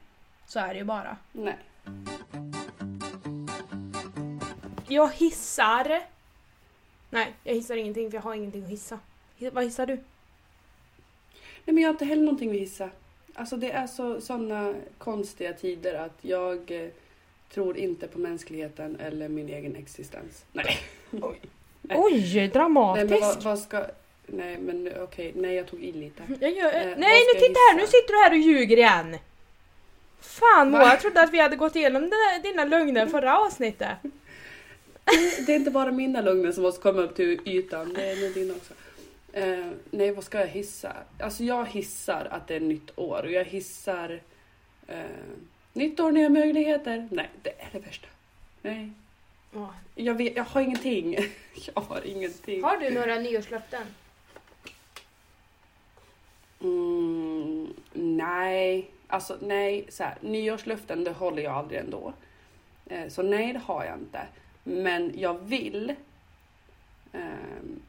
Så 0.46 0.60
är 0.60 0.68
det 0.68 0.78
ju 0.80 0.84
bara. 0.84 1.18
Nej. 1.32 1.58
Jag 4.88 5.10
hissar. 5.14 6.02
Nej, 7.10 7.34
jag 7.44 7.54
hissar 7.54 7.76
ingenting 7.78 8.12
för 8.12 8.18
jag 8.18 8.22
har 8.22 8.34
ingenting 8.36 8.64
att 8.64 8.70
hissa. 8.70 9.00
Hi- 9.38 9.50
Vad 9.54 9.64
hissar 9.64 9.86
du? 9.86 10.04
Nej, 11.66 11.74
men 11.74 11.78
jag 11.78 11.88
har 11.88 11.94
inte 11.94 12.06
heller 12.06 12.24
någonting 12.24 12.50
att 12.50 12.56
hissa. 12.56 12.90
Alltså 13.34 13.58
det 13.58 13.72
är 13.72 13.88
så 13.88 14.22
såna 14.22 14.74
konstiga 14.98 15.54
tider 15.54 15.94
att 15.94 16.18
jag 16.22 16.72
eh, 16.72 16.90
tror 17.54 17.78
inte 17.78 18.08
på 18.08 18.20
mänskligheten 18.20 19.00
eller 19.00 19.28
min 19.28 19.50
egen 19.50 19.76
existens. 19.76 20.46
Nej. 20.52 20.78
Nej. 21.82 21.98
Oj, 22.00 22.32
Nej 22.36 22.48
dramatisk! 22.48 23.10
men 23.10 23.22
vad, 23.22 23.44
vad 23.44 23.60
ska... 23.60 23.86
Nej 24.26 24.58
men 24.58 24.92
okej, 25.00 25.32
nej 25.36 25.56
jag 25.56 25.68
tog 25.68 25.84
i 25.84 25.92
lite. 25.92 26.24
Jag 26.40 26.52
gör, 26.52 26.66
Eh, 26.66 26.86
nej, 26.98 27.24
vad 27.26 27.36
nu 27.36 27.48
titta 27.48 27.60
här! 27.60 27.76
Nu 27.76 27.86
sitter 27.86 28.14
du 28.14 28.24
här 28.24 28.32
och 28.32 28.38
ljuger 28.38 28.78
igen! 28.78 29.18
Fan 30.20 30.72
Moa, 30.72 30.90
jag 30.90 31.02
trodde 31.02 31.22
att 31.22 31.34
vi 31.34 31.40
hade 31.40 31.56
gått 31.56 31.76
igenom 31.76 32.02
dina, 32.02 32.40
dina 32.44 32.66
lögner 32.66 33.08
förra 33.08 33.40
avsnittet. 33.40 33.98
Det 35.46 35.52
är 35.52 35.56
inte 35.56 35.72
bara 35.72 35.92
mina 35.92 36.22
lögner 36.22 36.52
som 36.52 36.64
måste 36.64 36.82
komma 36.82 37.02
upp 37.02 37.16
till 37.16 37.40
ytan, 37.46 37.94
det 37.94 38.12
är 38.12 38.16
nog 38.16 38.34
dina 38.34 38.54
också. 38.54 38.74
Eh, 39.34 39.72
nej, 39.92 40.12
vad 40.12 40.24
ska 40.24 40.40
jag 40.40 40.48
hissa? 40.48 40.94
Alltså 41.20 41.44
jag 41.44 41.66
hissar 41.66 42.28
att 42.32 42.48
det 42.48 42.56
är 42.56 42.60
nytt 42.60 42.98
år 43.00 43.24
och 43.24 43.32
jag 43.32 43.46
hissar 43.46 44.22
eh, 44.88 45.04
nytt 45.74 46.00
år, 46.00 46.12
nya 46.12 46.30
möjligheter. 46.30 47.08
Nej, 47.12 47.30
det 47.42 47.50
är 47.50 47.70
det 47.72 47.80
värsta. 47.80 48.08
Nej, 48.62 48.92
jag, 49.96 50.14
vet, 50.14 50.36
jag 50.36 50.44
har 50.44 50.62
ingenting. 50.62 51.18
Jag 51.76 51.82
har 51.82 52.08
ingenting. 52.08 52.64
Har 52.64 52.78
du 52.78 52.90
några 52.90 53.16
nyårslöften? 53.16 53.84
Mm, 56.62 57.74
nej, 57.94 58.92
alltså 59.08 59.38
nej, 59.42 59.86
så 59.90 60.04
här, 60.04 60.18
nyårslöften 60.22 61.04
det 61.04 61.12
håller 61.12 61.44
jag 61.44 61.54
aldrig 61.54 61.80
ändå. 61.80 62.14
Eh, 62.86 63.10
så 63.10 63.22
nej, 63.22 63.54
det 63.54 63.60
har 63.60 63.86
jag 63.86 63.98
inte. 63.98 64.28
Men 64.64 65.12
jag 65.16 65.40
vill 65.40 65.96
ehm, 67.14 67.82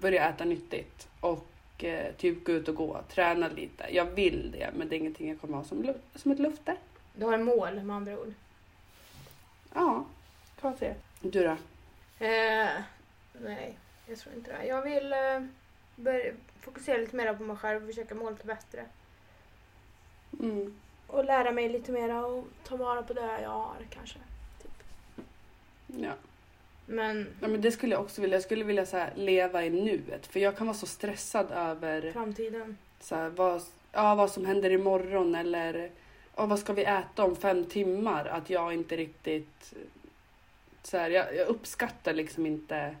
börja 0.00 0.28
äta 0.28 0.44
nyttigt 0.44 1.08
och 1.20 1.84
eh, 1.84 2.14
typ 2.14 2.44
gå 2.44 2.52
ut 2.52 2.68
och 2.68 2.74
gå, 2.74 3.00
träna 3.08 3.48
lite. 3.48 3.86
Jag 3.90 4.04
vill 4.04 4.50
det, 4.50 4.70
men 4.76 4.88
det 4.88 4.96
är 4.96 4.98
ingenting 4.98 5.28
jag 5.28 5.40
kommer 5.40 5.56
ha 5.56 5.64
som, 5.64 5.94
som 6.14 6.32
ett 6.32 6.38
löfte. 6.38 6.76
Du 7.14 7.24
har 7.24 7.38
mål 7.38 7.82
med 7.82 7.96
andra 7.96 8.20
ord. 8.20 8.34
Ja, 9.74 10.04
kan 10.60 10.70
man 10.70 10.78
säga. 10.78 10.94
Du 11.20 11.42
då? 11.42 11.56
Eh, 12.24 12.70
nej, 13.32 13.78
jag 14.06 14.18
tror 14.18 14.34
inte 14.34 14.52
det. 14.52 14.66
Jag 14.66 14.82
vill 14.82 15.12
eh, 15.12 15.40
börja 15.96 16.32
fokusera 16.60 16.98
lite 16.98 17.16
mer 17.16 17.34
på 17.34 17.42
mig 17.42 17.56
själv 17.56 17.82
och 17.82 17.88
försöka 17.88 18.14
må 18.14 18.30
lite 18.30 18.46
bättre. 18.46 18.84
Mm. 20.40 20.74
Och 21.06 21.24
lära 21.24 21.52
mig 21.52 21.68
lite 21.68 21.92
mer 21.92 22.24
och 22.24 22.44
ta 22.64 22.76
vara 22.76 23.02
på 23.02 23.12
det 23.12 23.40
jag 23.42 23.50
har 23.50 23.76
kanske. 23.90 24.18
Ja. 25.86 26.12
Men 26.86 27.26
ja, 27.40 27.48
men 27.48 27.60
det 27.60 27.72
skulle 27.72 27.94
jag 27.94 28.02
också 28.02 28.20
vilja. 28.20 28.36
Jag 28.36 28.42
skulle 28.42 28.64
vilja 28.64 28.86
så 28.86 28.96
här, 28.96 29.12
leva 29.16 29.64
i 29.64 29.70
nuet, 29.70 30.26
för 30.26 30.40
jag 30.40 30.56
kan 30.56 30.66
vara 30.66 30.76
så 30.76 30.86
stressad 30.86 31.50
över 31.50 32.12
framtiden. 32.12 32.76
så 33.00 33.14
här, 33.14 33.28
vad, 33.28 33.62
ja, 33.92 34.14
vad 34.14 34.30
som 34.30 34.46
händer 34.46 34.70
imorgon 34.70 35.34
eller 35.34 35.90
ja, 36.36 36.46
vad 36.46 36.58
ska 36.58 36.72
vi 36.72 36.84
äta 36.84 37.24
om 37.24 37.36
fem 37.36 37.64
timmar? 37.64 38.24
Att 38.26 38.50
jag 38.50 38.74
inte 38.74 38.96
riktigt... 38.96 39.74
Så 40.82 40.96
här, 40.96 41.10
jag, 41.10 41.36
jag 41.36 41.48
uppskattar 41.48 42.12
liksom 42.12 42.46
inte 42.46 42.96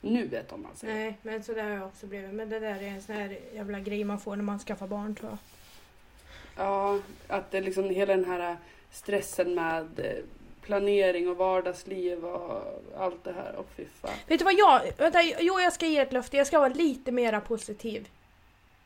nuet 0.00 0.52
om 0.52 0.62
man 0.62 0.76
säger. 0.76 0.94
Nej, 0.94 1.18
men 1.22 1.42
så 1.42 1.52
där 1.54 1.62
har 1.62 1.70
jag 1.70 1.86
också 1.86 2.06
blivit. 2.06 2.34
Men 2.34 2.48
det 2.48 2.60
där 2.60 2.82
är 2.82 2.88
en 2.88 3.02
sån 3.02 3.14
här 3.14 3.38
jävla 3.54 3.80
grej 3.80 4.04
man 4.04 4.20
får 4.20 4.36
när 4.36 4.44
man 4.44 4.58
skaffar 4.58 4.86
barn 4.86 5.14
tror 5.14 5.30
jag. 5.30 5.38
Ja, 6.56 6.98
att 7.28 7.50
det 7.50 7.60
liksom 7.60 7.90
hela 7.90 8.16
den 8.16 8.24
här 8.24 8.56
stressen 8.90 9.54
med 9.54 10.00
eh, 10.00 10.24
planering 10.70 11.28
och 11.28 11.36
vardagsliv 11.36 12.24
och 12.24 12.82
allt 12.98 13.24
det 13.24 13.32
här. 13.32 13.54
Och 13.56 13.66
fy 13.76 13.84
fan. 14.00 14.10
Vet 14.26 14.38
du 14.38 14.44
vad 14.44 14.54
jag... 14.54 14.80
Vänta, 14.96 15.22
jo 15.22 15.60
jag 15.60 15.72
ska 15.72 15.86
ge 15.86 15.98
ett 15.98 16.12
löfte. 16.12 16.36
Jag 16.36 16.46
ska 16.46 16.58
vara 16.58 16.68
lite 16.68 17.12
mera 17.12 17.40
positiv. 17.40 18.08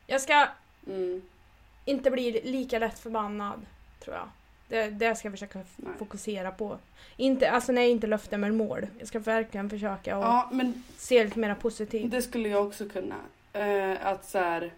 Jag 0.06 0.20
ska 0.20 0.46
Mm. 0.86 1.22
inte 1.84 2.10
bli 2.10 2.40
lika 2.44 2.78
lätt 2.78 2.98
förbannad, 2.98 3.60
tror 4.00 4.16
jag. 4.16 4.28
Det, 4.68 4.90
det 4.90 5.14
ska 5.14 5.26
jag 5.28 5.32
försöka 5.32 5.58
Nej. 5.76 5.92
fokusera 5.98 6.50
på. 6.50 6.78
Inte, 7.16 7.50
alltså 7.50 7.72
nej, 7.72 7.90
inte 7.90 8.06
löfte 8.06 8.36
men 8.38 8.56
mål. 8.56 8.86
Jag 8.98 9.08
ska 9.08 9.18
verkligen 9.18 9.70
försöka 9.70 10.18
och 10.18 10.24
Ja, 10.24 10.48
men 10.52 10.82
se 10.96 11.24
lite 11.24 11.38
mera 11.38 11.54
positivt. 11.54 12.10
det 12.10 12.22
skulle 12.22 12.48
jag 12.48 12.66
också 12.66 12.88
kunna. 12.88 13.14
Eh, 13.52 14.06
att 14.06 14.24
så 14.28 14.38
här, 14.38 14.72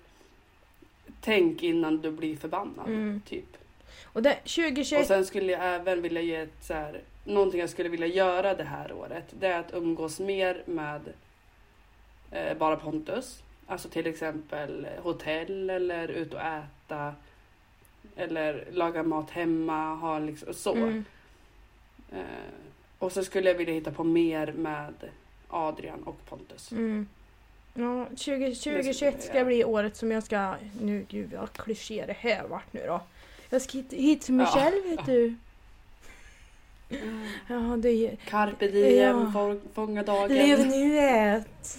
tänk 1.20 1.62
innan 1.62 1.98
du 1.98 2.10
blir 2.10 2.36
förbannad. 2.36 2.86
Mm. 2.86 3.22
Typ. 3.28 3.56
Och 4.04 4.22
det, 4.22 4.34
2021... 4.34 5.00
Och 5.00 5.06
sen 5.06 5.26
skulle 5.26 5.52
jag 5.52 5.74
även 5.74 6.02
vilja 6.02 6.20
ge 6.20 6.36
ett 6.36 6.56
så 6.60 6.74
här, 6.74 7.00
någonting 7.24 7.60
jag 7.60 7.70
skulle 7.70 7.88
vilja 7.88 8.06
göra 8.06 8.54
det 8.54 8.64
här 8.64 8.92
året. 8.92 9.24
Det 9.30 9.46
är 9.46 9.60
att 9.60 9.74
umgås 9.74 10.20
mer 10.20 10.62
med 10.66 11.00
eh, 12.30 12.56
bara 12.56 12.76
Pontus. 12.76 13.42
Alltså 13.66 13.88
till 13.88 14.06
exempel 14.06 14.86
hotell 15.02 15.70
eller 15.70 16.08
ut 16.08 16.34
och 16.34 16.40
äta. 16.40 17.14
Eller 18.16 18.68
laga 18.72 19.02
mat 19.02 19.30
hemma, 19.30 19.94
ha 19.94 20.18
liksom 20.18 20.54
så. 20.54 20.74
Mm. 20.74 21.04
Eh, 22.12 22.20
och 22.98 23.12
så 23.12 23.24
skulle 23.24 23.50
jag 23.50 23.58
vilja 23.58 23.74
hitta 23.74 23.90
på 23.90 24.04
mer 24.04 24.52
med 24.52 24.94
Adrian 25.48 26.02
och 26.02 26.26
Pontus. 26.28 26.72
Mm. 26.72 27.08
Ja, 27.74 28.06
20, 28.16 28.54
skulle 28.54 28.76
2021 28.76 29.14
jag 29.14 29.22
ska 29.22 29.44
bli 29.44 29.64
året 29.64 29.96
som 29.96 30.10
jag 30.10 30.22
ska... 30.22 30.54
Nu, 30.80 31.06
gud 31.08 31.32
vad 31.32 31.52
kliché 31.52 32.04
det 32.06 32.12
här 32.12 32.48
vart 32.48 32.72
nu 32.72 32.82
då. 32.86 33.00
Jag 33.50 33.62
ska 33.62 33.72
hit, 33.78 33.92
hit 33.92 34.22
till 34.22 34.34
mig 34.34 34.46
Ja. 34.54 34.60
själv 34.60 34.84
vet 34.84 35.06
du. 35.06 35.34
Ja, 37.48 37.76
det. 37.76 38.16
Carpe 38.28 38.68
diem, 38.68 39.20
Ja. 39.24 39.30
få- 39.32 39.60
fånga 39.74 40.02
dagen. 40.02 40.28
Lev 40.28 40.66
nuet. 40.66 41.78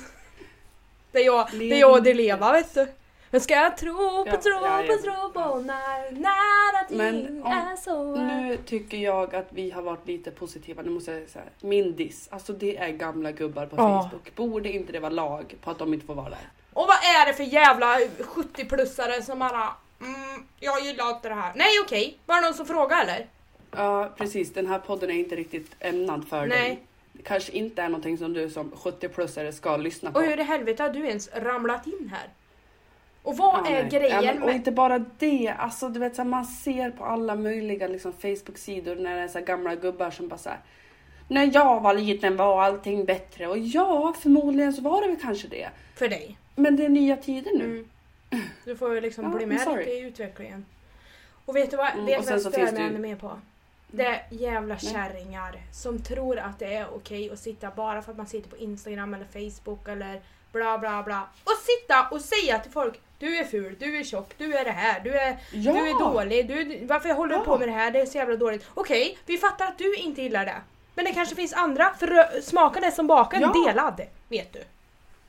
Det 1.12 1.20
är 1.20 1.26
jag, 1.26 1.48
det 1.52 1.56
är 1.58 1.60
Lev 1.60 1.78
jag 1.80 2.04
det 2.04 2.14
leva 2.14 2.52
vet 2.52 2.74
du. 2.74 2.88
Men 3.32 3.42
ska 3.42 3.54
jag 3.54 3.78
tro 3.78 3.94
på, 4.24 4.30
Ja, 4.30 4.38
tro 4.42 4.52
ja, 4.66 4.84
på, 4.88 4.94
ja. 4.94 4.98
tro 5.04 5.32
på 5.34 5.60
när, 5.60 6.12
när 6.12 6.80
allting 6.80 6.98
Men 6.98 7.44
om- 7.44 7.52
är 7.52 7.76
så. 7.76 8.16
Nu 8.16 8.58
tycker 8.66 8.98
jag 8.98 9.36
att 9.36 9.48
vi 9.50 9.72
har 9.72 9.82
varit 9.82 10.08
lite 10.08 10.32
positiva. 10.32 10.82
Nu 10.82 10.90
måste 10.90 11.12
jag 11.12 11.30
säga 11.30 11.46
min 11.62 11.96
diss. 11.96 12.28
Alltså 12.32 12.54
det 12.54 12.78
är 12.78 12.90
gamla 12.90 13.32
gubbar 13.32 13.66
på. 13.66 13.76
Facebook. 13.76 14.36
Borde 14.36 14.70
inte 14.72 14.92
det 14.92 15.00
vara 15.00 15.12
lag 15.14 15.56
på 15.64 15.72
att 15.72 15.80
de 15.80 15.94
inte 15.94 16.06
får 16.06 16.16
vara 16.16 16.30
där? 16.30 16.50
Och 16.74 16.88
vad 16.88 16.96
är 16.98 17.26
det 17.28 17.34
för 17.34 17.44
jävla 17.44 17.98
70-plussare 18.20 19.22
som 19.22 19.40
bara 19.40 19.70
mm, 20.02 20.44
jag 20.60 20.82
gillar 20.82 21.10
inte 21.10 21.30
det 21.30 21.36
här. 21.36 21.52
Nej 21.56 21.70
okej, 21.86 22.18
var 22.26 22.36
det 22.36 22.42
någon 22.42 22.54
som 22.54 22.66
frågade 22.66 23.02
eller? 23.02 23.28
Ja 23.72 24.12
precis, 24.18 24.54
den 24.54 24.68
här 24.68 24.80
podden 24.80 25.10
är 25.10 25.14
inte 25.14 25.36
riktigt 25.36 25.76
ämnad 25.80 26.28
för 26.28 26.46
Nej. 26.46 26.50
dig. 26.60 26.80
Det 27.14 27.24
kanske 27.24 27.52
inte 27.52 27.82
är 27.82 27.90
någonting 27.90 28.18
som 28.18 28.34
du 28.34 28.50
som 28.50 28.72
70-plussare 28.72 29.52
ska 29.52 29.78
lyssna 29.78 30.12
på. 30.12 30.20
Och 30.20 30.26
hur 30.26 30.40
i 30.40 30.44
helvete 30.44 30.84
har 30.84 30.90
du 30.90 31.08
ens 31.08 31.30
ramlat 31.36 31.88
in 31.88 32.12
här? 32.16 32.30
Och 33.24 33.38
vad 33.38 33.56
Ja, 33.66 33.68
är 33.70 33.82
nej. 33.84 33.90
grejen 33.92 34.24
ja, 34.24 34.34
men, 34.34 34.44
Och 34.44 34.52
inte 34.52 34.72
bara 34.72 35.00
det, 35.00 35.54
alltså 35.58 35.90
du 35.90 36.00
vet 36.00 36.16
så 36.16 36.22
här, 36.22 36.30
man 36.30 36.46
ser 36.46 36.92
på 36.92 37.06
alla 37.06 37.36
möjliga 37.36 37.88
liksom, 37.88 38.14
Facebook-sidor 38.14 38.96
när 38.96 39.16
det 39.16 39.22
är 39.22 39.28
så 39.28 39.40
här, 39.40 39.46
gamla 39.46 39.76
gubbar 39.76 40.12
som 40.12 40.28
bara 40.28 40.38
såhär 40.38 40.60
När 41.28 41.50
jag 41.54 41.82
var 41.82 41.94
liten 41.94 42.38
var 42.38 42.64
allting 42.64 43.06
bättre 43.06 43.48
och 43.48 43.58
ja, 43.58 44.14
förmodligen 44.20 44.74
så 44.74 44.82
var 44.82 45.02
det 45.02 45.08
väl 45.08 45.18
kanske 45.22 45.48
det. 45.48 45.70
För 45.96 46.08
dig? 46.08 46.38
Men 46.56 46.76
det 46.76 46.86
är 46.86 46.90
nya 46.90 47.18
tider 47.18 47.52
nu. 47.58 47.66
Mm. 47.66 47.90
Du 48.66 48.76
får 48.76 48.96
ju 48.96 49.02
liksom 49.02 49.32
bli 49.36 49.46
med 49.46 49.60
lite 49.78 49.92
i 49.92 50.00
utvecklingen. 50.00 50.66
Och 51.46 51.56
vet 51.56 51.72
du 51.72 51.78
vad, 51.78 51.88
Mm, 51.94 52.06
vad 52.06 52.26
sen 52.26 52.34
jag 52.34 52.42
stör 52.42 52.62
mig 52.64 52.72
det 52.72 52.80
ännu 52.82 53.00
mer 53.00 53.16
på? 53.16 53.40
Det 53.92 54.06
är 54.06 54.24
jävla 54.30 54.78
kärringar 54.78 55.62
som 55.74 56.04
tror 56.04 56.40
att 56.40 56.60
det 56.60 56.74
är 56.74 56.88
okej 56.96 57.32
att 57.32 57.40
sitta 57.40 57.72
bara 57.76 58.02
för 58.02 58.12
att 58.12 58.18
man 58.18 58.28
sitter 58.28 58.50
på 58.50 58.58
Instagram 58.58 59.14
eller 59.14 59.26
Facebook 59.50 59.88
eller 59.88 60.22
bla 60.52 60.78
bla 60.78 61.04
bla 61.04 61.28
och 61.44 61.52
sitta 61.66 62.08
och 62.12 62.22
säga 62.22 62.60
till 62.60 62.72
folk 62.72 63.00
du 63.20 63.38
är 63.38 63.44
ful, 63.44 63.76
du 63.80 63.98
är 64.00 64.04
tjock, 64.04 64.34
du 64.38 64.54
är 64.58 64.66
det 64.66 64.72
här, 64.72 65.00
du 65.00 65.18
är, 65.20 65.38
Ja! 65.54 65.74
du 65.74 65.80
är 65.90 66.00
dålig, 66.00 66.48
du, 66.48 66.86
varför 66.86 67.10
håller 67.10 67.34
du 67.34 67.40
Ja. 67.40 67.46
på 67.46 67.58
med 67.58 67.68
det 67.68 67.72
här, 67.74 67.92
det 67.92 68.00
är 68.02 68.06
så 68.06 68.18
jävla 68.18 68.36
dåligt. 68.36 68.66
Okej, 68.74 69.18
vi 69.26 69.38
fattar 69.38 69.66
att 69.68 69.78
du 69.78 69.96
inte 69.96 70.22
gillar 70.22 70.46
det. 70.46 70.56
Men 70.96 71.06
det 71.06 71.12
kanske 71.14 71.36
finns 71.36 71.54
andra, 71.54 71.94
för 72.00 72.42
smaken 72.42 72.84
är 72.84 72.92
som 72.92 73.08
baken, 73.08 73.42
Ja. 73.42 73.54
delad. 73.68 74.02
Vet 74.28 74.54
du. 74.54 74.64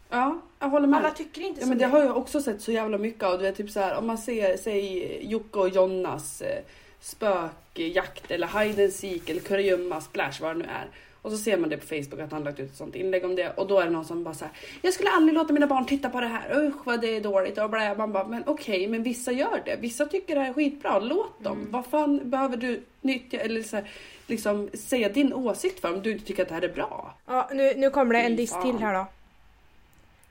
Ja, 0.08 0.40
jag 0.58 0.68
håller 0.68 0.86
med. 0.86 0.98
Alla 0.98 1.10
tycker 1.10 1.40
inte 1.40 1.60
Ja, 1.60 1.66
men 1.66 1.78
det 1.78 1.86
har 1.86 2.04
jag 2.04 2.16
också 2.16 2.40
sett 2.40 2.62
så 2.62 2.72
jävla 2.72 2.98
mycket 2.98 3.22
av. 3.22 3.38
Du 3.38 3.44
vet, 3.44 3.56
typ 3.56 3.70
så 3.70 3.80
här, 3.80 3.98
om 3.98 4.06
man 4.06 4.18
ser, 4.18 4.56
säg 4.56 5.18
Jocke 5.30 5.58
och 5.58 5.68
Jonnas 5.68 6.42
eh, 6.42 6.62
spökjakt 7.00 8.30
eller 8.30 8.46
hide 8.46 8.84
and 8.84 8.92
seek 8.92 9.28
eller 9.28 9.40
kurragömma, 9.40 10.00
splash, 10.00 10.40
vad 10.40 10.56
det 10.56 10.58
nu 10.58 10.64
är. 10.64 10.88
Och 11.22 11.30
så 11.30 11.38
ser 11.38 11.56
man 11.56 11.70
det 11.70 11.76
på 11.76 11.86
Facebook 11.86 12.20
att 12.20 12.32
han 12.32 12.44
lagt 12.44 12.60
ut 12.60 12.70
ett 12.70 12.76
sånt 12.76 12.94
inlägg 12.94 13.24
om 13.24 13.34
det 13.36 13.50
och 13.50 13.66
då 13.66 13.80
är 13.80 13.84
det 13.84 13.90
någon 13.90 14.04
som 14.04 14.24
bara 14.24 14.34
så 14.34 14.44
här, 14.44 14.54
Jag 14.82 14.94
skulle 14.94 15.10
aldrig 15.10 15.34
låta 15.34 15.52
mina 15.52 15.66
barn 15.66 15.86
titta 15.86 16.10
på 16.10 16.20
det 16.20 16.26
här, 16.26 16.66
usch 16.66 16.86
vad 16.86 17.00
det 17.00 17.16
är 17.16 17.20
dåligt 17.20 17.58
och 17.58 17.70
blä. 17.70 17.94
Man 17.98 18.12
bara, 18.12 18.26
men 18.26 18.42
okej, 18.46 18.88
men 18.88 19.02
vissa 19.02 19.32
gör 19.32 19.62
det. 19.64 19.76
Vissa 19.80 20.06
tycker 20.06 20.34
det 20.34 20.40
här 20.40 20.48
är 20.48 20.52
skitbra, 20.52 20.98
låt 20.98 21.44
dem. 21.44 21.58
Mm. 21.58 21.70
Vad 21.70 21.86
fan 21.86 22.30
behöver 22.30 22.56
du 22.56 22.82
nyttja 23.00 23.40
eller 23.40 23.62
så 23.62 23.76
här, 23.76 23.90
liksom 24.26 24.68
säga 24.74 25.08
din 25.08 25.32
åsikt 25.32 25.80
för 25.80 25.94
om 25.94 26.02
du 26.02 26.12
inte 26.12 26.24
tycker 26.24 26.42
att 26.42 26.48
det 26.48 26.54
här 26.54 26.62
är 26.62 26.74
bra? 26.74 27.14
Ja, 27.26 27.50
nu, 27.52 27.74
nu 27.76 27.90
kommer 27.90 28.14
det 28.14 28.20
en 28.20 28.36
diss 28.36 28.62
till 28.62 28.78
här 28.78 28.94
då. 28.94 29.06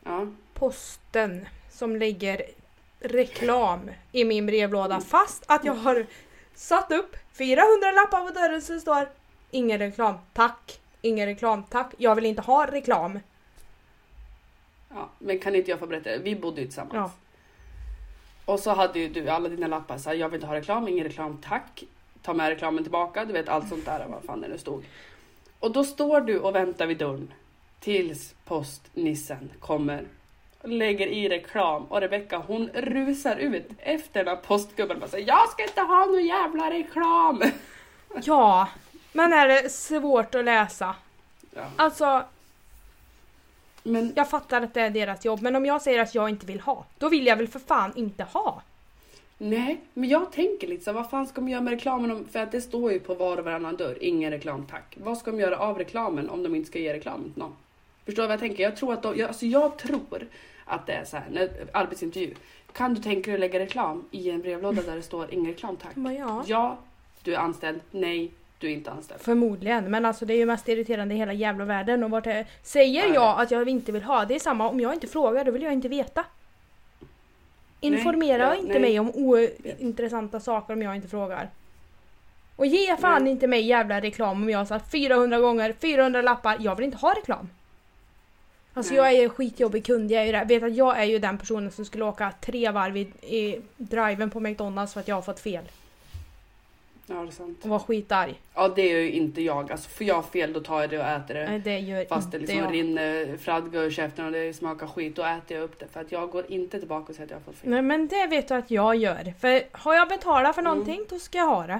Ja. 0.08 0.28
Posten 0.53 1.47
som 1.70 1.95
lägger 1.95 2.41
reklam 2.99 3.91
i 4.12 4.26
min 4.26 4.45
brevlåda 4.45 4.99
fast 4.99 5.43
att 5.47 5.66
jag 5.66 5.74
har 5.74 6.05
satt 6.55 6.91
upp 6.91 7.16
400 7.34 7.91
lappar 7.91 8.28
på 8.28 8.39
dörren 8.39 8.62
det 8.68 8.80
står 8.80 9.10
ingen 9.51 9.80
reklam, 9.80 10.16
tack. 10.34 10.80
Ingen 11.01 11.26
reklam, 11.26 11.64
tack. 11.64 11.93
Jag 11.97 12.16
vill 12.16 12.26
inte 12.26 12.41
ha 12.41 12.72
reklam. 12.72 13.20
Ja, 14.89 15.10
men 15.20 15.39
kan 15.39 15.55
inte 15.55 15.72
jag 15.72 15.80
få 15.80 15.88
berätta? 15.88 16.18
Vi 16.18 16.36
bodde 16.36 16.62
ju 16.62 16.68
tillsammans. 16.68 16.93
Ja. 16.93 17.12
Och 18.53 18.60
så 18.60 18.72
hade 18.72 18.99
ju 18.99 19.10
du 19.10 19.30
alla 19.30 19.49
dina 19.49 19.68
lappar 19.68 19.97
så 19.97 20.10
här, 20.10 20.16
jag 20.16 20.30
vill 20.30 20.36
inte 20.36 20.47
ha 20.47 20.55
reklam, 20.55 20.88
ingen 20.88 21.03
reklam, 21.03 21.38
tack. 21.43 21.84
Ta 22.22 22.34
med 22.34 22.49
reklamen 22.49 22.84
tillbaka, 22.84 23.26
du 23.26 23.34
vet 23.34 23.49
allt 23.49 23.70
sånt 23.70 23.86
där, 23.86 24.05
vad 24.08 24.24
fan 24.24 24.41
det 24.41 24.47
nu 24.47 24.58
stod. 24.58 24.86
Och 25.60 25.72
då 25.72 25.84
står 25.84 26.22
du 26.22 26.39
och 26.39 26.55
väntar 26.55 26.88
vid 26.88 26.97
dörren 26.97 27.34
tills 27.80 28.36
postnissen 28.46 29.52
kommer 29.60 30.06
lägger 30.64 31.08
i 31.08 31.30
reklam 31.30 31.84
och 31.84 32.02
Rebecka 32.02 32.38
hon 32.38 32.70
rusar 32.74 33.36
ut 33.36 33.70
efter 33.78 34.24
den 34.24 34.36
här 34.36 34.44
postgubben 34.44 35.04
och 35.04 35.10
säger 35.10 35.28
jag 35.28 35.50
ska 35.50 35.64
inte 35.64 35.82
ha 35.82 36.06
någon 36.06 36.26
jävla 36.26 36.72
reklam. 36.72 37.44
Ja, 38.24 38.68
men 39.14 39.34
är 39.34 39.48
det 39.48 39.70
svårt 39.70 40.36
att 40.36 40.46
läsa? 40.46 40.96
Ja. 41.56 41.66
Alltså, 41.76 42.24
Men 43.84 44.14
jag 44.16 44.30
fattar 44.30 44.62
att 44.62 44.74
det 44.74 44.82
är 44.82 44.90
deras 44.90 45.26
jobb 45.26 45.42
men 45.42 45.56
om 45.56 45.66
jag 45.66 45.82
säger 45.82 46.00
att 46.00 46.16
jag 46.16 46.30
inte 46.30 46.46
vill 46.46 46.60
ha, 46.60 46.86
då 46.98 47.10
vill 47.10 47.28
jag 47.28 47.36
väl 47.36 47.48
för 47.48 47.60
fan 47.60 47.92
inte 47.96 48.24
ha. 48.24 48.62
nej, 49.38 49.82
men 49.94 50.10
jag 50.10 50.32
tänker 50.32 50.68
lite 50.68 50.84
så 50.84 50.92
vad 50.92 51.10
fan 51.10 51.28
ska 51.28 51.42
de 51.42 51.50
göra 51.50 51.62
med 51.62 51.72
reklamen? 51.72 52.12
Om, 52.12 52.26
för 52.32 52.40
att 52.40 52.52
det 52.52 52.62
står 52.62 52.92
ju 52.92 53.00
på 53.00 53.14
var 53.14 53.38
och 53.38 53.46
varannan 53.46 53.76
dörr, 53.78 53.98
ingen 54.02 54.32
reklam 54.32 54.66
tack. 54.66 54.98
Vad 54.98 55.18
ska 55.18 55.32
de 55.32 55.40
göra 55.40 55.58
av 55.60 55.78
reklamen 55.78 56.30
om 56.30 56.44
de 56.44 56.56
inte 56.56 56.68
ska 56.68 56.80
ge 56.80 56.94
reklam 56.94 57.24
till 57.24 57.42
någon? 57.42 57.56
Förstår 58.08 58.24
du 58.24 58.28
vad 58.28 58.34
jag 58.34 58.39
tänker? 58.39 58.64
Jag 58.64 58.76
tror 58.76 58.93
att 58.93 59.03
de, 59.03 59.18
jag, 59.18 59.28
alltså 59.28 59.45
jag 59.45 59.78
tror 59.78 60.28
att 60.66 60.88
det 60.88 60.93
är 60.93 61.05
så 61.05 61.18
här, 61.18 61.26
när, 61.32 61.49
arbetsintervju. 61.74 62.34
Kan 62.74 62.93
du 62.93 63.01
tänka 63.01 63.32
dig 63.32 63.34
att 63.34 63.39
lägga 63.39 63.60
reklam 63.60 64.05
i 64.12 64.30
en 64.30 64.41
brevlåda 64.41 64.82
där 64.82 64.95
det 64.95 65.01
står 65.01 65.34
ingen 65.34 65.45
reklam 65.45 65.76
tack? 65.76 65.95
Men 65.95 66.16
ja. 66.16 66.43
Ja, 66.47 66.78
du 67.24 67.34
är 67.34 67.38
anställd. 67.38 67.80
Nej, 67.91 68.32
du 68.60 68.68
är 68.68 68.72
inte 68.72 68.91
anställd. 68.91 69.22
Förmodligen, 69.22 69.91
men 69.91 70.05
alltså 70.05 70.26
det 70.26 70.34
är 70.34 70.38
ju 70.38 70.45
mest 70.45 70.68
irriterande 70.68 71.16
i 71.16 71.18
hela 71.18 71.34
jävla 71.34 71.66
världen. 71.66 72.03
Och 72.03 72.10
vart 72.10 72.28
är... 72.28 72.47
Säger 72.64 73.08
Ja, 73.08 73.14
jag 73.14 73.41
att 73.41 73.51
jag 73.51 73.70
inte 73.70 73.91
vill 73.91 74.03
ha, 74.03 74.26
det 74.26 74.36
är 74.36 74.39
samma 74.39 74.70
om 74.70 74.80
jag 74.80 74.93
inte 74.93 75.08
frågar, 75.08 75.45
då 75.45 75.51
vill 75.51 75.62
jag 75.62 75.74
inte 75.74 75.88
veta. 75.88 76.26
Informera 77.80 78.43
ja, 78.43 78.55
inte 78.55 78.80
nej. 78.80 78.82
mig 78.82 78.99
om 78.99 79.12
ointressanta 79.14 80.39
saker 80.39 80.74
om 80.74 80.82
jag 80.82 80.95
inte 80.95 81.08
frågar. 81.08 81.49
Och 82.55 82.66
ge 82.66 82.95
fan 82.95 83.24
Nej. 83.24 83.32
inte 83.32 83.47
mig 83.47 83.62
jävla 83.62 84.01
reklam 84.01 84.41
om 84.43 84.49
jag 84.49 84.58
har 84.58 84.66
sagt 84.66 84.91
400 84.91 85.39
gånger, 85.39 85.74
400 85.82 86.22
lappar, 86.22 86.58
jag 86.60 86.76
vill 86.76 86.86
inte 86.86 86.97
ha 86.97 87.14
reklam. 87.14 87.49
Alltså 88.78 88.94
Nej. 88.94 89.04
jag 89.04 89.14
är 89.14 89.22
ju 89.22 89.30
skitjobbig 89.30 89.86
kund, 89.86 90.12
jag 90.12 90.28
är 90.28 90.46
vet 90.46 90.64
att 90.64 90.76
jag 90.76 91.00
är 91.00 91.04
ju 91.04 91.20
den 91.20 91.38
personen 91.38 91.72
som 91.72 91.86
skulle 91.86 92.06
åka 92.06 92.34
tre 92.42 92.72
varv 92.72 92.98
i, 92.98 93.02
i 93.22 93.62
driven 93.78 94.30
på 94.30 94.40
McDonalds 94.40 94.94
för 94.94 95.00
att 95.00 95.08
jag 95.08 95.16
har 95.16 95.22
fått 95.22 95.40
fel. 95.40 95.64
Ja, 97.10 97.16
det 97.16 97.28
är 97.28 97.32
sant. 97.32 97.60
Och 97.64 97.70
var 97.70 97.80
skitarg. 97.80 98.36
Ja, 98.56 98.68
det 98.68 98.82
är 98.82 98.98
ju 99.00 99.12
inte 99.12 99.42
jag. 99.42 99.72
Alltså 99.72 99.90
får 99.90 100.08
jag 100.08 100.26
fel 100.26 100.54
då 100.54 100.60
tar 100.60 100.82
jag 100.82 100.90
det 100.90 101.00
och 101.00 101.06
äter 101.06 101.34
det. 101.34 101.46
Nej 101.50 101.60
det 101.60 101.80
gör 101.80 102.06
Fast 102.06 102.32
det 102.32 102.40
liksom 102.40 102.58
jag. 102.58 102.74
rinner 102.74 103.38
fradga 103.38 103.80
ur 103.82 103.92
käften 103.92 104.26
och 104.26 104.32
det 104.32 104.54
smakar 104.54 104.88
skit, 104.88 105.16
då 105.16 105.24
äter 105.24 105.58
jag 105.58 105.64
upp 105.64 105.80
det. 105.80 105.88
För 105.88 106.02
att 106.02 106.12
jag 106.12 106.30
går 106.30 106.52
inte 106.52 106.80
tillbaka 106.80 107.06
och 107.10 107.16
säger 107.16 107.26
att 107.26 107.30
jag 107.32 107.38
har 107.38 107.44
fått 107.44 107.56
fel. 107.56 107.70
Nej 107.70 107.82
men 107.82 108.08
det 108.08 108.28
vet 108.28 108.48
du 108.48 108.54
att 108.54 108.72
jag 108.72 108.96
gör. 108.96 109.34
För 109.40 109.64
har 109.72 109.94
jag 109.96 110.08
betalat 110.10 110.56
för 110.56 110.62
Mm. 110.62 110.74
någonting 110.78 111.06
då 111.10 111.20
ska 111.20 111.38
jag 111.38 111.46
ha 111.48 111.68
det. 111.68 111.80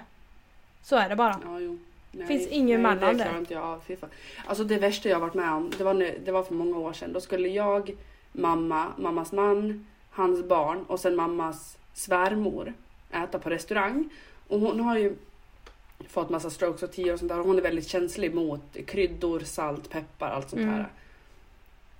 Så 0.84 0.96
är 0.96 1.10
det 1.10 1.16
bara. 1.16 1.40
Ja, 1.46 1.60
jo. 1.60 1.78
Nej, 2.18 2.28
Finns 2.28 2.48
ingen 2.48 2.84
nej, 2.84 2.96
mellan 2.96 3.14
det 3.18 3.24
där. 3.24 3.26
klarar 3.26 3.40
inte 3.40 3.54
jag 3.54 3.64
av. 3.64 3.82
Fy 3.88 3.96
fan. 3.96 4.10
Alltså 4.46 4.64
det 4.64 4.78
värsta 4.78 5.10
jag 5.10 5.20
varit 5.20 5.34
med 5.34 5.52
om, 5.54 5.72
det 5.78 5.84
var, 5.84 5.94
nu, 5.94 6.20
det 6.26 6.32
var 6.32 6.44
för 6.44 6.54
många 6.54 6.78
år 6.78 6.94
sedan. 6.94 7.14
Då 7.14 7.22
skulle 7.22 7.48
jag, 7.50 7.96
mamma, 8.32 8.86
mammas 8.98 9.32
man, 9.32 9.88
hans 10.12 10.44
barn 10.48 10.84
och 10.88 11.00
sen 11.00 11.16
mammas 11.16 11.78
svärmor 11.94 12.74
äta 13.12 13.40
på 13.40 13.50
restaurang. 13.50 14.10
Och 14.48 14.60
hon 14.60 14.80
har 14.80 14.98
ju 14.98 15.16
fått 16.10 16.30
massa 16.30 16.50
strokes 16.50 16.84
och 16.84 16.92
tio 16.92 17.14
och 17.14 17.20
sånt 17.20 17.30
där. 17.30 17.38
Hon 17.40 17.58
är 17.58 17.62
väldigt 17.62 17.88
känslig 17.88 18.34
mot 18.36 18.78
kryddor, 18.88 19.40
salt, 19.40 19.90
peppar, 19.90 20.30
allt 20.30 20.50
sånt 20.50 20.62
Mm. 20.62 20.74
här. 20.74 20.88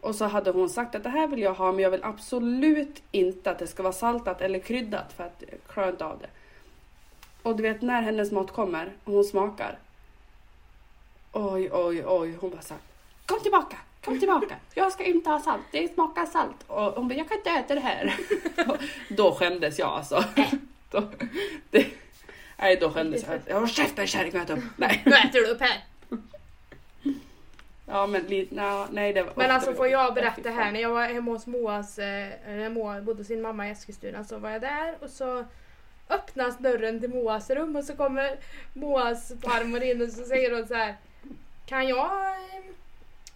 Och 0.02 0.16
så 0.16 0.26
hade 0.26 0.52
hon 0.52 0.70
sagt 0.70 0.96
att 0.96 1.04
det 1.04 1.10
här 1.10 1.28
vill 1.28 1.40
jag 1.42 1.54
ha 1.54 1.72
men 1.72 1.84
jag 1.84 1.92
vill 1.92 2.04
absolut 2.04 3.02
inte 3.12 3.52
att 3.52 3.60
det 3.60 3.68
ska 3.68 3.84
vara 3.84 3.94
saltat 3.94 4.42
eller 4.42 4.60
kryddat 4.60 5.14
för 5.14 5.24
att 5.24 5.44
jag 5.52 5.60
klarar 5.74 5.90
inte 5.90 6.06
av 6.06 6.20
det. 6.20 6.28
Och 7.44 7.56
du 7.56 7.64
vet 7.64 7.82
när 7.82 8.02
hennes 8.02 8.32
mat 8.32 8.52
kommer 8.52 8.92
och 9.04 9.14
hon 9.14 9.24
smakar. 9.24 9.78
Oj, 11.32 11.70
oj, 11.72 12.04
oj. 12.06 12.36
Hon 12.42 12.50
bara 12.50 12.62
såhär. 12.62 12.82
Kom 13.26 13.40
tillbaka, 13.40 13.78
kom 14.04 14.20
tillbaka. 14.20 14.56
Jag 14.74 14.92
ska 14.92 15.04
inte 15.04 15.30
ha 15.30 15.40
salt, 15.40 15.64
det 15.72 15.94
smakar 15.94 16.26
salt. 16.26 16.64
Och 16.68 16.84
hon 16.84 17.08
bara, 17.08 17.16
jag 17.16 17.30
kan 17.30 17.38
inte 17.38 17.50
äta 17.50 17.76
det 17.76 17.82
här. 17.82 18.16
Då 19.10 19.32
skämdes 19.32 19.80
jag 19.80 19.90
alltså. 19.90 20.24
Då, 20.92 21.04
det, 21.70 21.88
nej, 22.58 22.76
då 22.76 22.92
skämdes 22.92 23.24
jag. 23.28 23.40
Jag 23.46 23.60
har 23.60 23.68
käften 23.68 24.08
kärring, 24.08 24.36
äta 24.36 24.54
upp. 24.54 24.64
Nej. 24.78 25.02
Nu 25.06 25.12
äter 25.12 25.40
du 25.40 25.46
upp 25.46 25.62
här. 25.62 25.84
Ja 27.86 28.08
men 28.08 28.22
li, 28.22 28.48
na, 28.52 28.88
nej 28.92 29.14
det 29.14 29.24
var 29.24 29.34
Men 29.36 29.52
alltså 29.52 29.74
får 29.74 29.88
jag 29.88 30.14
berätta 30.14 30.50
här, 30.50 30.72
när 30.72 30.80
jag 30.80 30.90
var 30.90 31.08
hemma 31.08 31.32
hos 31.32 31.48
Moas, 31.48 32.00
eh, 32.00 32.30
när 32.48 32.70
Moa 32.70 33.02
bodde 33.02 33.20
hos 33.20 33.28
sin 33.28 33.42
mamma 33.42 33.68
i 33.68 33.72
Eskilstuna 33.72 34.24
så 34.24 34.38
var 34.38 34.50
jag 34.50 34.62
där 34.62 34.96
och 35.00 35.10
så 35.10 35.46
öppnas 36.10 36.58
dörren 36.58 37.00
till 37.00 37.10
Moas 37.10 37.50
rum 37.50 37.76
och 37.76 37.84
så 37.84 37.96
kommer 37.96 38.38
Moas 38.74 39.34
farmor 39.42 39.84
in 39.84 40.02
och 40.02 40.10
så 40.10 40.24
säger 40.24 40.56
hon 40.56 40.68
så 40.68 40.74
här 40.74 40.96
Kan 41.70 41.88
jag 41.88 42.06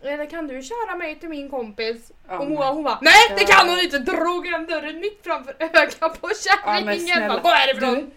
eh, 0.01 0.13
eller 0.13 0.25
kan 0.25 0.47
du 0.47 0.61
köra 0.61 0.95
mig 0.95 1.19
till 1.19 1.29
min 1.29 1.49
kompis? 1.49 2.11
Ja, 2.27 2.39
och 2.39 2.49
Moa 2.49 2.71
hon 2.71 2.83
bara 2.83 2.99
NEJ 3.01 3.37
det 3.37 3.43
kan 3.43 3.69
hon 3.69 3.79
inte! 3.79 3.99
Drog 3.99 4.47
igen 4.47 4.65
dörren 4.65 4.99
mitt 4.99 5.19
framför 5.23 5.55
ögat 5.59 6.21
på 6.21 6.29
Ja, 6.29 6.35
kärringen! 6.65 7.27
Bara, 7.27 7.39
Gå 7.39 7.49
härifrån! 7.49 8.11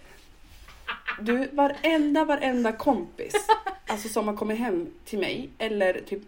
Du, 1.20 1.38
du, 1.38 1.48
varenda, 1.52 2.24
varenda 2.24 2.72
kompis 2.72 3.34
alltså 3.86 4.08
som 4.08 4.28
har 4.28 4.36
kommit 4.36 4.58
hem 4.58 4.90
till 5.04 5.18
mig 5.18 5.50
eller 5.58 6.00
typ 6.00 6.22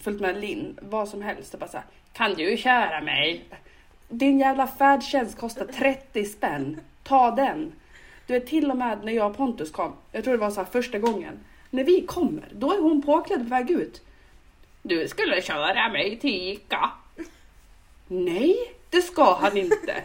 följt 0.00 0.20
med 0.20 0.40
Linn, 0.40 0.78
vad 0.82 1.08
som 1.08 1.22
helst 1.22 1.54
och 1.54 1.60
bara 1.60 1.70
såhär, 1.70 1.86
kan 2.12 2.34
du 2.34 2.56
köra 2.56 3.00
mig? 3.00 3.44
Din 4.08 4.38
jävla 4.38 4.66
färdtjänst 4.66 5.38
kostar 5.38 5.64
30 5.64 6.24
spänn, 6.24 6.80
ta 7.02 7.30
den. 7.30 7.72
Du 8.26 8.32
vet 8.32 8.46
till 8.46 8.70
och 8.70 8.76
med 8.76 9.04
när 9.04 9.12
jag 9.12 9.30
och 9.30 9.36
Pontus 9.36 9.70
kom, 9.70 9.92
jag 10.12 10.24
tror 10.24 10.34
det 10.34 10.40
var 10.40 10.50
så 10.50 10.60
här 10.60 10.68
första 10.72 10.98
gången, 10.98 11.44
när 11.72 11.84
vi 11.84 12.06
kommer, 12.06 12.48
då 12.52 12.72
är 12.72 12.78
hon 12.78 13.02
påklädd 13.02 13.42
på 13.42 13.48
väg 13.48 13.70
ut. 13.70 14.02
Du 14.82 15.08
skulle 15.08 15.42
köra 15.42 15.88
mig 15.88 16.18
till 16.18 16.52
Ica. 16.52 16.90
Nej, 18.08 18.56
det 18.90 19.02
ska 19.02 19.34
han 19.34 19.56
inte. 19.56 20.02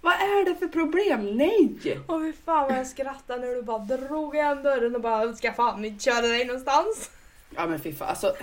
Vad 0.00 0.12
är 0.12 0.44
det 0.44 0.54
för 0.54 0.68
problem? 0.68 1.36
Nej! 1.36 2.00
Och 2.06 2.20
fy 2.20 2.32
fan 2.44 2.68
vad 2.68 2.78
jag 2.78 2.86
skrattade 2.86 3.46
när 3.46 3.54
du 3.54 3.62
bara 3.62 3.78
drog 3.78 4.34
igen 4.34 4.62
dörren 4.62 4.94
och 4.94 5.00
bara 5.00 5.34
ska 5.34 5.52
fan 5.52 5.84
inte 5.84 6.04
köra 6.04 6.20
dig 6.26 6.44
någonstans. 6.44 7.10
Ja 7.56 7.66
men 7.66 7.80
fy 7.80 7.92
fan, 7.92 8.08
alltså. 8.08 8.34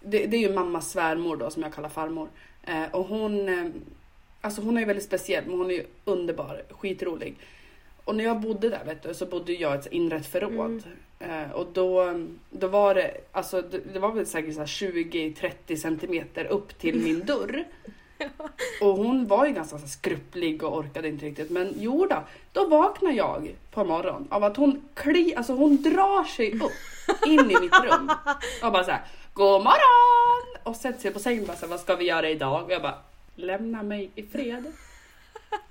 Det, 0.00 0.26
det 0.26 0.36
är 0.36 0.40
ju 0.40 0.54
mammas 0.54 0.90
svärmor 0.90 1.36
då 1.36 1.50
som 1.50 1.62
jag 1.62 1.74
kallar 1.74 1.88
farmor. 1.88 2.28
Eh, 2.62 2.84
och 2.92 3.06
hon, 3.06 3.48
eh, 3.48 3.66
alltså 4.40 4.62
hon 4.62 4.76
är 4.76 4.80
ju 4.80 4.86
väldigt 4.86 5.04
speciell 5.04 5.44
men 5.46 5.58
hon 5.58 5.70
är 5.70 5.74
ju 5.74 5.84
underbar, 6.04 6.62
skitrolig. 6.70 7.36
Och 8.06 8.16
när 8.16 8.24
jag 8.24 8.40
bodde 8.40 8.68
där 8.68 8.84
vet 8.84 9.02
du, 9.02 9.14
så 9.14 9.26
bodde 9.26 9.52
jag 9.52 9.74
i 9.74 9.78
ett 9.78 9.86
inrett 9.86 10.26
förråd. 10.26 10.82
Eh, 11.18 11.50
och 11.50 11.66
då, 11.72 12.14
då 12.50 12.68
var 12.68 12.94
det, 12.94 13.16
alltså 13.32 13.62
det, 13.62 13.80
det 13.92 13.98
var 13.98 14.12
väl 14.12 14.26
säkert 14.26 14.54
så 14.54 14.60
här 14.60 14.66
20-30 14.66 15.76
centimeter 15.76 16.44
upp 16.44 16.78
till 16.78 16.98
min 17.00 17.20
dörr. 17.26 17.64
Och 18.80 18.96
hon 18.96 19.26
var 19.26 19.46
ju 19.46 19.52
ganska 19.52 19.78
så 19.78 19.88
skrupplig 19.88 20.62
och 20.62 20.76
orkade 20.78 21.08
inte 21.08 21.26
riktigt. 21.26 21.50
Men 21.50 21.74
jo 21.76 22.06
då, 22.10 22.24
då 22.52 22.66
vaknar 22.66 23.12
jag 23.12 23.54
på 23.70 23.84
morgonen 23.84 24.26
av 24.30 24.44
att 24.44 24.56
hon 24.56 24.82
kli, 24.94 25.34
alltså 25.34 25.52
hon 25.52 25.82
drar 25.82 26.24
sig 26.24 26.60
upp 26.60 27.26
in 27.26 27.50
i 27.50 27.60
mitt 27.60 27.84
rum. 27.84 28.10
Och 28.62 28.72
bara 28.72 28.84
så 28.84 28.90
här, 28.90 29.04
God 29.34 29.62
morgon! 29.62 30.62
Och 30.62 30.76
sätter 30.76 31.00
sig 31.00 31.10
på 31.10 31.18
sängen 31.18 31.40
och 31.40 31.46
bara 31.46 31.56
så 31.56 31.66
här, 31.66 31.70
vad 31.70 31.80
ska 31.80 31.96
vi 31.96 32.04
göra 32.04 32.28
idag? 32.30 32.64
Och 32.64 32.72
jag 32.72 32.82
bara, 32.82 32.98
lämna 33.34 33.82
mig 33.82 34.10
i 34.14 34.22
fred. 34.22 34.72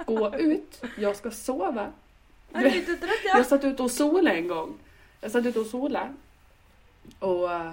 Gå 0.05 0.35
ut, 0.35 0.83
jag 0.97 1.15
ska 1.15 1.31
sova. 1.31 1.91
Jag 2.55 2.65
är 2.65 2.75
lite 2.75 2.95
trött 2.97 3.09
jag. 3.25 3.39
Jag 3.39 3.45
satt 3.45 3.63
ute 3.63 3.83
och 3.83 3.91
solade 3.91 4.35
en 4.35 4.47
gång. 4.47 4.77
Jag 5.21 5.31
satt 5.31 5.45
ute 5.45 5.59
och 5.59 5.65
solade 5.65 6.13
och 7.19 7.51
eh, 7.53 7.71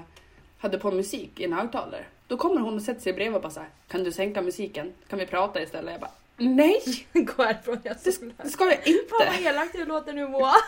hade 0.58 0.78
på 0.78 0.90
musik 0.90 1.40
i 1.40 1.44
en 1.44 1.52
högtalare. 1.52 2.04
Då 2.26 2.36
kommer 2.36 2.60
hon 2.60 2.74
och 2.74 2.82
sätter 2.82 3.00
sig 3.00 3.12
bredvid 3.12 3.36
och 3.36 3.42
bara 3.42 3.50
så 3.52 3.60
här, 3.60 3.68
kan 3.88 4.04
du 4.04 4.12
sänka 4.12 4.42
musiken? 4.42 4.92
Kan 5.08 5.18
vi 5.18 5.26
prata 5.26 5.62
istället? 5.62 5.92
Jag 5.92 6.00
bara, 6.00 6.10
nej! 6.36 6.82
Gå 7.12 7.42
härifrån 7.42 7.78
jag 7.82 7.96
Det, 8.04 8.12
solar. 8.12 8.34
det 8.42 8.48
ska 8.50 8.64
jag 8.64 8.74
Fan 8.74 8.82
inte! 8.86 9.14
vad 9.18 9.40
elakt 9.52 9.72
du 9.72 9.84
låter 9.84 10.12
nu 10.12 10.28
Moa. 10.28 10.52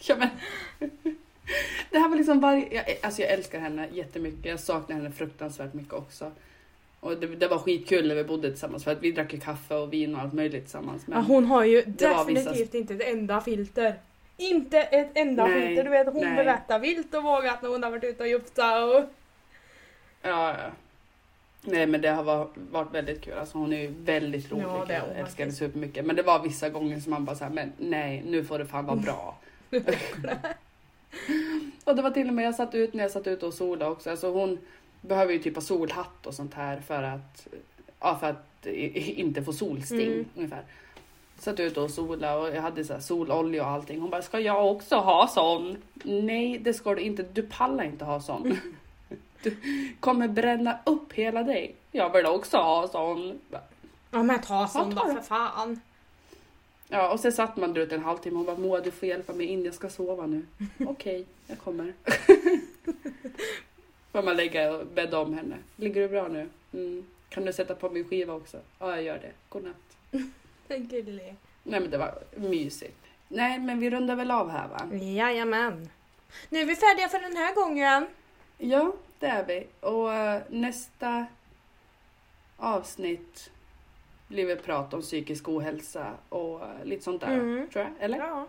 Ja, 0.00 0.16
men, 0.16 0.28
det 1.90 1.98
här 1.98 2.08
var 2.08 2.16
liksom 2.16 2.40
varje, 2.40 2.74
jag, 2.74 2.98
alltså 3.02 3.22
jag 3.22 3.30
älskar 3.30 3.60
henne 3.60 3.88
jättemycket. 3.92 4.44
Jag 4.44 4.60
saknar 4.60 4.96
henne 4.96 5.10
fruktansvärt 5.10 5.74
mycket 5.74 5.92
också. 5.92 6.32
Och 7.04 7.16
det, 7.16 7.26
det 7.26 7.48
var 7.48 7.58
skitkul 7.58 8.08
när 8.08 8.14
vi 8.14 8.24
bodde 8.24 8.50
tillsammans 8.50 8.84
för 8.84 8.92
att 8.92 9.02
vi 9.02 9.12
drack 9.12 9.32
ju 9.32 9.40
kaffe 9.40 9.74
och 9.74 9.92
vin 9.92 10.14
och 10.14 10.20
allt 10.20 10.32
möjligt 10.32 10.62
tillsammans. 10.62 11.06
Men, 11.06 11.18
Ja, 11.18 11.24
hon 11.24 11.44
har 11.44 11.64
ju 11.64 11.82
definitivt 11.82 12.56
vissa- 12.56 12.76
inte 12.78 12.94
ett 12.94 13.08
enda 13.14 13.40
filter. 13.40 13.94
Inte 14.36 14.78
ett 14.80 15.10
enda 15.14 15.46
Nej, 15.46 15.66
filter. 15.66 15.84
Du 15.84 15.90
vet 15.90 16.06
hon 16.06 16.24
nej. 16.24 16.36
berättar 16.36 16.78
vilt 16.78 17.14
och 17.14 17.22
vågat 17.22 17.62
när 17.62 17.68
hon 17.70 17.82
har 17.82 17.90
varit 17.90 18.04
ute 18.04 18.22
och 18.22 18.28
jufsat 18.28 18.82
och... 18.94 19.04
Ja, 20.22 20.48
ja. 20.58 20.70
Nej 21.64 21.86
men 21.86 22.00
det 22.00 22.08
har 22.10 22.22
var- 22.22 22.48
varit 22.70 22.94
väldigt 22.94 23.20
kul. 23.20 23.34
Alltså 23.38 23.58
hon 23.58 23.72
är 23.72 23.80
ju 23.80 23.94
väldigt 24.04 24.52
rolig. 24.52 24.64
Ja, 24.64 24.86
jag 24.88 25.18
älskar 25.18 25.44
henne 25.44 25.56
supermycket. 25.56 26.04
Men 26.04 26.16
det 26.16 26.22
var 26.22 26.42
vissa 26.42 26.68
gånger 26.68 27.00
som 27.00 27.10
man 27.10 27.24
bara 27.24 27.36
såhär, 27.36 27.52
men 27.52 27.72
nej 27.78 28.22
nu 28.26 28.44
får 28.44 28.58
det 28.58 28.66
fan 28.66 28.86
vara 28.86 28.96
bra. 28.96 29.38
och 31.84 31.96
det 31.96 32.02
var 32.02 32.10
till 32.10 32.28
och 32.28 32.34
med 32.34 32.44
jag 32.46 32.54
satt 32.54 32.74
ut 32.74 32.94
när 32.94 33.02
jag 33.04 33.10
satt 33.10 33.26
ute 33.26 33.46
och 33.46 33.54
solade 33.54 33.90
också. 33.90 34.10
Alltså 34.10 34.30
hon 34.32 34.58
behöver 35.02 35.32
ju 35.32 35.38
typ 35.38 35.54
ha 35.54 35.62
solhatt 35.62 36.26
och 36.26 36.34
sånt 36.34 36.54
här 36.54 36.80
för 36.80 37.02
att, 37.02 37.46
ja, 38.00 38.16
för 38.20 38.30
att 38.30 38.66
inte 38.66 39.42
få 39.42 39.52
solsting 39.52 40.00
Mm. 40.12 40.24
ungefär. 40.36 40.62
Satt 41.38 41.60
ute 41.60 41.80
och 41.80 41.90
solade 41.90 42.36
och 42.48 42.56
jag 42.56 42.62
hade 42.62 42.84
så 42.84 43.00
sololja 43.00 43.62
och 43.64 43.70
allting. 43.70 44.00
Hon 44.00 44.10
bara, 44.10 44.22
ska 44.22 44.40
jag 44.40 44.70
också 44.70 44.96
ha 44.96 45.28
sån? 45.28 45.76
Nej 46.04 46.58
det 46.58 46.74
ska 46.74 46.94
du 46.94 47.02
inte, 47.02 47.22
du 47.22 47.42
pallar 47.42 47.84
inte 47.84 48.04
ha 48.04 48.20
sån. 48.20 48.58
Du 49.42 49.56
kommer 50.00 50.28
bränna 50.28 50.78
upp 50.86 51.12
hela 51.12 51.42
dig. 51.42 51.74
Jag 51.92 52.12
vill 52.12 52.26
också 52.26 52.56
ha 52.56 52.88
sån. 52.88 53.38
Ja 54.10 54.22
men 54.22 54.40
ta 54.42 54.68
sån 54.68 54.94
då 54.94 55.00
för 55.06 55.20
fan. 55.20 55.80
Ja 56.88 57.12
och 57.12 57.20
sen 57.20 57.32
satt 57.32 57.56
man 57.56 57.72
där 57.72 57.80
ute 57.80 57.94
en 57.94 58.04
halvtimme 58.04 58.38
och 58.38 58.44
bara 58.44 58.56
Moa 58.56 58.80
du 58.80 58.90
får 58.90 59.08
hjälpa 59.08 59.32
mig 59.32 59.46
in, 59.46 59.64
jag 59.64 59.74
ska 59.74 59.88
sova 59.88 60.26
nu. 60.26 60.46
Okej, 60.86 61.24
jag 61.46 61.58
kommer. 61.58 61.92
Får 64.12 64.22
man 64.22 64.36
lägga 64.36 64.72
och 64.76 64.86
bädda 64.86 65.18
om 65.20 65.34
henne. 65.34 65.56
Ligger 65.76 66.00
du 66.00 66.08
bra 66.08 66.28
nu? 66.28 66.48
Mm. 66.72 67.04
Kan 67.28 67.44
du 67.44 67.52
sätta 67.52 67.74
på 67.74 67.90
min 67.90 68.04
skiva 68.08 68.34
också? 68.34 68.58
Ja 68.78 68.90
jag 68.90 69.02
gör 69.02 69.18
det. 69.18 69.32
Godnatt. 69.48 69.76
Gullig. 70.68 71.36
Nej 71.62 71.80
men 71.80 71.90
det 71.90 71.98
var 71.98 72.14
mysigt. 72.36 72.98
Nej 73.28 73.58
men 73.58 73.80
vi 73.80 73.90
rundar 73.90 74.16
väl 74.16 74.30
av 74.30 74.50
här 74.50 74.68
va? 74.68 74.96
Jajamän. 74.96 75.88
Nu 76.48 76.58
är 76.60 76.64
vi 76.64 76.76
färdiga 76.76 77.08
för 77.08 77.18
den 77.18 77.36
här 77.36 77.54
gången. 77.54 78.06
Ja 78.58 78.92
det 79.18 79.26
är 79.26 79.44
vi. 79.44 79.66
Och 79.80 80.12
eh, 80.14 80.42
nästa 80.48 81.26
avsnitt 82.56 83.50
blir 84.28 84.46
väl 84.46 84.58
prat 84.58 84.94
om 84.94 85.00
psykisk 85.02 85.48
ohälsa 85.48 86.12
och 86.28 86.62
eh, 86.62 86.84
lite 86.84 87.02
sånt 87.04 87.20
där. 87.20 87.34
Mm. 87.34 87.68
Tror 87.68 87.84
jag. 87.84 87.92
Eller? 88.04 88.18
Ja, 88.18 88.46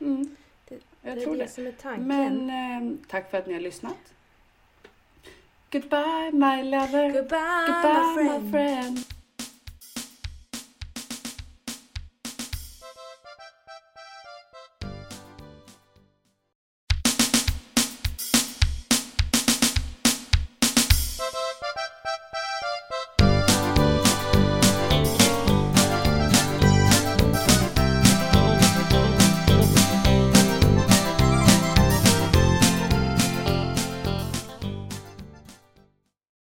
Mm. 0.00 0.36
det, 0.68 0.78
Jag 1.02 1.16
det 1.16 1.20
tror 1.22 1.34
är 1.34 1.38
det. 1.38 1.44
det 1.44 1.50
som 1.50 1.66
är 1.66 1.72
tanken. 1.72 2.06
Men 2.06 2.50
eh, 2.50 2.96
tack 3.08 3.30
för 3.30 3.38
att 3.38 3.46
ni 3.46 3.52
har 3.52 3.60
lyssnat. 3.60 4.14
Goodbye 5.70 6.30
my 6.32 6.62
lover. 6.62 7.12
Goodbye, 7.12 7.64
Goodbye 7.66 8.14
my 8.16 8.22
my 8.24 8.50
friend. 8.50 8.50
friend. 8.50 9.06